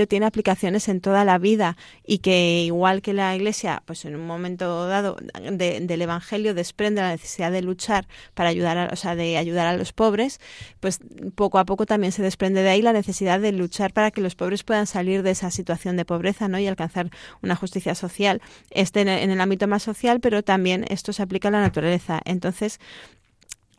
tiene 0.09 0.27
aplicaciones 0.27 0.89
en 0.89 1.01
toda 1.01 1.25
la 1.25 1.39
vida 1.39 1.77
y 2.07 2.19
que 2.19 2.63
igual 2.65 3.03
que 3.03 3.13
la 3.13 3.35
Iglesia, 3.35 3.83
pues 3.87 4.05
en 4.05 4.17
un 4.17 4.27
momento 4.27 4.87
dado 4.87 5.17
del 5.51 6.03
Evangelio 6.03 6.55
desprende 6.55 7.01
la 7.01 7.11
necesidad 7.11 7.53
de 7.53 7.63
luchar 7.63 8.07
para 8.35 8.49
ayudar, 8.49 8.79
a, 8.79 8.89
o 8.93 8.97
sea, 8.97 9.15
de 9.15 9.37
ayudar 9.37 9.67
a 9.67 9.77
los 9.77 9.93
pobres, 9.93 10.41
pues 10.81 11.01
poco 11.35 11.59
a 11.59 11.65
poco 11.65 11.87
también 11.87 12.13
se 12.13 12.23
desprende 12.23 12.63
de 12.63 12.71
ahí 12.71 12.83
la 12.83 12.93
necesidad 12.93 13.41
de 13.41 13.53
luchar 13.53 13.93
para 13.93 14.11
que 14.11 14.21
los 14.21 14.35
pobres 14.35 14.65
puedan 14.65 14.87
salir 14.87 15.23
de 15.23 15.31
esa 15.31 15.51
situación 15.51 15.97
de 15.97 16.05
pobreza, 16.05 16.49
¿no? 16.49 16.59
Y 16.59 16.67
alcanzar 16.67 17.11
una 17.43 17.57
justicia 17.57 17.95
social. 17.95 18.43
Este 18.71 19.01
en 19.03 19.31
el 19.31 19.41
ámbito 19.41 19.67
más 19.67 19.83
social, 19.83 20.21
pero 20.21 20.43
también 20.43 20.85
esto 20.89 21.13
se 21.13 21.23
aplica 21.23 21.49
a 21.49 21.51
la 21.51 21.61
naturaleza. 21.61 22.21
Entonces, 22.25 22.81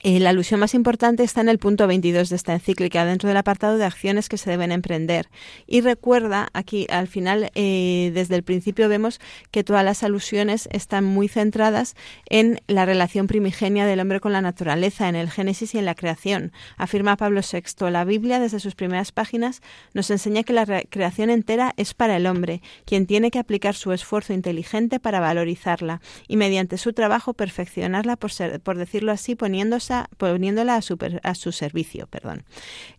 eh, 0.08 0.20
la 0.20 0.30
alusión 0.30 0.60
más 0.60 0.76
importante 0.76 1.24
está 1.24 1.41
en 1.41 1.49
el 1.49 1.58
punto 1.58 1.88
22 1.88 2.30
de 2.30 2.36
esta 2.36 2.53
encíclica, 2.53 3.06
dentro 3.06 3.28
del 3.28 3.38
apartado 3.38 3.80
de 3.80 3.86
acciones 3.86 4.30
que 4.30 4.38
se 4.38 4.51
deben 4.51 4.72
emprender. 4.72 5.30
Y 5.66 5.82
recuerda, 5.82 6.49
aquí 6.53 6.86
al 6.91 7.08
final, 7.08 7.49
eh, 7.56 8.12
desde 8.14 8.36
el 8.36 8.43
principio 8.43 8.88
vemos 8.88 9.20
que 9.49 9.64
todas 9.64 9.84
las 9.84 10.03
alusiones 10.03 10.70
están 10.72 11.06
muy 11.06 11.28
centradas 11.28 11.95
en 12.30 12.62
la 12.68 12.86
relación 12.86 13.26
primigenia 13.26 13.88
del 13.88 13.99
hombre 13.99 14.20
con 14.20 14.32
la 14.32 14.41
naturaleza, 14.41 15.10
en 15.10 15.16
el 15.16 15.32
Génesis 15.32 15.74
y 15.74 15.80
en 15.80 15.86
la 15.86 15.95
creación. 15.95 16.51
Afirma 16.78 17.18
Pablo 17.18 17.41
VI, 17.41 17.89
la 17.89 18.06
Biblia 18.06 18.39
desde 18.39 18.60
sus 18.60 18.76
primeras 18.76 19.12
páginas 19.12 19.64
nos 19.95 20.12
enseña 20.12 20.43
que 20.43 20.53
la 20.53 20.84
creación 20.88 21.32
entera 21.32 21.74
es 21.78 21.95
para 21.95 22.16
el 22.18 22.28
hombre, 22.28 22.62
quien 22.86 23.08
tiene 23.08 23.32
que 23.32 23.39
aplicar 23.39 23.74
su 23.74 23.91
esfuerzo 23.91 24.34
inteligente 24.34 24.99
para 24.99 25.20
valorizarla 25.20 25.99
y 26.28 26.38
mediante 26.38 26.78
su 26.78 26.93
trabajo 26.93 27.34
perfeccionarla, 27.34 28.18
por, 28.18 28.32
ser, 28.32 28.60
por 28.60 28.78
decirlo 28.78 29.12
así, 29.12 29.34
poniéndose 29.34 29.94
poniéndola 30.17 30.75
a 30.75 30.81
su, 30.81 30.97
a 31.23 31.35
su 31.35 31.51
servicio. 31.51 32.07
Perdón. 32.07 32.43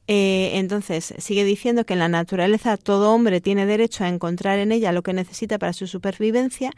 Eh, 0.09 0.53
entonces, 0.55 1.15
sigue 1.19 1.45
diciendo 1.45 1.85
que 1.85 1.95
en 1.95 1.99
la 1.99 2.09
naturaleza 2.09 2.77
todo 2.77 3.13
hombre 3.13 3.41
tiene 3.41 3.67
derecho 3.67 4.05
a 4.05 4.09
encontrar 4.09 4.59
en 4.59 4.71
ella 4.71 4.93
lo 4.93 5.03
que 5.03 5.13
necesita 5.13 5.59
para 5.59 5.73
su 5.73 5.87
supervivencia, 5.89 6.71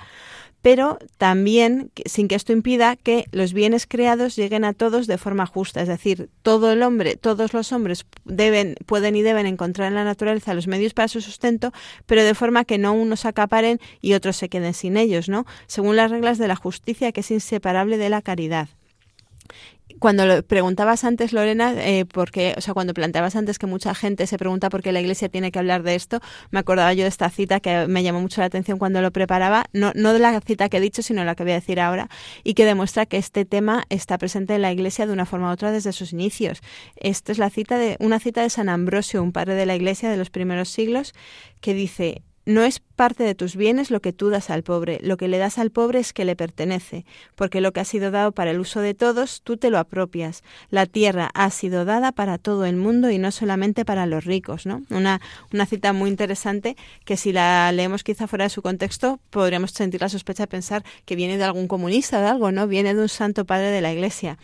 pero 0.62 0.98
también 1.18 1.90
sin 2.04 2.26
que 2.26 2.34
esto 2.34 2.52
impida 2.52 2.96
que 2.96 3.26
los 3.30 3.52
bienes 3.52 3.86
creados 3.86 4.34
lleguen 4.34 4.64
a 4.64 4.72
todos 4.72 5.06
de 5.06 5.18
forma 5.18 5.46
justa, 5.46 5.82
es 5.82 5.88
decir, 5.88 6.30
todo 6.42 6.72
el 6.72 6.82
hombre, 6.82 7.16
todos 7.16 7.52
los 7.52 7.72
hombres 7.72 8.06
deben, 8.24 8.74
pueden 8.86 9.14
y 9.14 9.22
deben 9.22 9.46
encontrar 9.46 9.88
en 9.88 9.94
la 9.94 10.04
naturaleza 10.04 10.54
los 10.54 10.66
medios 10.66 10.94
para 10.94 11.08
su 11.08 11.20
sustento, 11.20 11.72
pero 12.06 12.24
de 12.24 12.34
forma 12.34 12.64
que 12.64 12.78
no 12.78 12.92
unos 12.92 13.24
acaparen 13.24 13.78
y 14.00 14.14
otros 14.14 14.36
se 14.36 14.48
queden 14.48 14.74
sin 14.74 14.96
ellos, 14.96 15.28
¿no? 15.28 15.46
Según 15.66 15.96
las 15.96 16.10
reglas 16.10 16.38
de 16.38 16.48
la 16.48 16.56
justicia 16.56 17.12
que 17.12 17.20
es 17.20 17.30
inseparable 17.30 17.98
de 17.98 18.10
la 18.10 18.22
caridad 18.22 18.68
cuando 19.98 20.26
lo 20.26 20.42
preguntabas 20.42 21.04
antes, 21.04 21.32
Lorena, 21.32 21.74
eh, 21.76 22.04
porque, 22.04 22.54
o 22.56 22.60
sea, 22.60 22.74
cuando 22.74 22.94
planteabas 22.94 23.36
antes 23.36 23.58
que 23.58 23.66
mucha 23.66 23.94
gente 23.94 24.26
se 24.26 24.38
pregunta 24.38 24.70
por 24.70 24.82
qué 24.82 24.92
la 24.92 25.00
Iglesia 25.00 25.28
tiene 25.28 25.50
que 25.50 25.58
hablar 25.58 25.82
de 25.82 25.94
esto, 25.94 26.20
me 26.50 26.58
acordaba 26.58 26.92
yo 26.94 27.02
de 27.02 27.08
esta 27.08 27.30
cita 27.30 27.60
que 27.60 27.86
me 27.86 28.02
llamó 28.02 28.20
mucho 28.20 28.40
la 28.40 28.46
atención 28.46 28.78
cuando 28.78 29.02
lo 29.02 29.10
preparaba, 29.12 29.66
no, 29.72 29.92
no 29.94 30.12
de 30.12 30.18
la 30.18 30.40
cita 30.40 30.68
que 30.68 30.78
he 30.78 30.80
dicho, 30.80 31.02
sino 31.02 31.24
la 31.24 31.34
que 31.34 31.42
voy 31.42 31.52
a 31.52 31.56
decir 31.56 31.80
ahora, 31.80 32.08
y 32.44 32.54
que 32.54 32.64
demuestra 32.64 33.06
que 33.06 33.16
este 33.16 33.44
tema 33.44 33.84
está 33.88 34.18
presente 34.18 34.54
en 34.54 34.62
la 34.62 34.72
Iglesia 34.72 35.06
de 35.06 35.12
una 35.12 35.26
forma 35.26 35.50
u 35.50 35.52
otra 35.52 35.72
desde 35.72 35.92
sus 35.92 36.12
inicios. 36.12 36.60
Esta 36.96 37.32
es 37.32 37.38
la 37.38 37.50
cita 37.50 37.78
de 37.78 37.96
una 38.00 38.20
cita 38.20 38.42
de 38.42 38.50
San 38.50 38.68
Ambrosio, 38.68 39.22
un 39.22 39.32
padre 39.32 39.54
de 39.54 39.66
la 39.66 39.76
Iglesia 39.76 40.10
de 40.10 40.16
los 40.16 40.30
primeros 40.30 40.68
siglos, 40.68 41.14
que 41.60 41.74
dice 41.74 42.22
no 42.48 42.64
es 42.64 42.80
parte 42.80 43.24
de 43.24 43.34
tus 43.34 43.56
bienes 43.56 43.90
lo 43.90 44.00
que 44.00 44.14
tú 44.14 44.30
das 44.30 44.48
al 44.48 44.62
pobre, 44.62 45.00
lo 45.02 45.18
que 45.18 45.28
le 45.28 45.36
das 45.36 45.58
al 45.58 45.70
pobre 45.70 45.98
es 45.98 46.14
que 46.14 46.24
le 46.24 46.34
pertenece, 46.34 47.04
porque 47.34 47.60
lo 47.60 47.72
que 47.72 47.80
ha 47.80 47.84
sido 47.84 48.10
dado 48.10 48.32
para 48.32 48.52
el 48.52 48.58
uso 48.58 48.80
de 48.80 48.94
todos, 48.94 49.42
tú 49.42 49.58
te 49.58 49.68
lo 49.68 49.78
apropias. 49.78 50.42
La 50.70 50.86
tierra 50.86 51.28
ha 51.34 51.50
sido 51.50 51.84
dada 51.84 52.10
para 52.10 52.38
todo 52.38 52.64
el 52.64 52.76
mundo 52.76 53.10
y 53.10 53.18
no 53.18 53.32
solamente 53.32 53.84
para 53.84 54.06
los 54.06 54.24
ricos, 54.24 54.64
¿no? 54.64 54.82
Una, 54.88 55.20
una 55.52 55.66
cita 55.66 55.92
muy 55.92 56.08
interesante 56.08 56.74
que 57.04 57.18
si 57.18 57.34
la 57.34 57.70
leemos 57.70 58.02
quizá 58.02 58.26
fuera 58.26 58.44
de 58.44 58.50
su 58.50 58.62
contexto, 58.62 59.20
podríamos 59.28 59.72
sentir 59.72 60.00
la 60.00 60.08
sospecha 60.08 60.44
de 60.44 60.48
pensar 60.48 60.84
que 61.04 61.16
viene 61.16 61.36
de 61.36 61.44
algún 61.44 61.68
comunista, 61.68 62.18
de 62.22 62.28
algo, 62.28 62.50
¿no? 62.50 62.66
Viene 62.66 62.94
de 62.94 63.02
un 63.02 63.10
santo 63.10 63.44
padre 63.44 63.70
de 63.70 63.82
la 63.82 63.92
Iglesia. 63.92 64.38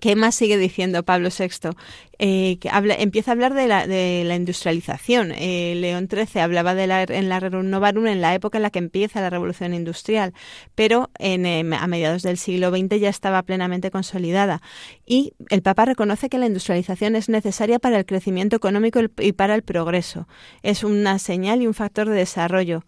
¿Qué 0.00 0.14
más 0.14 0.34
sigue 0.34 0.58
diciendo 0.58 1.02
Pablo 1.04 1.30
VI? 1.36 1.70
Eh, 2.18 2.58
que 2.60 2.70
habla, 2.70 2.94
empieza 2.94 3.30
a 3.30 3.32
hablar 3.32 3.54
de 3.54 3.66
la, 3.66 4.36
industrialización. 4.36 5.32
Eh, 5.32 5.74
León 5.76 6.08
XIII 6.10 6.40
hablaba 6.42 6.74
de 6.74 6.86
la, 6.86 7.02
en 7.02 7.28
la 7.28 7.40
Rerum 7.40 7.68
Novarum 7.68 8.06
en 8.06 8.20
la 8.20 8.34
época 8.34 8.58
en 8.58 8.62
la 8.62 8.70
que 8.70 8.78
empieza 8.78 9.20
la 9.20 9.30
revolución 9.30 9.74
industrial, 9.74 10.34
pero 10.74 11.10
en, 11.18 11.46
eh, 11.46 11.64
a 11.78 11.86
mediados 11.86 12.22
del 12.22 12.36
siglo 12.38 12.70
XX 12.70 13.00
ya 13.00 13.08
estaba 13.08 13.42
plenamente 13.42 13.90
consolidada. 13.90 14.60
Y 15.06 15.32
el 15.48 15.62
Papa 15.62 15.86
reconoce 15.86 16.28
que 16.28 16.38
la 16.38 16.46
industrialización 16.46 17.16
es 17.16 17.28
necesaria 17.28 17.78
para 17.78 17.98
el 17.98 18.06
crecimiento 18.06 18.56
económico 18.56 19.00
y 19.18 19.32
para 19.32 19.54
el 19.54 19.62
progreso. 19.62 20.28
Es 20.62 20.84
una 20.84 21.18
señal 21.18 21.62
y 21.62 21.66
un 21.66 21.74
factor 21.74 22.08
de 22.08 22.16
desarrollo 22.16 22.84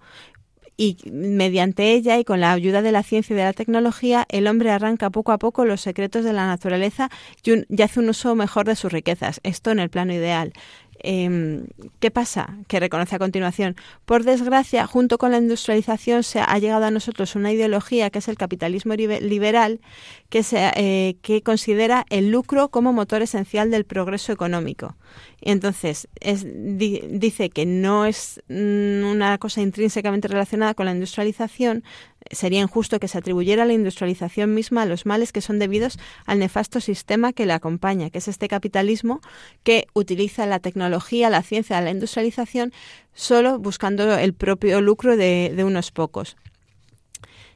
y 0.81 0.97
mediante 1.11 1.93
ella 1.93 2.19
y 2.19 2.25
con 2.25 2.41
la 2.41 2.53
ayuda 2.53 2.83
de 2.83 2.93
la 2.93 3.03
ciencia 3.03 3.35
y 3.35 3.37
de 3.37 3.43
la 3.43 3.53
tecnología, 3.53 4.25
el 4.31 4.47
hombre 4.47 4.71
arranca 4.71 5.11
poco 5.11 5.33
a 5.33 5.39
poco 5.39 5.65
los 5.65 5.81
secretos 5.81 6.25
de 6.25 6.33
la 6.33 6.47
naturaleza 6.47 7.11
y, 7.43 7.83
hace 7.83 7.99
un 7.99 8.09
uso 8.09 8.37
mejor 8.37 8.67
de 8.67 8.77
sus 8.77 8.93
riquezas. 8.93 9.41
Esto 9.43 9.73
en 9.73 9.81
el 9.81 9.91
plano 9.91 10.15
ideal. 10.15 10.53
Em, 11.01 11.67
¿Qué 12.01 12.11
pasa? 12.11 12.57
Que 12.67 12.81
reconoce 12.81 13.17
a 13.17 13.19
continuación. 13.19 13.77
Por 14.05 14.25
desgracia, 14.25 14.87
junto 14.87 15.19
con 15.19 15.31
la 15.31 15.39
industrialización 15.39 16.23
se 16.23 16.41
ha 16.41 16.59
llegado 16.59 16.85
a 16.85 16.91
nosotros 16.91 17.37
una 17.37 17.53
ideología 17.53 18.11
que 18.11 18.19
es 18.19 18.29
el 18.29 18.37
capitalismo 18.37 18.95
liberal, 18.95 19.81
que, 20.29 20.43
se, 20.43 20.71
eh, 20.77 21.17
que 21.23 21.43
considera 21.43 22.05
el 22.11 22.31
lucro 22.31 22.69
como 22.69 22.93
motor 22.93 23.23
esencial 23.23 23.71
del 23.71 23.85
progreso 23.85 24.33
económico. 24.33 24.97
Entonces, 25.41 26.09
es, 26.21 26.45
dice 26.47 27.51
que 27.51 27.65
no 27.65 28.07
es 28.07 28.43
mm, 28.49 29.05
una 29.05 29.39
cosa 29.39 29.61
intrínsecamente 29.61 30.27
relacionada 30.27 30.75
con 30.75 30.87
la 30.87 30.93
industrialización, 30.93 31.85
sería 32.31 32.61
injusto 32.61 33.01
que 33.01 33.09
se 33.09 33.19
atribuyera 33.19 33.65
la 33.65 33.73
industrialización 33.73 34.55
misma 34.55 34.83
a 34.83 34.87
los 34.87 35.07
males 35.07 35.33
que 35.33 35.41
son 35.41 35.59
debidos 35.59 35.99
al 36.27 36.39
nefasto 36.39 36.81
sistema 36.81 37.33
que 37.33 37.47
la 37.47 37.57
acompaña, 37.57 38.11
que 38.11 38.19
es 38.19 38.29
este 38.29 38.49
capitalismo 38.49 39.21
que 39.63 39.87
utiliza 39.95 40.47
la 40.47 40.61
tecnología, 40.61 41.31
la 41.31 41.43
ciencia, 41.43 41.81
la 41.81 41.91
industrialización 41.91 42.73
solo 43.15 43.59
buscando 43.59 44.17
el 44.17 44.35
propio 44.35 44.81
lucro 44.81 45.17
de, 45.17 45.55
unos 45.65 45.91
pocos. 45.91 46.37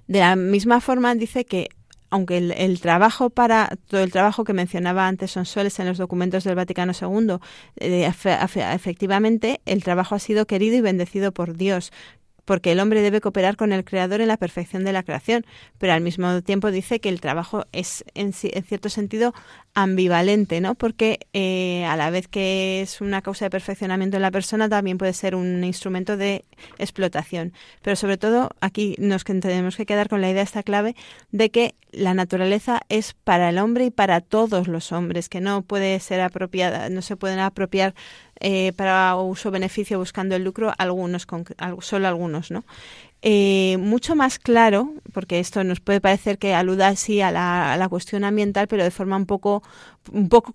De 0.06 0.18
la 0.18 0.36
misma 0.36 0.80
forma 0.80 1.14
dice 1.14 1.44
que 1.44 1.68
aunque 2.10 2.36
el, 2.36 2.80
trabajo 2.80 3.30
para 3.30 3.70
todo 3.88 4.02
el 4.02 4.12
trabajo 4.12 4.44
que 4.44 4.52
mencionaba 4.52 5.08
antes 5.08 5.30
Sonsoles 5.30 5.78
en 5.78 5.86
los 5.86 5.96
documentos 5.96 6.44
del 6.44 6.56
Vaticano 6.56 6.92
II, 6.92 7.38
eh, 7.76 8.12
efectivamente 8.74 9.62
el 9.64 9.82
trabajo 9.82 10.14
ha 10.14 10.18
sido 10.18 10.46
querido 10.46 10.76
y 10.76 10.82
bendecido 10.82 11.32
por 11.32 11.56
Dios 11.56 11.90
porque 12.44 12.72
el 12.72 12.80
hombre 12.80 13.02
debe 13.02 13.20
cooperar 13.20 13.56
con 13.56 13.72
el 13.72 13.84
Creador 13.84 14.20
en 14.20 14.28
la 14.28 14.36
perfección 14.36 14.84
de 14.84 14.92
la 14.92 15.02
creación, 15.02 15.44
pero 15.78 15.92
al 15.92 16.00
mismo 16.00 16.42
tiempo 16.42 16.70
dice 16.70 17.00
que 17.00 17.08
el 17.08 17.20
trabajo 17.20 17.64
es 17.72 18.04
en, 18.14 18.32
cierto 18.32 18.88
sentido 18.88 19.34
ambivalente, 19.74 20.60
¿no? 20.60 20.74
Porque 20.74 21.20
eh, 21.32 21.84
a 21.86 21.96
la 21.96 22.10
vez 22.10 22.28
que 22.28 22.82
es 22.82 23.00
una 23.00 23.22
causa 23.22 23.46
de 23.46 23.50
perfeccionamiento 23.50 24.16
en 24.16 24.22
la 24.22 24.30
persona, 24.30 24.68
también 24.68 24.98
puede 24.98 25.14
ser 25.14 25.34
un 25.34 25.64
instrumento 25.64 26.16
de 26.16 26.44
explotación. 26.78 27.52
Pero 27.80 27.96
sobre 27.96 28.18
todo 28.18 28.50
aquí 28.60 28.96
nos 28.98 29.24
tenemos 29.24 29.76
que 29.76 29.86
quedar 29.86 30.08
con 30.08 30.20
la 30.20 30.30
idea 30.30 30.42
esta 30.42 30.62
clave 30.62 30.94
de 31.30 31.50
que 31.50 31.74
la 31.90 32.14
naturaleza 32.14 32.80
es 32.88 33.14
para 33.14 33.50
el 33.50 33.58
hombre 33.58 33.86
y 33.86 33.90
para 33.90 34.20
todos 34.20 34.68
los 34.68 34.92
hombres, 34.92 35.28
que 35.28 35.40
no 35.40 35.62
puede 35.62 35.98
ser 36.00 36.20
apropiada, 36.20 36.88
no 36.88 37.02
se 37.02 37.16
pueden 37.16 37.38
apropiar 37.38 37.94
eh, 38.40 38.72
para 38.72 39.14
uso-beneficio 39.16 39.98
buscando 39.98 40.34
el 40.34 40.44
lucro, 40.44 40.72
algunos, 40.76 41.26
solo 41.80 42.08
algunos, 42.08 42.50
¿no? 42.50 42.64
Eh, 43.24 43.76
mucho 43.78 44.16
más 44.16 44.40
claro, 44.40 44.94
porque 45.12 45.38
esto 45.38 45.62
nos 45.62 45.78
puede 45.78 46.00
parecer 46.00 46.38
que 46.38 46.54
aluda 46.54 46.88
así 46.88 47.20
a 47.20 47.30
la, 47.30 47.72
a 47.72 47.76
la 47.76 47.88
cuestión 47.88 48.24
ambiental, 48.24 48.66
pero 48.66 48.82
de 48.82 48.90
forma 48.90 49.16
un 49.16 49.26
poco 49.26 49.62
un 50.10 50.28
poco 50.28 50.52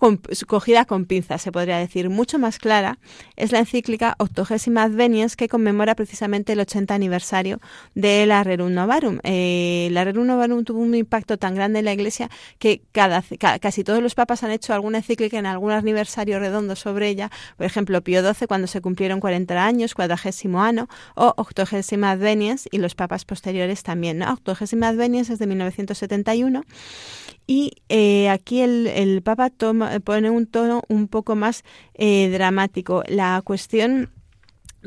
cogida 0.48 0.86
con 0.86 1.06
pinzas, 1.06 1.41
se 1.41 1.52
podría 1.52 1.78
decir, 1.78 2.10
mucho 2.10 2.39
más 2.39 2.60
clara, 2.60 3.00
es 3.36 3.52
la 3.52 3.60
encíclica 3.60 4.16
Octogésima 4.20 4.84
Adveniens 4.84 5.36
que 5.36 5.48
conmemora 5.48 5.95
precisamente 5.95 6.54
el 6.54 6.60
80 6.60 6.93
aniversario 6.93 7.60
de 7.95 8.26
la 8.26 8.43
Rerum 8.43 8.74
Novarum. 8.74 9.20
Eh, 9.24 9.89
la 9.91 10.04
Rerum 10.04 10.26
Novarum 10.26 10.64
tuvo 10.64 10.80
un 10.80 10.95
impacto 10.95 11.38
tan 11.38 11.56
grande 11.56 11.80
en 11.80 11.86
la 11.86 11.93
Iglesia 11.93 12.30
que 12.60 12.82
casi 12.91 13.84
todos 13.84 14.02
los 14.02 14.16
papas 14.16 14.43
han 14.43 14.52
hecho 14.52 14.74
alguna 14.74 15.00
encíclica 15.00 15.38
en 15.38 15.45
algún 15.45 15.72
aniversario 15.72 16.39
redondo 16.39 16.76
sobre 16.76 17.10
ella. 17.10 17.32
Por 17.56 17.66
ejemplo, 17.66 18.02
Pío 18.02 18.22
XII 18.22 18.48
cuando 18.48 18.68
se 18.68 18.82
cumplieron 18.82 19.20
40 19.20 19.66
años, 19.66 19.93
cuadragésimo 19.93 20.62
año, 20.62 20.88
o 21.16 21.34
Octogésima 21.38 22.12
Adveniens 22.12 22.68
y 22.72 22.78
los 22.78 22.95
papas 22.95 23.26
posteriores 23.26 23.84
también. 23.84 24.20
¿no? 24.20 24.34
Octogésima 24.34 24.89
Adveniens 24.89 25.30
es 25.30 25.39
de 25.39 25.48
1971 25.48 26.64
y 27.48 27.72
eh, 27.89 28.30
aquí 28.30 28.62
el, 28.62 28.88
el 28.88 29.22
Papa 29.24 29.50
toma, 29.50 30.00
pone 30.02 30.30
un 30.30 30.45
tono 30.45 30.84
un 30.89 31.08
poco 31.08 31.36
más 31.36 31.64
eh, 31.93 32.30
dramático. 32.30 33.04
La 33.08 33.41
cuestión 33.43 34.12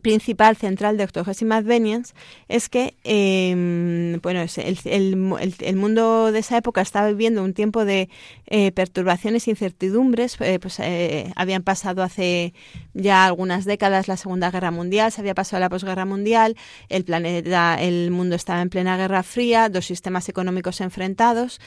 principal 0.03 0.57
central 0.57 0.97
de 0.97 1.05
Octogésima 1.05 1.57
Adveniens 1.57 2.15
es 2.49 2.69
que 2.69 2.95
eh, 3.05 4.19
bueno 4.23 4.41
el, 4.41 4.79
el, 4.85 5.55
el, 5.59 5.77
mundo 5.77 6.33
de 6.33 6.39
esa 6.39 6.57
época 6.57 6.81
estaba 6.81 7.09
viviendo 7.09 7.43
un 7.43 7.55
tiempo 7.55 7.85
de 7.85 8.09
eh, 8.47 8.73
perturbaciones 8.73 9.47
e 9.47 9.51
incertidumbres 9.51 10.37
eh, 10.41 10.59
pues 10.61 10.79
eh, 10.81 11.33
habían 11.37 11.63
pasado 11.63 12.03
hace 12.03 12.55
ya 12.95 13.27
algunas 13.27 13.65
décadas 13.65 14.09
la 14.09 14.17
Segunda 14.17 14.51
Guerra 14.51 14.71
Mundial 14.71 15.13
se 15.13 15.21
había 15.21 15.35
pasado 15.35 15.61
la 15.61 15.69
posguerra 15.69 16.05
mundial 16.05 16.57
el 16.89 17.05
planeta 17.05 17.77
el 17.81 18.11
mundo 18.11 18.37
estaba 18.37 18.63
en 18.63 18.71
plena 18.71 18.97
Guerra 18.97 19.23
Fría 19.23 19.69
dos 19.69 19.87
sistemas 19.87 20.29
económicos 20.29 20.81
enfrentados 20.81 21.61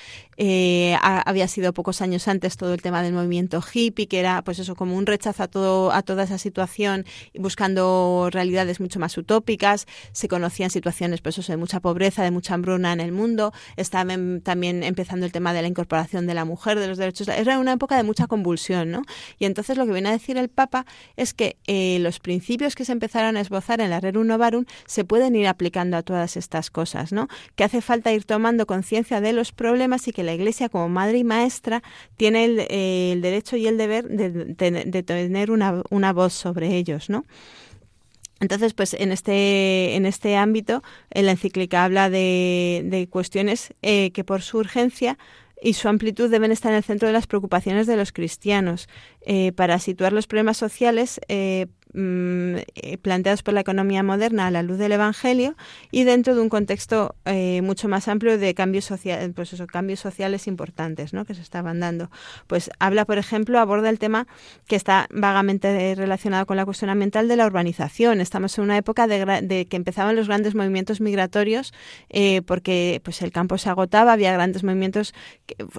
había 1.01 1.47
sido 1.47 1.73
pocos 1.73 2.01
años 2.01 2.27
antes 2.27 2.57
todo 2.57 2.73
el 2.73 2.81
tema 2.81 3.01
del 3.01 3.13
movimiento 3.13 3.61
hippie 3.61 4.07
que 4.07 4.19
era 4.19 4.41
pues 4.43 4.59
eso 4.59 4.75
como 4.75 4.95
un 4.95 5.05
rechazo 5.05 5.43
a 5.43 5.47
todo 5.47 5.91
a 5.91 6.01
toda 6.01 6.23
esa 6.23 6.37
situación 6.37 7.05
buscando 7.35 8.29
realidades 8.31 8.79
mucho 8.79 8.99
más 8.99 9.17
utópicas, 9.17 9.87
se 10.11 10.27
conocían 10.27 10.69
situaciones 10.69 11.21
pues, 11.21 11.45
de 11.47 11.57
mucha 11.57 11.79
pobreza, 11.79 12.23
de 12.23 12.31
mucha 12.31 12.53
hambruna 12.53 12.93
en 12.93 12.99
el 12.99 13.11
mundo, 13.11 13.53
estaba 13.77 14.13
también 14.43 14.83
empezando 14.83 15.25
el 15.25 15.31
tema 15.31 15.53
de 15.53 15.61
la 15.61 15.67
incorporación 15.67 16.27
de 16.27 16.33
la 16.33 16.45
mujer, 16.45 16.79
de 16.79 16.87
los 16.87 16.97
derechos. 16.97 17.27
Era 17.27 17.59
una 17.59 17.73
época 17.73 17.95
de 17.95 18.03
mucha 18.03 18.27
convulsión, 18.27 18.91
¿no? 18.91 19.03
Y 19.39 19.45
entonces 19.45 19.77
lo 19.77 19.85
que 19.85 19.93
viene 19.93 20.09
a 20.09 20.11
decir 20.11 20.37
el 20.37 20.49
Papa 20.49 20.85
es 21.15 21.33
que 21.33 21.57
eh, 21.67 21.99
los 21.99 22.19
principios 22.19 22.75
que 22.75 22.85
se 22.85 22.91
empezaron 22.91 23.37
a 23.37 23.41
esbozar 23.41 23.81
en 23.81 23.89
la 23.89 23.99
Rerum 23.99 24.27
Novarum 24.27 24.65
se 24.85 25.05
pueden 25.05 25.35
ir 25.35 25.47
aplicando 25.47 25.97
a 25.97 26.03
todas 26.03 26.37
estas 26.37 26.69
cosas, 26.69 27.11
¿no? 27.11 27.27
Que 27.55 27.63
hace 27.63 27.81
falta 27.81 28.11
ir 28.11 28.25
tomando 28.25 28.65
conciencia 28.65 29.21
de 29.21 29.33
los 29.33 29.51
problemas 29.51 30.07
y 30.07 30.11
que 30.11 30.22
la 30.23 30.33
Iglesia, 30.33 30.69
como 30.69 30.89
madre 30.89 31.19
y 31.19 31.23
maestra, 31.23 31.83
tiene 32.17 32.45
el, 32.45 32.65
eh, 32.69 33.17
derecho 33.21 33.55
y 33.55 33.67
el 33.67 33.77
deber 33.77 34.07
de, 34.07 35.03
tener 35.03 35.51
una, 35.51 35.83
una 35.89 36.13
voz 36.13 36.33
sobre 36.33 36.75
ellos, 36.75 37.09
¿no? 37.09 37.25
Entonces, 38.39 38.73
pues 38.73 38.93
en 38.93 39.13
este, 39.13 39.95
en 39.95 40.05
este 40.05 40.35
ámbito, 40.35 40.83
la 41.11 41.31
encíclica 41.31 41.85
habla 41.85 42.09
de, 42.09 42.81
de 42.85 43.07
cuestiones 43.07 43.73
eh, 43.81 44.11
que 44.11 44.25
por 44.25 44.41
su 44.41 44.57
urgencia 44.57 45.17
y 45.63 45.73
su 45.73 45.87
amplitud 45.87 46.29
deben 46.29 46.51
estar 46.51 46.71
en 46.71 46.77
el 46.77 46.83
centro 46.83 47.07
de 47.07 47.13
las 47.13 47.25
preocupaciones 47.25 47.87
de 47.87 47.95
los 47.95 48.11
cristianos. 48.11 48.89
Eh, 49.21 49.53
para 49.53 49.79
situar 49.79 50.11
los 50.11 50.27
problemas 50.27 50.57
sociales, 50.57 51.21
eh, 51.29 51.67
Mm, 51.95 52.55
eh, 52.73 52.97
planteados 52.97 53.43
por 53.43 53.53
la 53.53 53.59
economía 53.59 54.01
moderna 54.01 54.47
a 54.47 54.51
la 54.51 54.63
luz 54.63 54.79
del 54.79 54.93
Evangelio 54.93 55.55
y 55.91 56.05
dentro 56.05 56.33
de 56.33 56.41
un 56.41 56.49
contexto 56.49 57.15
eh, 57.25 57.61
mucho 57.61 57.87
más 57.87 58.07
amplio 58.07 58.39
de 58.39 58.55
cambios, 58.55 58.85
sociales 58.85 59.29
pues 59.35 59.53
cambios 59.71 59.99
sociales 59.99 60.47
importantes 60.47 61.13
¿no? 61.13 61.23
que 61.23 61.35
se 61.35 61.43
estaban 61.43 61.79
dando. 61.79 62.09
Pues 62.47 62.71
habla, 62.79 63.05
por 63.05 63.19
ejemplo, 63.19 63.59
aborda 63.59 63.91
el 63.91 63.99
tema 63.99 64.25
que 64.65 64.75
está 64.75 65.07
vagamente 65.11 65.93
relacionado 65.93 66.47
con 66.47 66.57
la 66.57 66.65
cuestión 66.65 66.89
ambiental 66.89 67.27
de 67.27 67.35
la 67.35 67.45
urbanización. 67.45 68.21
Estamos 68.21 68.57
en 68.57 68.63
una 68.63 68.77
época 68.77 69.05
de, 69.05 69.67
que 69.69 69.77
empezaban 69.77 70.15
los 70.15 70.27
grandes 70.27 70.55
movimientos 70.55 70.99
migratorios 70.99 71.73
eh, 72.09 72.41
porque 72.41 73.01
pues 73.03 73.21
el 73.21 73.31
campo 73.31 73.59
se 73.59 73.69
agotaba, 73.69 74.13
había 74.13 74.33
grandes 74.33 74.63
movimientos, 74.63 75.13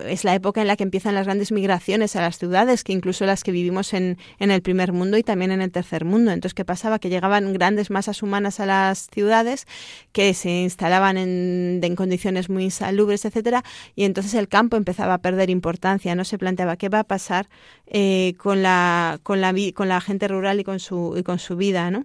es 0.07 0.23
la 0.23 0.37
época 0.37 0.61
en 0.61 0.69
la 0.69 0.77
que 0.77 0.85
empiezan 0.85 1.17
las 1.17 1.27
grandes 1.27 1.51
migraciones 1.51 2.15
a 2.15 2.21
las 2.21 2.39
ciudades, 2.39 2.85
que 2.85 2.93
incluso 2.93 3.27
las 3.27 3.43
que 3.43 3.51
vivimos 3.51 3.93
en, 3.95 4.17
en 4.39 4.53
el 4.53 4.62
primer 4.62 4.93
mundo 4.93 5.19
y 5.19 5.25
también 5.25 5.51
en 5.51 5.61
el 5.61 5.73
tercer 5.73 6.03
mundo. 6.05 6.30
Entonces, 6.30 6.55
¿qué 6.55 6.64
pasaba? 6.64 6.98
Que 6.98 7.09
llegaban 7.09 7.52
grandes 7.52 7.90
masas 7.90 8.22
humanas 8.22 8.61
a 8.61 8.66
las 8.66 9.09
ciudades 9.12 9.66
que 10.12 10.34
se 10.34 10.62
instalaban 10.62 11.16
en, 11.16 11.94
condiciones 11.96 12.48
muy 12.48 12.64
insalubres, 12.64 13.24
etcétera, 13.24 13.62
y 13.94 14.05
entonces 14.05 14.34
el 14.34 14.48
campo 14.48 14.76
empezaba 14.76 15.14
a 15.14 15.18
perder 15.18 15.50
importancia. 15.50 16.14
No 16.14 16.24
se 16.24 16.38
planteaba 16.38 16.76
qué 16.76 16.88
va 16.88 17.00
a 17.00 17.05
pasar 17.05 17.48
eh, 17.86 18.34
con 18.38 18.62
la 18.62 19.20
con 19.22 19.40
la 19.40 19.55
con 19.74 19.88
la 19.88 20.00
gente 20.00 20.28
rural 20.28 20.61
y 20.61 20.64
con 20.64 20.80
su 20.80 21.14
y 21.16 21.22
con 21.22 21.38
su 21.38 21.57
vida, 21.57 21.90
¿no? 21.90 22.05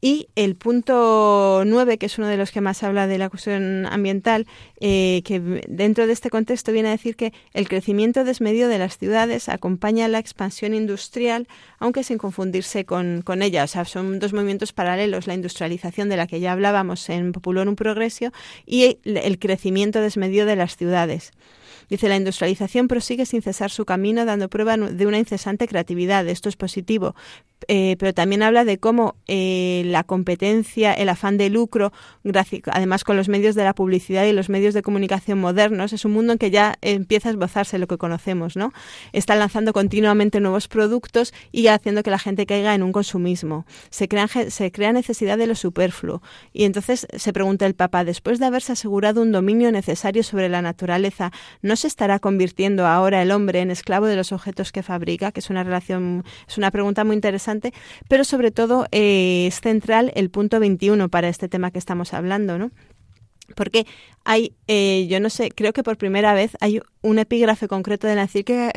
Y 0.00 0.28
el 0.34 0.56
punto 0.56 1.62
9, 1.66 1.98
que 1.98 2.06
es 2.06 2.18
uno 2.18 2.26
de 2.26 2.38
los 2.38 2.50
que 2.52 2.62
más 2.62 2.82
habla 2.82 3.06
de 3.06 3.18
la 3.18 3.28
cuestión 3.28 3.84
ambiental, 3.86 4.46
eh, 4.80 5.20
que 5.24 5.40
dentro 5.68 6.06
de 6.06 6.12
este 6.12 6.30
contexto 6.30 6.72
viene 6.72 6.88
a 6.88 6.92
decir 6.92 7.16
que 7.16 7.34
el 7.52 7.68
crecimiento 7.68 8.24
desmedido 8.24 8.68
de 8.68 8.78
las 8.78 8.96
ciudades 8.96 9.50
acompaña 9.50 10.08
la 10.08 10.18
expansión 10.18 10.72
industrial, 10.72 11.48
aunque 11.78 12.02
sin 12.02 12.16
confundirse 12.16 12.86
con, 12.86 13.22
ella. 13.42 13.64
O 13.64 13.66
sea, 13.66 13.84
son 13.84 14.18
dos 14.18 14.32
movimientos 14.32 14.72
paralelos, 14.72 15.26
la 15.26 15.34
industrialización 15.34 16.08
de 16.08 16.16
la 16.16 16.26
que 16.26 16.40
ya 16.40 16.52
hablábamos 16.52 17.08
en 17.10 17.32
Populorum 17.32 17.76
Progresio 17.76 18.32
y 18.64 18.98
el 19.04 19.38
crecimiento 19.38 20.00
desmedido 20.00 20.46
de 20.46 20.56
las 20.56 20.76
ciudades. 20.76 21.32
Dice, 21.90 22.08
la 22.08 22.16
industrialización 22.16 22.86
prosigue 22.86 23.26
sin 23.26 23.42
cesar 23.42 23.70
su 23.70 23.84
camino, 23.84 24.24
dando 24.24 24.48
prueba 24.48 24.76
de 24.76 25.06
una 25.06 25.18
incesante 25.18 25.66
creatividad. 25.66 26.26
Esto 26.28 26.48
es 26.48 26.56
positivo, 26.56 27.16
eh, 27.68 27.96
pero 27.98 28.14
también 28.14 28.42
habla 28.42 28.64
de 28.64 28.78
cómo 28.78 29.16
eh, 29.26 29.82
la 29.86 30.04
competencia, 30.04 30.92
el 30.92 31.08
afán 31.08 31.36
de 31.38 31.50
lucro, 31.50 31.92
además 32.72 33.04
con 33.04 33.16
los 33.16 33.28
medios 33.28 33.54
de 33.54 33.64
la 33.64 33.74
publicidad 33.74 34.24
y 34.24 34.32
los 34.32 34.48
medios 34.48 34.74
de 34.74 34.82
comunicación 34.82 35.38
modernos, 35.38 35.92
es 35.92 36.04
un 36.04 36.12
mundo 36.12 36.32
en 36.32 36.38
que 36.38 36.50
ya 36.50 36.76
empieza 36.80 37.28
a 37.28 37.32
esbozarse 37.32 37.78
lo 37.78 37.86
que 37.86 37.98
conocemos, 37.98 38.56
¿no? 38.56 38.72
Está 39.12 39.36
lanzando 39.36 39.72
continuamente 39.72 40.40
nuevos 40.40 40.68
productos 40.68 41.32
y 41.52 41.66
haciendo 41.66 42.02
que 42.02 42.10
la 42.10 42.18
gente 42.18 42.46
caiga 42.46 42.74
en 42.74 42.82
un 42.82 42.92
consumismo. 42.92 43.66
Se, 43.90 44.08
se 44.48 44.72
crea 44.72 44.92
necesidad 44.92 45.38
de 45.38 45.46
lo 45.46 45.54
superfluo. 45.54 46.22
Y 46.52 46.64
entonces 46.64 47.06
se 47.14 47.32
pregunta 47.32 47.66
el 47.66 47.74
Papa, 47.74 48.04
después 48.04 48.38
de 48.38 48.46
haberse 48.46 48.72
asegurado 48.72 49.22
un 49.22 49.32
dominio 49.32 49.72
necesario 49.72 50.22
sobre 50.22 50.48
la 50.48 50.62
naturaleza, 50.62 51.30
¿no 51.62 51.76
se 51.76 51.86
estará 51.86 52.18
convirtiendo 52.18 52.86
ahora 52.86 53.22
el 53.22 53.30
hombre 53.30 53.60
en 53.60 53.70
esclavo 53.70 54.06
de 54.06 54.16
los 54.16 54.32
objetos 54.32 54.72
que 54.72 54.82
fabrica? 54.82 55.32
Que 55.32 55.40
es 55.40 55.50
una 55.50 55.64
relación, 55.64 56.24
es 56.48 56.58
una 56.58 56.70
pregunta 56.70 57.04
muy 57.04 57.14
interesante 57.14 57.49
pero 58.08 58.24
sobre 58.24 58.50
todo 58.50 58.86
eh, 58.92 59.46
es 59.48 59.60
central 59.60 60.12
el 60.14 60.30
punto 60.30 60.60
21 60.60 61.08
para 61.08 61.28
este 61.28 61.48
tema 61.48 61.70
que 61.70 61.78
estamos 61.78 62.14
hablando, 62.14 62.58
¿no? 62.58 62.70
Porque 63.56 63.86
hay, 64.24 64.54
eh, 64.68 65.06
yo 65.08 65.18
no 65.20 65.30
sé, 65.30 65.50
creo 65.50 65.72
que 65.72 65.82
por 65.82 65.96
primera 65.96 66.34
vez 66.34 66.56
hay 66.60 66.80
un 67.02 67.18
epígrafe 67.18 67.68
concreto 67.68 68.06
de 68.06 68.14
la 68.14 68.22
encíclica 68.22 68.72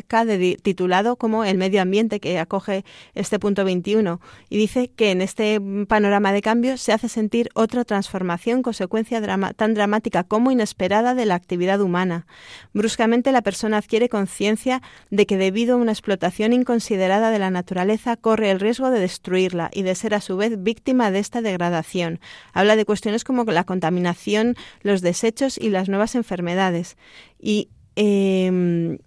titulado 0.62 1.16
como 1.18 1.44
El 1.44 1.58
medio 1.58 1.82
ambiente 1.82 2.20
que 2.20 2.40
acoge 2.40 2.86
este 3.14 3.40
punto 3.40 3.66
21 3.66 4.20
y 4.50 4.58
dice 4.58 4.90
que 4.90 5.12
en 5.12 5.22
este 5.22 5.60
panorama 5.88 6.32
de 6.32 6.42
cambio 6.42 6.78
se 6.78 6.94
hace 6.94 7.10
sentir 7.10 7.50
otra 7.54 7.84
transformación, 7.84 8.62
consecuencia 8.62 9.22
tan 9.56 9.74
dramática 9.74 10.24
como 10.24 10.52
inesperada 10.52 11.16
de 11.16 11.26
la 11.26 11.36
actividad 11.36 11.82
humana. 11.82 12.26
Bruscamente 12.74 13.32
la 13.32 13.42
persona 13.42 13.78
adquiere 13.78 14.10
conciencia 14.10 14.82
de 15.10 15.26
que 15.26 15.38
debido 15.38 15.76
a 15.76 15.78
una 15.78 15.92
explotación 15.92 16.54
inconsiderada 16.54 17.32
de 17.32 17.40
la 17.40 17.52
naturaleza 17.52 18.18
corre 18.18 18.52
el 18.52 18.60
riesgo 18.60 18.90
de 18.90 19.00
destruirla 19.00 19.70
y 19.74 19.84
de 19.84 19.96
ser 19.96 20.14
a 20.14 20.22
su 20.22 20.38
vez 20.38 20.62
víctima 20.64 21.12
de 21.12 21.20
esta 21.20 21.42
degradación. 21.42 22.20
Habla 22.54 22.76
de 22.76 22.86
cuestiones 22.86 23.24
como 23.24 23.44
la 23.44 23.66
contaminación, 23.66 24.56
los 24.82 25.02
desechos, 25.02 25.44
y 25.58 25.70
las 25.70 25.90
nuevas 25.90 26.16
enfermedades. 26.16 26.98
Y 27.40 27.70
eh, 27.96 28.98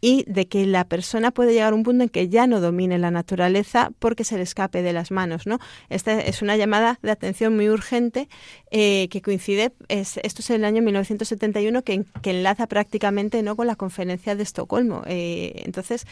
y 0.00 0.24
de 0.28 0.46
que 0.46 0.66
la 0.66 0.84
persona 0.84 1.30
puede 1.32 1.52
llegar 1.52 1.72
a 1.72 1.76
un 1.76 1.82
punto 1.82 2.04
en 2.04 2.08
que 2.08 2.28
ya 2.28 2.46
no 2.46 2.60
domine 2.60 2.98
la 2.98 3.10
naturaleza 3.10 3.90
porque 3.98 4.24
se 4.24 4.36
le 4.36 4.42
escape 4.42 4.82
de 4.82 4.92
las 4.92 5.10
manos. 5.10 5.46
¿no? 5.46 5.58
Esta 5.88 6.20
es 6.20 6.42
una 6.42 6.56
llamada 6.56 6.98
de 7.02 7.10
atención 7.10 7.56
muy 7.56 7.68
urgente 7.68 8.28
eh, 8.70 9.08
que 9.10 9.22
coincide, 9.22 9.72
es, 9.88 10.18
esto 10.22 10.42
es 10.42 10.50
el 10.50 10.64
año 10.64 10.82
1971, 10.82 11.82
que, 11.82 12.04
que 12.22 12.30
enlaza 12.30 12.66
prácticamente 12.66 13.42
¿no? 13.42 13.56
con 13.56 13.66
la 13.66 13.76
conferencia 13.76 14.36
de 14.36 14.42
Estocolmo. 14.42 15.02
Eh, 15.06 15.62
entonces, 15.64 16.06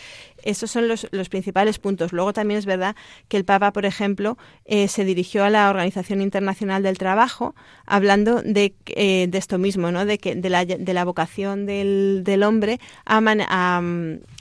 esos 0.44 0.70
son 0.70 0.88
los, 0.88 1.06
los, 1.10 1.28
principales 1.28 1.78
puntos. 1.78 2.12
Luego 2.12 2.32
también 2.32 2.58
es 2.58 2.66
verdad 2.66 2.94
que 3.28 3.36
el 3.36 3.44
Papa, 3.44 3.72
por 3.72 3.86
ejemplo, 3.86 4.38
eh, 4.64 4.88
se 4.88 5.04
dirigió 5.04 5.44
a 5.44 5.50
la 5.50 5.68
Organización 5.70 6.20
Internacional 6.20 6.82
del 6.82 6.98
Trabajo 6.98 7.54
hablando 7.86 8.42
de, 8.42 8.74
de 8.86 9.38
esto 9.38 9.58
mismo, 9.58 9.90
¿no? 9.90 10.04
de, 10.04 10.18
que, 10.18 10.34
de, 10.34 10.50
la, 10.50 10.64
de 10.64 10.94
la 10.94 11.04
vocación 11.04 11.66
del, 11.66 12.22
del 12.24 12.42
hombre 12.42 12.78
a, 13.04 13.18
a 13.18 13.74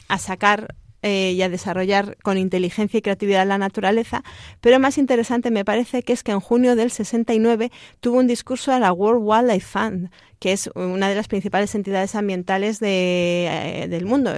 a, 0.08 0.18
sacar 0.18 0.76
eh, 1.02 1.34
y 1.34 1.42
a 1.42 1.50
desarrollar 1.50 2.18
con 2.24 2.38
inteligencia 2.38 2.98
y 2.98 3.02
creatividad 3.02 3.48
la 3.48 3.58
naturaleza, 3.58 4.24
pero 4.62 4.80
más 4.80 4.98
interesante 4.98 5.52
me 5.52 5.66
parece 5.66 6.04
que 6.04 6.14
es 6.14 6.24
que 6.24 6.32
en 6.32 6.40
junio 6.40 6.76
del 6.76 6.92
69 6.92 7.72
tuvo 8.00 8.20
un 8.20 8.28
discurso 8.28 8.72
a 8.72 8.80
la 8.80 8.94
World 8.94 9.22
Wildlife 9.24 9.68
Fund, 9.68 10.12
que 10.44 10.52
es 10.52 10.70
una 10.76 11.08
de 11.08 11.16
las 11.16 11.30
principales 11.30 11.74
entidades 11.74 12.16
ambientales 12.16 12.82
de, 12.82 13.48
eh, 13.50 13.88
del 13.88 14.06
mundo. 14.06 14.30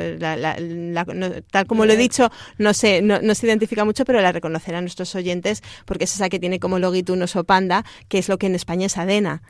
tal 1.50 1.66
como 1.66 1.88
lo 1.88 1.94
he 1.94 1.98
dicho, 1.98 2.30
no, 2.60 2.76
sé, 2.76 3.02
no, 3.02 3.34
se 3.34 3.48
identifica 3.48 3.84
mucho, 3.86 4.06
pero 4.06 4.22
la 4.22 4.32
reconocerán 4.32 4.84
nuestros 4.84 5.16
oyentes 5.16 5.64
porque 5.86 6.04
es 6.04 6.14
esa 6.14 6.30
que 6.30 6.38
tiene 6.38 6.60
como 6.60 6.78
loguito 6.78 7.12
un 7.14 7.24
oso 7.24 7.44
panda, 7.44 7.86
que 8.08 8.20
es 8.20 8.30
lo 8.30 8.38
que 8.38 8.46
en 8.46 8.54
España 8.54 8.86
es 8.86 9.00
ADENA. 9.00 9.42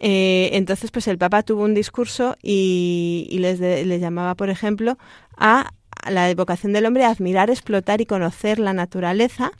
Eh, 0.00 0.48
entonces, 0.54 0.90
pues 0.90 1.08
el 1.08 1.18
Papa 1.18 1.42
tuvo 1.42 1.64
un 1.64 1.74
discurso 1.74 2.38
y, 2.42 3.28
les, 3.38 3.60
les 3.60 4.00
llamaba, 4.00 4.34
por 4.34 4.48
ejemplo, 4.48 4.96
a 5.36 5.74
la 6.08 6.34
vocación 6.34 6.72
del 6.72 6.86
hombre 6.86 7.04
a 7.04 7.10
admirar, 7.10 7.50
explotar 7.50 8.00
y 8.00 8.06
conocer 8.06 8.60
la 8.60 8.72
naturaleza. 8.72 9.52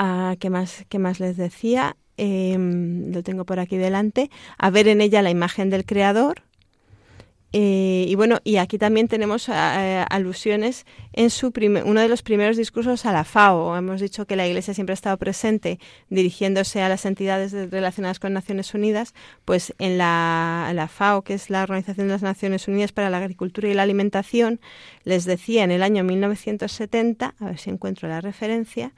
Ah, 0.00 0.34
¿qué, 0.40 0.50
más, 0.50 0.84
¿Qué 0.88 0.98
más 0.98 1.20
les 1.20 1.36
decía? 1.36 1.96
Em, 2.18 3.05
lo 3.16 3.22
tengo 3.22 3.44
por 3.44 3.58
aquí 3.58 3.76
delante. 3.76 4.30
A 4.58 4.70
ver 4.70 4.88
en 4.88 5.00
ella 5.00 5.22
la 5.22 5.30
imagen 5.30 5.70
del 5.70 5.84
Creador. 5.84 6.42
Eh, 7.58 8.04
y 8.08 8.14
bueno, 8.16 8.40
y 8.44 8.56
aquí 8.56 8.76
también 8.76 9.08
tenemos 9.08 9.48
eh, 9.48 10.04
alusiones 10.10 10.84
en 11.14 11.30
su 11.30 11.52
uno 11.84 12.00
de 12.00 12.08
los 12.08 12.22
primeros 12.22 12.56
discursos 12.56 13.06
a 13.06 13.12
la 13.12 13.24
FAO. 13.24 13.76
Hemos 13.76 14.00
dicho 14.00 14.26
que 14.26 14.36
la 14.36 14.46
Iglesia 14.46 14.74
siempre 14.74 14.92
ha 14.92 14.94
estado 14.94 15.16
presente 15.16 15.78
dirigiéndose 16.10 16.82
a 16.82 16.90
las 16.90 17.06
entidades 17.06 17.52
relacionadas 17.70 18.18
con 18.18 18.34
Naciones 18.34 18.74
Unidas, 18.74 19.14
pues 19.46 19.72
en 19.78 19.96
la, 19.96 20.70
la, 20.74 20.88
FAO, 20.88 21.22
que 21.22 21.34
es 21.34 21.48
la 21.48 21.62
Organización 21.62 22.08
de 22.08 22.12
las 22.12 22.22
Naciones 22.22 22.68
Unidas 22.68 22.92
para 22.92 23.08
la 23.08 23.18
Agricultura 23.18 23.68
y 23.68 23.74
la 23.74 23.84
Alimentación, 23.84 24.60
les 25.04 25.24
decía 25.24 25.64
en 25.64 25.70
el 25.70 25.82
año 25.82 26.04
1970, 26.04 27.36
a 27.38 27.44
ver 27.46 27.58
si 27.58 27.70
encuentro 27.70 28.06
la 28.06 28.20
referencia, 28.20 28.92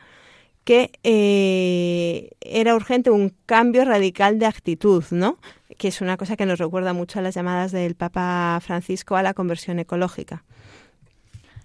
que 0.69 0.93
eh, 1.03 2.33
era 2.43 2.75
urgente 2.75 3.09
un 3.09 3.33
cambio 3.47 3.87
radical 3.87 4.39
de 4.39 4.45
actitud, 4.45 5.03
¿no? 5.13 5.39
Que 5.79 5.89
es 5.89 6.03
una 6.03 6.19
cosa 6.19 6.37
que 6.37 6.45
nos 6.45 6.59
recuerda 6.59 6.93
mucho 6.93 7.19
a 7.19 7.23
las 7.23 7.35
llamadas 7.35 7.73
del 7.73 7.95
Papa 7.95 8.61
Francisco 8.61 9.17
a 9.17 9.23
la 9.23 9.33
conversión 9.33 9.79
ecológica. 9.79 10.45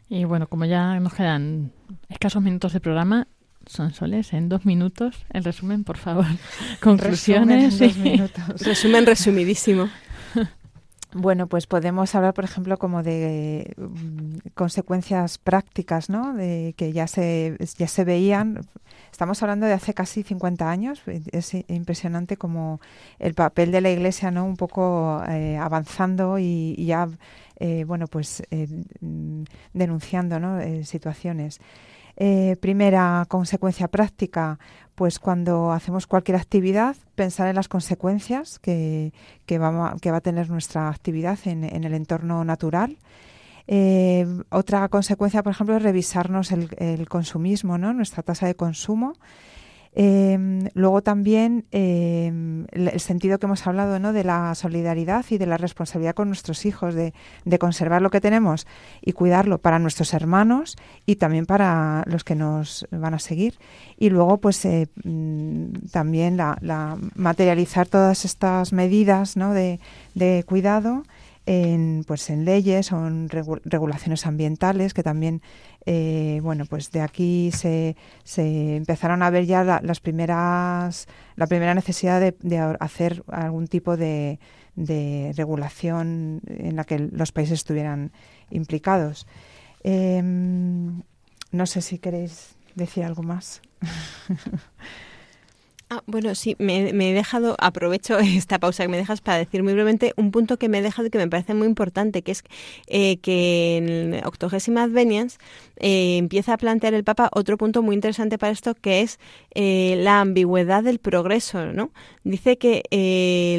Y 0.08 0.24
bueno, 0.24 0.48
como 0.48 0.64
ya 0.64 0.98
nos 1.02 1.16
quedan 1.16 1.74
escasos 2.08 2.42
minutos 2.42 2.72
de 2.72 2.80
programa, 2.80 3.28
son 3.66 3.94
soles 3.94 4.32
en 4.32 4.48
dos 4.48 4.66
minutos. 4.66 5.26
El 5.34 5.44
resumen, 5.44 5.84
por 5.84 5.98
favor. 5.98 6.26
Conclusiones. 6.80 7.80
Resumen, 7.80 8.32
resumen 8.58 9.06
resumidísimo. 9.06 9.90
Bueno, 11.16 11.48
pues 11.48 11.68
podemos 11.68 12.16
hablar, 12.16 12.34
por 12.34 12.44
ejemplo, 12.44 12.78
como 12.78 13.04
de 13.04 13.74
mm, 13.78 14.50
consecuencias 14.56 15.38
prácticas, 15.38 16.10
¿no? 16.10 16.34
De 16.34 16.74
que 16.78 16.92
ya 16.92 17.08
se 17.08 17.58
ya 17.78 17.88
se 17.88 18.04
veían. 18.04 18.62
Estamos 19.12 19.42
hablando 19.44 19.68
de 19.68 19.74
hace 19.74 19.94
casi 19.94 20.24
50 20.24 20.70
años. 20.70 21.04
Es 21.32 21.54
impresionante 21.68 22.38
como 22.38 22.82
el 23.20 23.36
papel 23.36 23.72
de 23.72 23.82
la 23.82 23.92
Iglesia, 23.92 24.32
¿no? 24.32 24.46
Un 24.46 24.58
poco 24.58 25.22
eh, 25.30 25.58
avanzando 25.58 26.40
y, 26.40 26.84
ya, 26.86 27.08
eh, 27.60 27.84
bueno, 27.86 28.08
pues 28.08 28.42
eh, 28.50 28.68
denunciando, 29.74 30.40
¿no? 30.40 30.60
situaciones. 30.84 31.60
primera 32.60 33.26
consecuencia 33.28 33.88
práctica, 33.88 34.58
pues 34.96 35.20
cuando 35.20 35.72
hacemos 35.72 36.08
cualquier 36.08 36.38
actividad, 36.38 36.96
pensar 37.16 37.48
en 37.48 37.56
las 37.56 37.68
consecuencias 37.68 38.60
que, 38.60 39.14
que, 39.46 39.58
va, 39.58 39.96
que 40.02 40.12
va 40.12 40.18
a 40.18 40.22
tener 40.22 40.50
nuestra 40.50 40.90
actividad 40.90 41.40
en, 41.46 41.64
en 41.64 41.84
el 41.84 41.94
entorno 41.94 42.44
natural. 42.46 42.98
Eh, 43.68 44.26
otra 44.50 44.88
consecuencia, 44.90 45.42
por 45.42 45.52
ejemplo, 45.52 45.76
es 45.78 45.84
revisarnos 45.84 46.52
el, 46.52 46.70
el 46.78 47.08
consumismo, 47.08 47.78
¿no? 47.78 47.94
nuestra 47.94 48.24
tasa 48.24 48.46
de 48.46 48.56
consumo 48.56 49.16
eh, 49.96 50.70
luego 50.74 51.04
también 51.04 51.66
eh, 51.72 52.32
el 52.72 53.00
sentido 53.00 53.38
que 53.38 53.46
hemos 53.46 53.66
hablado 53.68 54.00
¿no? 54.00 54.12
de 54.12 54.24
la 54.24 54.56
solidaridad 54.56 55.26
y 55.30 55.38
de 55.38 55.46
la 55.46 55.58
responsabilidad 55.58 56.16
con 56.16 56.30
nuestros 56.30 56.66
hijos, 56.66 56.96
de, 56.96 57.14
conservar 57.60 58.02
lo 58.02 58.10
que 58.10 58.20
tenemos 58.20 58.66
y 59.02 59.14
cuidarlo 59.14 59.60
para 59.60 59.80
nuestros 59.80 60.14
hermanos 60.14 60.76
y 61.06 61.18
también 61.18 61.46
para 61.46 62.04
los 62.08 62.24
que 62.24 62.36
nos 62.36 62.88
van 62.92 63.14
a 63.14 63.20
seguir. 63.20 63.60
Y 63.98 64.10
luego, 64.10 64.38
pues 64.40 64.66
eh, 64.66 64.88
mm, 65.04 65.90
también 65.92 66.38
la, 66.38 66.98
materializar 67.16 67.88
todas 67.88 68.26
estas 68.26 68.74
medidas 68.74 69.38
¿no? 69.38 69.54
de, 69.54 69.80
de 70.16 70.44
cuidado 70.48 71.04
en, 71.46 72.04
pues 72.08 72.30
en 72.30 72.46
leyes 72.46 72.92
o 72.92 73.08
en 73.08 73.30
regulaciones 73.30 74.26
ambientales 74.26 74.94
que 74.94 75.04
también 75.04 75.42
eh, 75.86 76.40
bueno 76.42 76.66
pues 76.66 76.92
de 76.92 77.02
aquí 77.02 77.52
se, 77.52 77.96
se 78.24 78.76
empezaron 78.76 79.22
a 79.22 79.30
ver 79.30 79.46
ya 79.46 79.64
las 79.82 80.00
primeras 80.00 81.08
la 81.36 81.48
primera 81.48 81.74
necesidad 81.74 82.22
de, 82.22 82.78
hacer 82.80 83.24
algún 83.28 83.68
tipo 83.68 83.98
de, 83.98 84.40
de, 84.76 85.34
regulación 85.36 86.42
en 86.48 86.76
la 86.76 86.84
que 86.84 87.00
los 87.00 87.32
países 87.32 87.60
estuvieran 87.60 88.12
implicados. 88.50 89.28
Em, 89.84 91.02
no 91.52 91.66
sé 91.66 91.82
si 91.82 92.00
queréis 92.00 92.56
decir 92.76 93.04
algo 93.04 93.24
más 93.24 93.62
Ah, 95.96 96.02
bueno, 96.08 96.34
sí, 96.34 96.56
me, 96.58 96.90
he 96.90 97.14
dejado, 97.14 97.56
aprovecho 97.60 98.18
esta 98.20 98.58
pausa 98.58 98.84
que 98.84 98.90
me 98.90 98.98
dejas 98.98 99.22
para 99.22 99.38
decir 99.38 99.62
muy 99.62 99.74
brevemente 99.74 100.14
un 100.18 100.32
punto 100.32 100.58
que 100.58 100.68
me 100.68 100.80
he 100.80 100.82
dejado 100.82 101.08
y 101.08 101.12
que 101.12 101.20
me 101.20 101.28
parece 101.28 101.54
muy 101.54 101.68
importante, 101.68 102.24
que 102.24 102.32
es 102.32 102.44
eh, 102.88 103.18
que 103.18 103.78
en 103.78 104.26
Octogésima 104.26 104.84
Advenience 104.84 105.38
eh, 105.78 106.18
empieza 106.18 106.54
a 106.54 106.58
plantear 106.58 106.96
el 106.96 107.04
Papa 107.04 107.30
otro 107.32 107.58
punto 107.58 107.84
muy 107.84 107.94
interesante 107.94 108.40
para 108.40 108.52
esto, 108.52 108.74
que 108.74 109.02
es 109.02 109.20
eh, 109.54 109.96
la 110.00 110.20
ambigüedad 110.22 110.84
del 110.84 110.98
progreso. 110.98 111.68
¿no? 111.68 111.92
Dice 112.24 112.58
que 112.58 112.82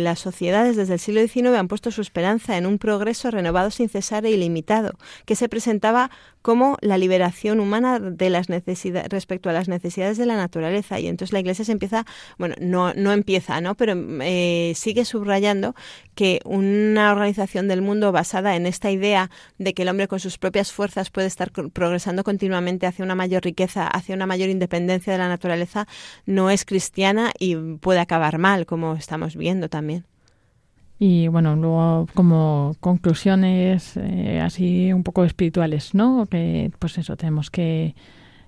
las 0.00 0.18
sociedades 0.18 0.76
desde 0.76 0.94
el 0.94 1.00
siglo 1.00 1.20
XIX 1.20 1.56
han 1.56 1.68
puesto 1.68 1.92
su 1.92 2.00
esperanza 2.00 2.56
en 2.56 2.66
un 2.66 2.78
progreso 2.78 3.30
renovado 3.30 3.70
sin 3.70 3.88
cesar 3.88 4.26
e 4.26 4.32
ilimitado, 4.32 4.98
que 5.24 5.36
se 5.36 5.48
presentaba 5.48 6.10
como 6.42 6.76
la 6.82 6.98
liberación 6.98 7.58
humana 7.58 7.98
de 8.00 8.28
las 8.28 8.50
necesidades 8.50 9.08
respecto 9.08 9.48
a 9.48 9.52
las 9.52 9.68
necesidades 9.68 10.18
de 10.18 10.26
la 10.26 10.36
naturaleza 10.36 11.00
y 11.00 11.06
entonces 11.06 11.32
la 11.32 11.40
Iglesia 11.40 11.64
se 11.64 11.72
empieza 11.72 12.04
bueno 12.38 12.54
no 12.60 12.94
no 12.94 13.12
empieza 13.12 13.60
no 13.60 13.74
pero 13.74 13.94
eh, 14.22 14.72
sigue 14.74 15.04
subrayando 15.04 15.74
que 16.14 16.40
una 16.44 17.12
organización 17.12 17.68
del 17.68 17.82
mundo 17.82 18.12
basada 18.12 18.56
en 18.56 18.66
esta 18.66 18.90
idea 18.90 19.30
de 19.58 19.74
que 19.74 19.82
el 19.82 19.88
hombre 19.88 20.08
con 20.08 20.20
sus 20.20 20.38
propias 20.38 20.72
fuerzas 20.72 21.10
puede 21.10 21.26
estar 21.26 21.50
progresando 21.50 22.24
continuamente 22.24 22.86
hacia 22.86 23.04
una 23.04 23.14
mayor 23.14 23.42
riqueza 23.44 23.86
hacia 23.86 24.14
una 24.14 24.26
mayor 24.26 24.48
independencia 24.48 25.12
de 25.12 25.18
la 25.18 25.28
naturaleza 25.28 25.86
no 26.26 26.50
es 26.50 26.64
cristiana 26.64 27.32
y 27.38 27.56
puede 27.56 28.00
acabar 28.00 28.38
mal 28.38 28.66
como 28.66 28.94
estamos 28.94 29.36
viendo 29.36 29.68
también 29.68 30.04
y 30.98 31.28
bueno, 31.28 31.56
luego 31.56 32.06
como 32.14 32.76
conclusiones 32.80 33.96
eh, 33.96 34.40
así 34.40 34.92
un 34.92 35.02
poco 35.02 35.24
espirituales, 35.24 35.94
¿no? 35.94 36.26
Que 36.30 36.70
pues 36.78 36.98
eso, 36.98 37.16
tenemos 37.16 37.50
que, 37.50 37.94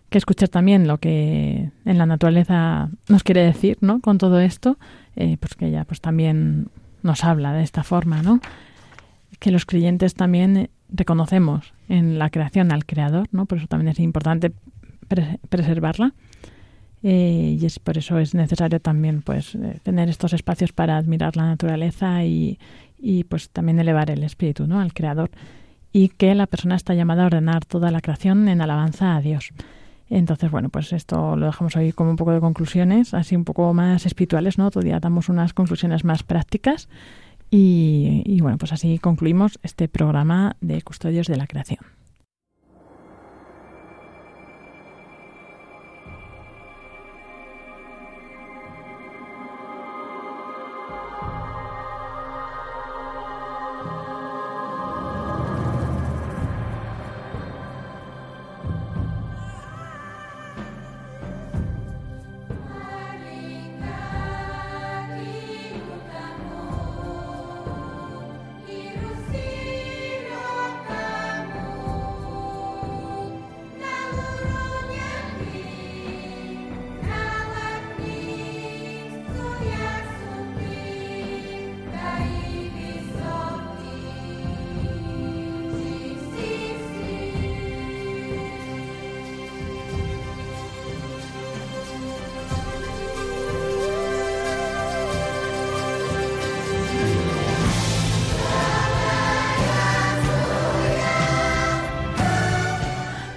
que, 0.09 0.19
escuchar 0.19 0.49
también 0.49 0.87
lo 0.87 0.99
que 0.99 1.71
en 1.85 1.99
la 1.99 2.07
naturaleza 2.07 2.89
nos 3.09 3.23
quiere 3.23 3.45
decir, 3.45 3.79
¿no? 3.81 4.01
Con 4.01 4.19
todo 4.19 4.41
esto, 4.41 4.79
eh, 5.17 5.37
pues 5.39 5.55
que 5.55 5.67
ella 5.67 5.85
pues 5.85 6.01
también 6.01 6.69
nos 7.03 7.25
habla 7.25 7.53
de 7.53 7.63
esta 7.63 7.83
forma, 7.83 8.23
¿no? 8.23 8.41
Que 9.39 9.51
los 9.51 9.67
creyentes 9.67 10.15
también 10.15 10.71
reconocemos 10.89 11.73
en 11.89 12.19
la 12.19 12.31
creación 12.31 12.73
al 12.73 12.85
Creador, 12.85 13.29
¿no? 13.33 13.47
Por 13.47 13.59
eso 13.59 13.67
también 13.67 13.89
es 13.89 14.01
importante 14.01 14.53
preservarla 15.49 16.15
eh, 17.03 17.57
y 17.61 17.65
es 17.65 17.79
por 17.79 17.99
eso 17.99 18.19
es 18.19 18.35
necesario 18.35 18.81
también 18.81 19.23
pues 19.23 19.55
eh, 19.55 19.79
tener 19.83 20.09
estos 20.09 20.33
espacios 20.33 20.73
para 20.73 20.97
admirar 20.97 21.37
la 21.37 21.47
naturaleza 21.47 22.25
y, 22.25 22.59
y 22.99 23.25
pues 23.25 23.51
también 23.51 23.79
elevar 23.79 24.11
el 24.11 24.25
espíritu 24.25 24.67
¿no? 24.67 24.81
al 24.81 24.93
creador 24.93 25.31
y 25.93 26.09
que 26.09 26.35
la 26.35 26.47
persona 26.47 26.75
está 26.77 26.95
llamada 26.95 27.23
a 27.23 27.27
ordenar 27.27 27.65
toda 27.65 27.91
la 27.91 28.01
creación 28.01 28.49
en 28.49 28.61
alabanza 28.61 29.17
a 29.17 29.21
Dios. 29.21 29.53
Entonces, 30.09 30.51
bueno, 30.51 30.69
pues 30.69 30.93
esto 30.93 31.37
lo 31.37 31.47
dejamos 31.47 31.75
hoy 31.77 31.93
como 31.93 32.11
un 32.11 32.17
poco 32.17 32.33
de 32.33 32.41
conclusiones, 32.41 33.13
así 33.15 33.35
un 33.35 33.45
poco 33.45 33.75
más 33.75 34.07
espirituales, 34.07 34.57
¿no? 34.57 34.71
Todavía 34.71 35.01
damos 35.01 35.29
unas 35.29 35.53
conclusiones 35.53 36.05
más 36.05 36.23
prácticas 36.23 36.89
y, 37.51 38.23
y 38.25 38.41
bueno, 38.41 38.59
pues 38.59 38.73
así 38.73 38.99
concluimos 38.99 39.59
este 39.63 39.89
programa 39.89 40.57
de 40.61 40.81
Custodios 40.83 41.27
de 41.27 41.37
la 41.37 41.47
Creación. 41.47 41.81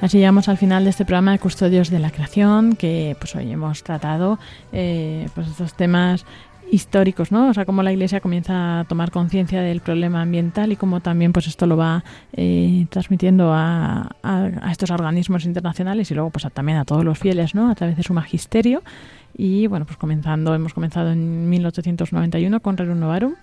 Así 0.10 0.18
llegamos 0.18 0.50
al 0.50 0.58
final 0.58 0.86
de 0.86 0.90
este 0.90 1.06
programa 1.06 1.34
de 1.34 1.38
Custodios 1.38 1.92
de 1.92 2.00
la 2.00 2.10
Creación, 2.10 2.76
que 2.76 3.16
pues 3.20 3.36
hoy 3.36 3.52
hemos 3.52 3.84
tratado 3.84 4.40
eh, 4.72 5.30
pues 5.36 5.48
estos 5.50 5.76
temas 5.76 6.26
históricos, 6.72 7.32
¿no? 7.32 7.50
O 7.50 7.54
sea, 7.54 7.64
cómo 7.64 7.84
la 7.84 7.92
Iglesia 7.92 8.20
comienza 8.20 8.80
a 8.80 8.86
tomar 8.86 9.12
conciencia 9.12 9.62
del 9.62 9.82
problema 9.82 10.24
ambiental 10.24 10.72
y 10.72 10.78
cómo 10.78 11.00
también 11.00 11.32
pues 11.32 11.46
esto 11.46 11.68
lo 11.68 11.78
va 11.78 12.04
eh, 12.34 12.88
transmitiendo 12.90 13.52
a, 13.54 14.10
estos 14.72 14.90
organismos 14.90 15.46
internacionales 15.46 16.10
y 16.10 16.16
luego 16.16 16.32
pues 16.32 16.44
también 16.56 16.80
a 16.80 16.86
todos 16.86 17.06
los 17.06 17.20
fieles, 17.20 17.54
¿no? 17.54 17.70
A 17.70 17.76
través 17.76 17.96
de 17.96 18.02
su 18.02 18.16
magisterio 18.16 18.82
y 19.38 19.68
bueno, 19.68 19.86
pues 19.86 20.00
comenzando, 20.00 20.56
hemos 20.56 20.74
comenzado 20.74 21.12
en 21.12 21.48
1891 21.52 22.62
con 22.62 22.78
Rerum 22.78 23.00
Novarum 23.00 23.36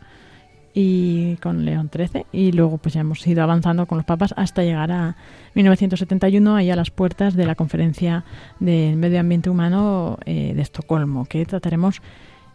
y 0.79 1.37
con 1.37 1.65
León 1.65 1.91
XIII 1.91 2.27
y 2.33 2.53
luego 2.53 2.77
pues 2.77 2.95
ya 2.95 3.01
hemos 3.01 3.27
ido 3.27 3.43
avanzando 3.43 3.87
con 3.87 3.97
los 3.97 4.05
papas 4.05 4.35
hasta 4.37 4.63
llegar 4.63 4.93
a 4.93 5.17
1971 5.55 6.55
ahí 6.55 6.71
a 6.71 6.77
las 6.77 6.91
puertas 6.91 7.35
de 7.35 7.47
la 7.47 7.55
conferencia 7.55 8.25
del 8.61 8.97
medio 8.97 9.19
ambiente 9.19 9.49
humano 9.49 10.19
eh, 10.27 10.53
de 10.55 10.61
Estocolmo 10.61 11.25
que 11.25 11.47
trataremos 11.47 12.03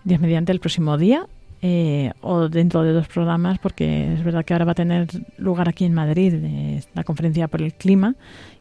Dios 0.03 0.21
mediante 0.21 0.51
el 0.51 0.59
próximo 0.59 0.99
día 0.99 1.25
eh, 1.63 2.11
o 2.21 2.47
dentro 2.47 2.83
de 2.83 2.93
dos 2.93 3.07
programas 3.07 3.57
porque 3.57 4.13
es 4.13 4.23
verdad 4.23 4.45
que 4.45 4.53
ahora 4.53 4.65
va 4.65 4.73
a 4.73 4.75
tener 4.75 5.07
lugar 5.39 5.67
aquí 5.67 5.85
en 5.85 5.95
Madrid 5.95 6.35
eh, 6.35 6.83
la 6.93 7.03
conferencia 7.03 7.47
por 7.47 7.63
el 7.63 7.73
clima 7.73 8.13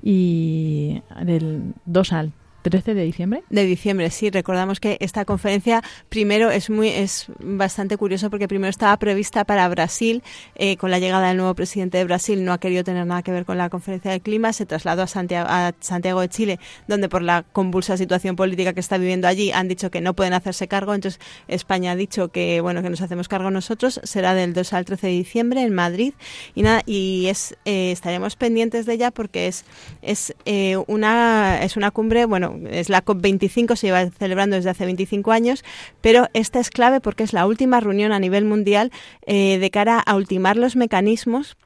y 0.02 1.02
del 1.22 1.74
2 1.84 2.12
al 2.14 2.32
13 2.62 2.94
de 2.94 3.04
diciembre. 3.04 3.42
De 3.50 3.64
diciembre, 3.64 4.11
sí. 4.11 4.30
Recordamos 4.30 4.80
que 4.80 4.96
esta 5.00 5.24
conferencia 5.24 5.82
primero 6.08 6.50
es 6.50 6.70
muy 6.70 6.88
es 6.88 7.26
bastante 7.38 7.96
curioso 7.96 8.30
porque 8.30 8.48
primero 8.48 8.70
estaba 8.70 8.96
prevista 8.98 9.44
para 9.44 9.68
Brasil. 9.68 10.22
Eh, 10.56 10.76
con 10.76 10.90
la 10.90 10.98
llegada 10.98 11.28
del 11.28 11.36
nuevo 11.36 11.54
presidente 11.54 11.98
de 11.98 12.04
Brasil 12.04 12.44
no 12.44 12.52
ha 12.52 12.58
querido 12.58 12.84
tener 12.84 13.06
nada 13.06 13.22
que 13.22 13.32
ver 13.32 13.44
con 13.44 13.58
la 13.58 13.70
conferencia 13.70 14.11
del 14.11 14.20
clima. 14.20 14.52
Se 14.52 14.66
trasladó 14.66 15.02
a 15.02 15.06
Santiago, 15.06 15.48
a 15.48 15.72
Santiago 15.80 16.20
de 16.20 16.28
Chile, 16.28 16.61
donde 16.86 17.08
por 17.08 17.22
la 17.22 17.42
convulsa 17.42 17.96
situación 17.96 18.36
política 18.36 18.72
que 18.72 18.80
está 18.80 18.98
viviendo 18.98 19.28
allí 19.28 19.52
han 19.52 19.68
dicho 19.68 19.90
que 19.90 20.00
no 20.00 20.14
pueden 20.14 20.34
hacerse 20.34 20.68
cargo. 20.68 20.94
Entonces 20.94 21.20
España 21.48 21.92
ha 21.92 21.96
dicho 21.96 22.28
que 22.28 22.61
bueno 22.61 22.82
que 22.82 22.90
nos 22.90 23.00
hacemos 23.00 23.28
cargo 23.28 23.50
nosotros. 23.50 24.00
Será 24.04 24.34
del 24.34 24.52
2 24.52 24.72
al 24.72 24.84
13 24.84 25.06
de 25.06 25.12
diciembre 25.12 25.62
en 25.62 25.74
Madrid 25.74 26.14
y 26.54 26.62
nada 26.62 26.82
y 26.86 27.26
es 27.28 27.56
eh, 27.64 27.92
estaremos 27.92 28.36
pendientes 28.36 28.86
de 28.86 28.94
ella 28.94 29.11
porque 29.11 29.46
es 29.46 29.64
es 30.02 30.34
eh, 30.44 30.76
una 30.86 31.62
es 31.62 31.76
una 31.76 31.90
cumbre 31.90 32.24
bueno 32.26 32.49
es 32.70 32.88
la 32.88 33.05
COP25, 33.05 33.76
se 33.76 33.88
lleva 33.88 34.11
celebrando 34.11 34.57
desde 34.57 34.70
hace 34.70 34.84
25 34.84 35.32
años, 35.32 35.64
pero 36.01 36.28
esta 36.34 36.61
es 36.61 36.70
clave 36.70 37.01
porque 37.01 37.22
es 37.22 37.32
la 37.32 37.46
última 37.46 37.80
reunión 37.80 38.12
a 38.12 38.18
nivel 38.18 38.44
mundial 38.44 38.90
eh, 39.26 39.59
de 39.59 39.70
cara 39.70 39.98
a 39.98 40.14
ultimar 40.16 40.57
los 40.57 40.76
mecanismos 40.76 41.57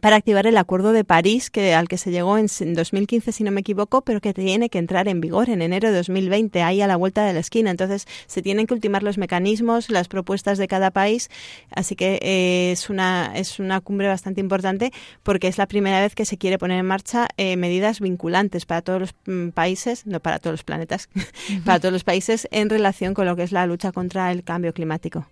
para 0.00 0.16
activar 0.16 0.46
el 0.46 0.56
Acuerdo 0.56 0.92
de 0.92 1.04
París, 1.04 1.50
que, 1.50 1.74
al 1.74 1.88
que 1.88 1.98
se 1.98 2.10
llegó 2.10 2.38
en 2.38 2.46
2015, 2.46 3.32
si 3.32 3.44
no 3.44 3.50
me 3.50 3.60
equivoco, 3.60 4.02
pero 4.02 4.20
que 4.20 4.34
tiene 4.34 4.70
que 4.70 4.78
entrar 4.78 5.08
en 5.08 5.20
vigor 5.20 5.50
en 5.50 5.62
enero 5.62 5.90
de 5.90 5.96
2020, 5.96 6.62
ahí 6.62 6.80
a 6.80 6.86
la 6.86 6.96
vuelta 6.96 7.24
de 7.24 7.32
la 7.32 7.40
esquina. 7.40 7.70
Entonces, 7.70 8.06
se 8.26 8.42
tienen 8.42 8.66
que 8.66 8.74
ultimar 8.74 9.02
los 9.02 9.18
mecanismos, 9.18 9.90
las 9.90 10.08
propuestas 10.08 10.58
de 10.58 10.68
cada 10.68 10.90
país, 10.90 11.30
así 11.70 11.96
que 11.96 12.18
eh, 12.22 12.72
es, 12.72 12.90
una, 12.90 13.32
es 13.34 13.58
una 13.58 13.80
cumbre 13.80 14.08
bastante 14.08 14.40
importante 14.40 14.92
porque 15.22 15.48
es 15.48 15.58
la 15.58 15.66
primera 15.66 16.00
vez 16.00 16.14
que 16.14 16.24
se 16.24 16.38
quiere 16.38 16.58
poner 16.58 16.78
en 16.78 16.86
marcha 16.86 17.28
eh, 17.36 17.56
medidas 17.56 18.00
vinculantes 18.00 18.66
para 18.66 18.82
todos 18.82 19.00
los 19.00 19.14
mm, 19.26 19.50
países, 19.50 20.06
no 20.06 20.20
para 20.20 20.38
todos 20.38 20.54
los 20.54 20.64
planetas, 20.64 21.08
para 21.64 21.80
todos 21.80 21.92
los 21.92 22.04
países 22.04 22.48
en 22.50 22.70
relación 22.70 23.14
con 23.14 23.26
lo 23.26 23.36
que 23.36 23.42
es 23.42 23.52
la 23.52 23.66
lucha 23.66 23.92
contra 23.92 24.30
el 24.32 24.44
cambio 24.44 24.72
climático. 24.72 25.26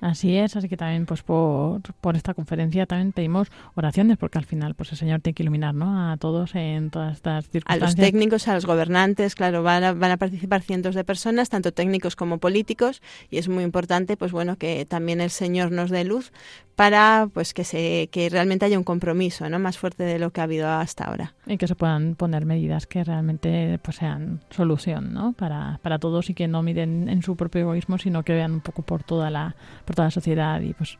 Así 0.00 0.36
es, 0.36 0.56
así 0.56 0.68
que 0.68 0.76
también 0.76 1.06
pues 1.06 1.22
por, 1.22 1.80
por 2.00 2.16
esta 2.16 2.34
conferencia 2.34 2.84
también 2.84 3.12
pedimos 3.12 3.48
oraciones 3.74 4.18
porque 4.18 4.36
al 4.38 4.44
final 4.44 4.74
pues 4.74 4.92
el 4.92 4.98
Señor 4.98 5.20
tiene 5.20 5.34
que 5.34 5.42
iluminar 5.42 5.74
¿no? 5.74 6.10
a 6.12 6.16
todos 6.18 6.54
en 6.54 6.90
todas 6.90 7.14
estas 7.16 7.46
A 7.46 7.48
circunstancias. 7.48 7.80
los 7.80 7.96
técnicos, 7.96 8.46
a 8.48 8.54
los 8.54 8.66
gobernantes, 8.66 9.34
claro, 9.34 9.62
van 9.62 9.84
a, 9.84 9.92
van 9.94 10.10
a 10.10 10.16
participar 10.18 10.60
cientos 10.62 10.94
de 10.94 11.04
personas, 11.04 11.48
tanto 11.48 11.72
técnicos 11.72 12.14
como 12.14 12.38
políticos, 12.38 13.00
y 13.30 13.38
es 13.38 13.48
muy 13.48 13.64
importante, 13.64 14.16
pues 14.18 14.32
bueno, 14.32 14.56
que 14.56 14.84
también 14.84 15.20
el 15.20 15.30
Señor 15.30 15.72
nos 15.72 15.90
dé 15.90 16.04
luz 16.04 16.30
para, 16.74 17.28
pues 17.32 17.54
que 17.54 17.64
se, 17.64 18.08
que 18.12 18.28
realmente 18.28 18.66
haya 18.66 18.76
un 18.76 18.84
compromiso, 18.84 19.48
¿no? 19.48 19.58
Más 19.58 19.78
fuerte 19.78 20.04
de 20.04 20.18
lo 20.18 20.30
que 20.30 20.42
ha 20.42 20.44
habido 20.44 20.68
hasta 20.68 21.04
ahora. 21.04 21.34
y 21.46 21.56
que 21.56 21.66
se 21.66 21.74
puedan 21.74 22.16
poner 22.16 22.44
medidas 22.44 22.86
que 22.86 23.02
realmente 23.02 23.78
pues 23.82 23.96
sean 23.96 24.40
solución 24.50 25.14
¿no? 25.14 25.32
para, 25.32 25.78
para 25.82 25.98
todos 25.98 26.28
y 26.28 26.34
que 26.34 26.48
no 26.48 26.62
miren 26.62 27.08
en 27.08 27.22
su 27.22 27.34
propio 27.36 27.62
egoísmo 27.62 27.96
sino 27.98 28.24
que 28.24 28.34
vean 28.34 28.52
un 28.52 28.60
poco 28.60 28.82
por 28.82 29.02
toda 29.04 29.30
la 29.30 29.54
por 29.86 29.96
toda 29.96 30.08
la 30.08 30.10
sociedad 30.12 30.60
y 30.60 30.74
pues 30.74 30.98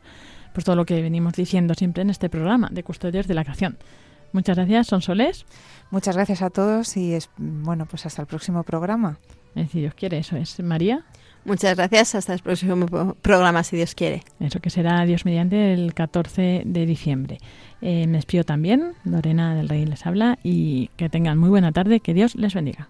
pues 0.53 0.65
todo 0.65 0.75
lo 0.75 0.85
que 0.85 0.99
venimos 1.03 1.33
diciendo 1.33 1.75
siempre 1.75 2.01
en 2.01 2.09
este 2.09 2.29
programa 2.29 2.69
de 2.71 2.81
custodios 2.83 3.27
de 3.27 3.35
la 3.35 3.43
creación. 3.43 3.77
Muchas 4.33 4.55
gracias 4.57 4.87
son 4.87 5.01
soles 5.03 5.45
Muchas 5.91 6.15
gracias 6.15 6.41
a 6.41 6.49
todos 6.49 6.97
y 6.97 7.13
es, 7.13 7.29
bueno, 7.37 7.85
pues 7.85 8.05
hasta 8.07 8.21
el 8.23 8.27
próximo 8.27 8.63
programa. 8.63 9.19
Eh, 9.55 9.67
si 9.71 9.79
Dios 9.81 9.93
quiere 9.93 10.17
eso 10.17 10.35
es. 10.35 10.59
María. 10.61 11.05
Muchas 11.45 11.77
gracias, 11.77 12.13
hasta 12.15 12.33
el 12.33 12.39
próximo 12.41 12.87
pro- 12.87 13.15
programa, 13.21 13.63
si 13.63 13.77
Dios 13.77 13.95
quiere. 13.95 14.23
eso 14.41 14.59
que 14.59 14.69
será 14.69 15.05
Dios 15.05 15.23
mediante 15.23 15.71
el 15.73 15.93
14 15.93 16.63
de 16.65 16.85
diciembre. 16.85 17.37
Eh, 17.79 18.05
me 18.07 18.17
despido 18.17 18.43
también. 18.43 18.93
Lorena 19.05 19.55
del 19.55 19.69
Rey 19.69 19.85
les 19.85 20.05
habla 20.05 20.39
y 20.43 20.89
que 20.97 21.07
tengan 21.07 21.37
muy 21.37 21.47
buena 21.49 21.71
tarde 21.71 22.01
que 22.01 22.13
Dios 22.13 22.35
les 22.35 22.53
bendiga 22.53 22.89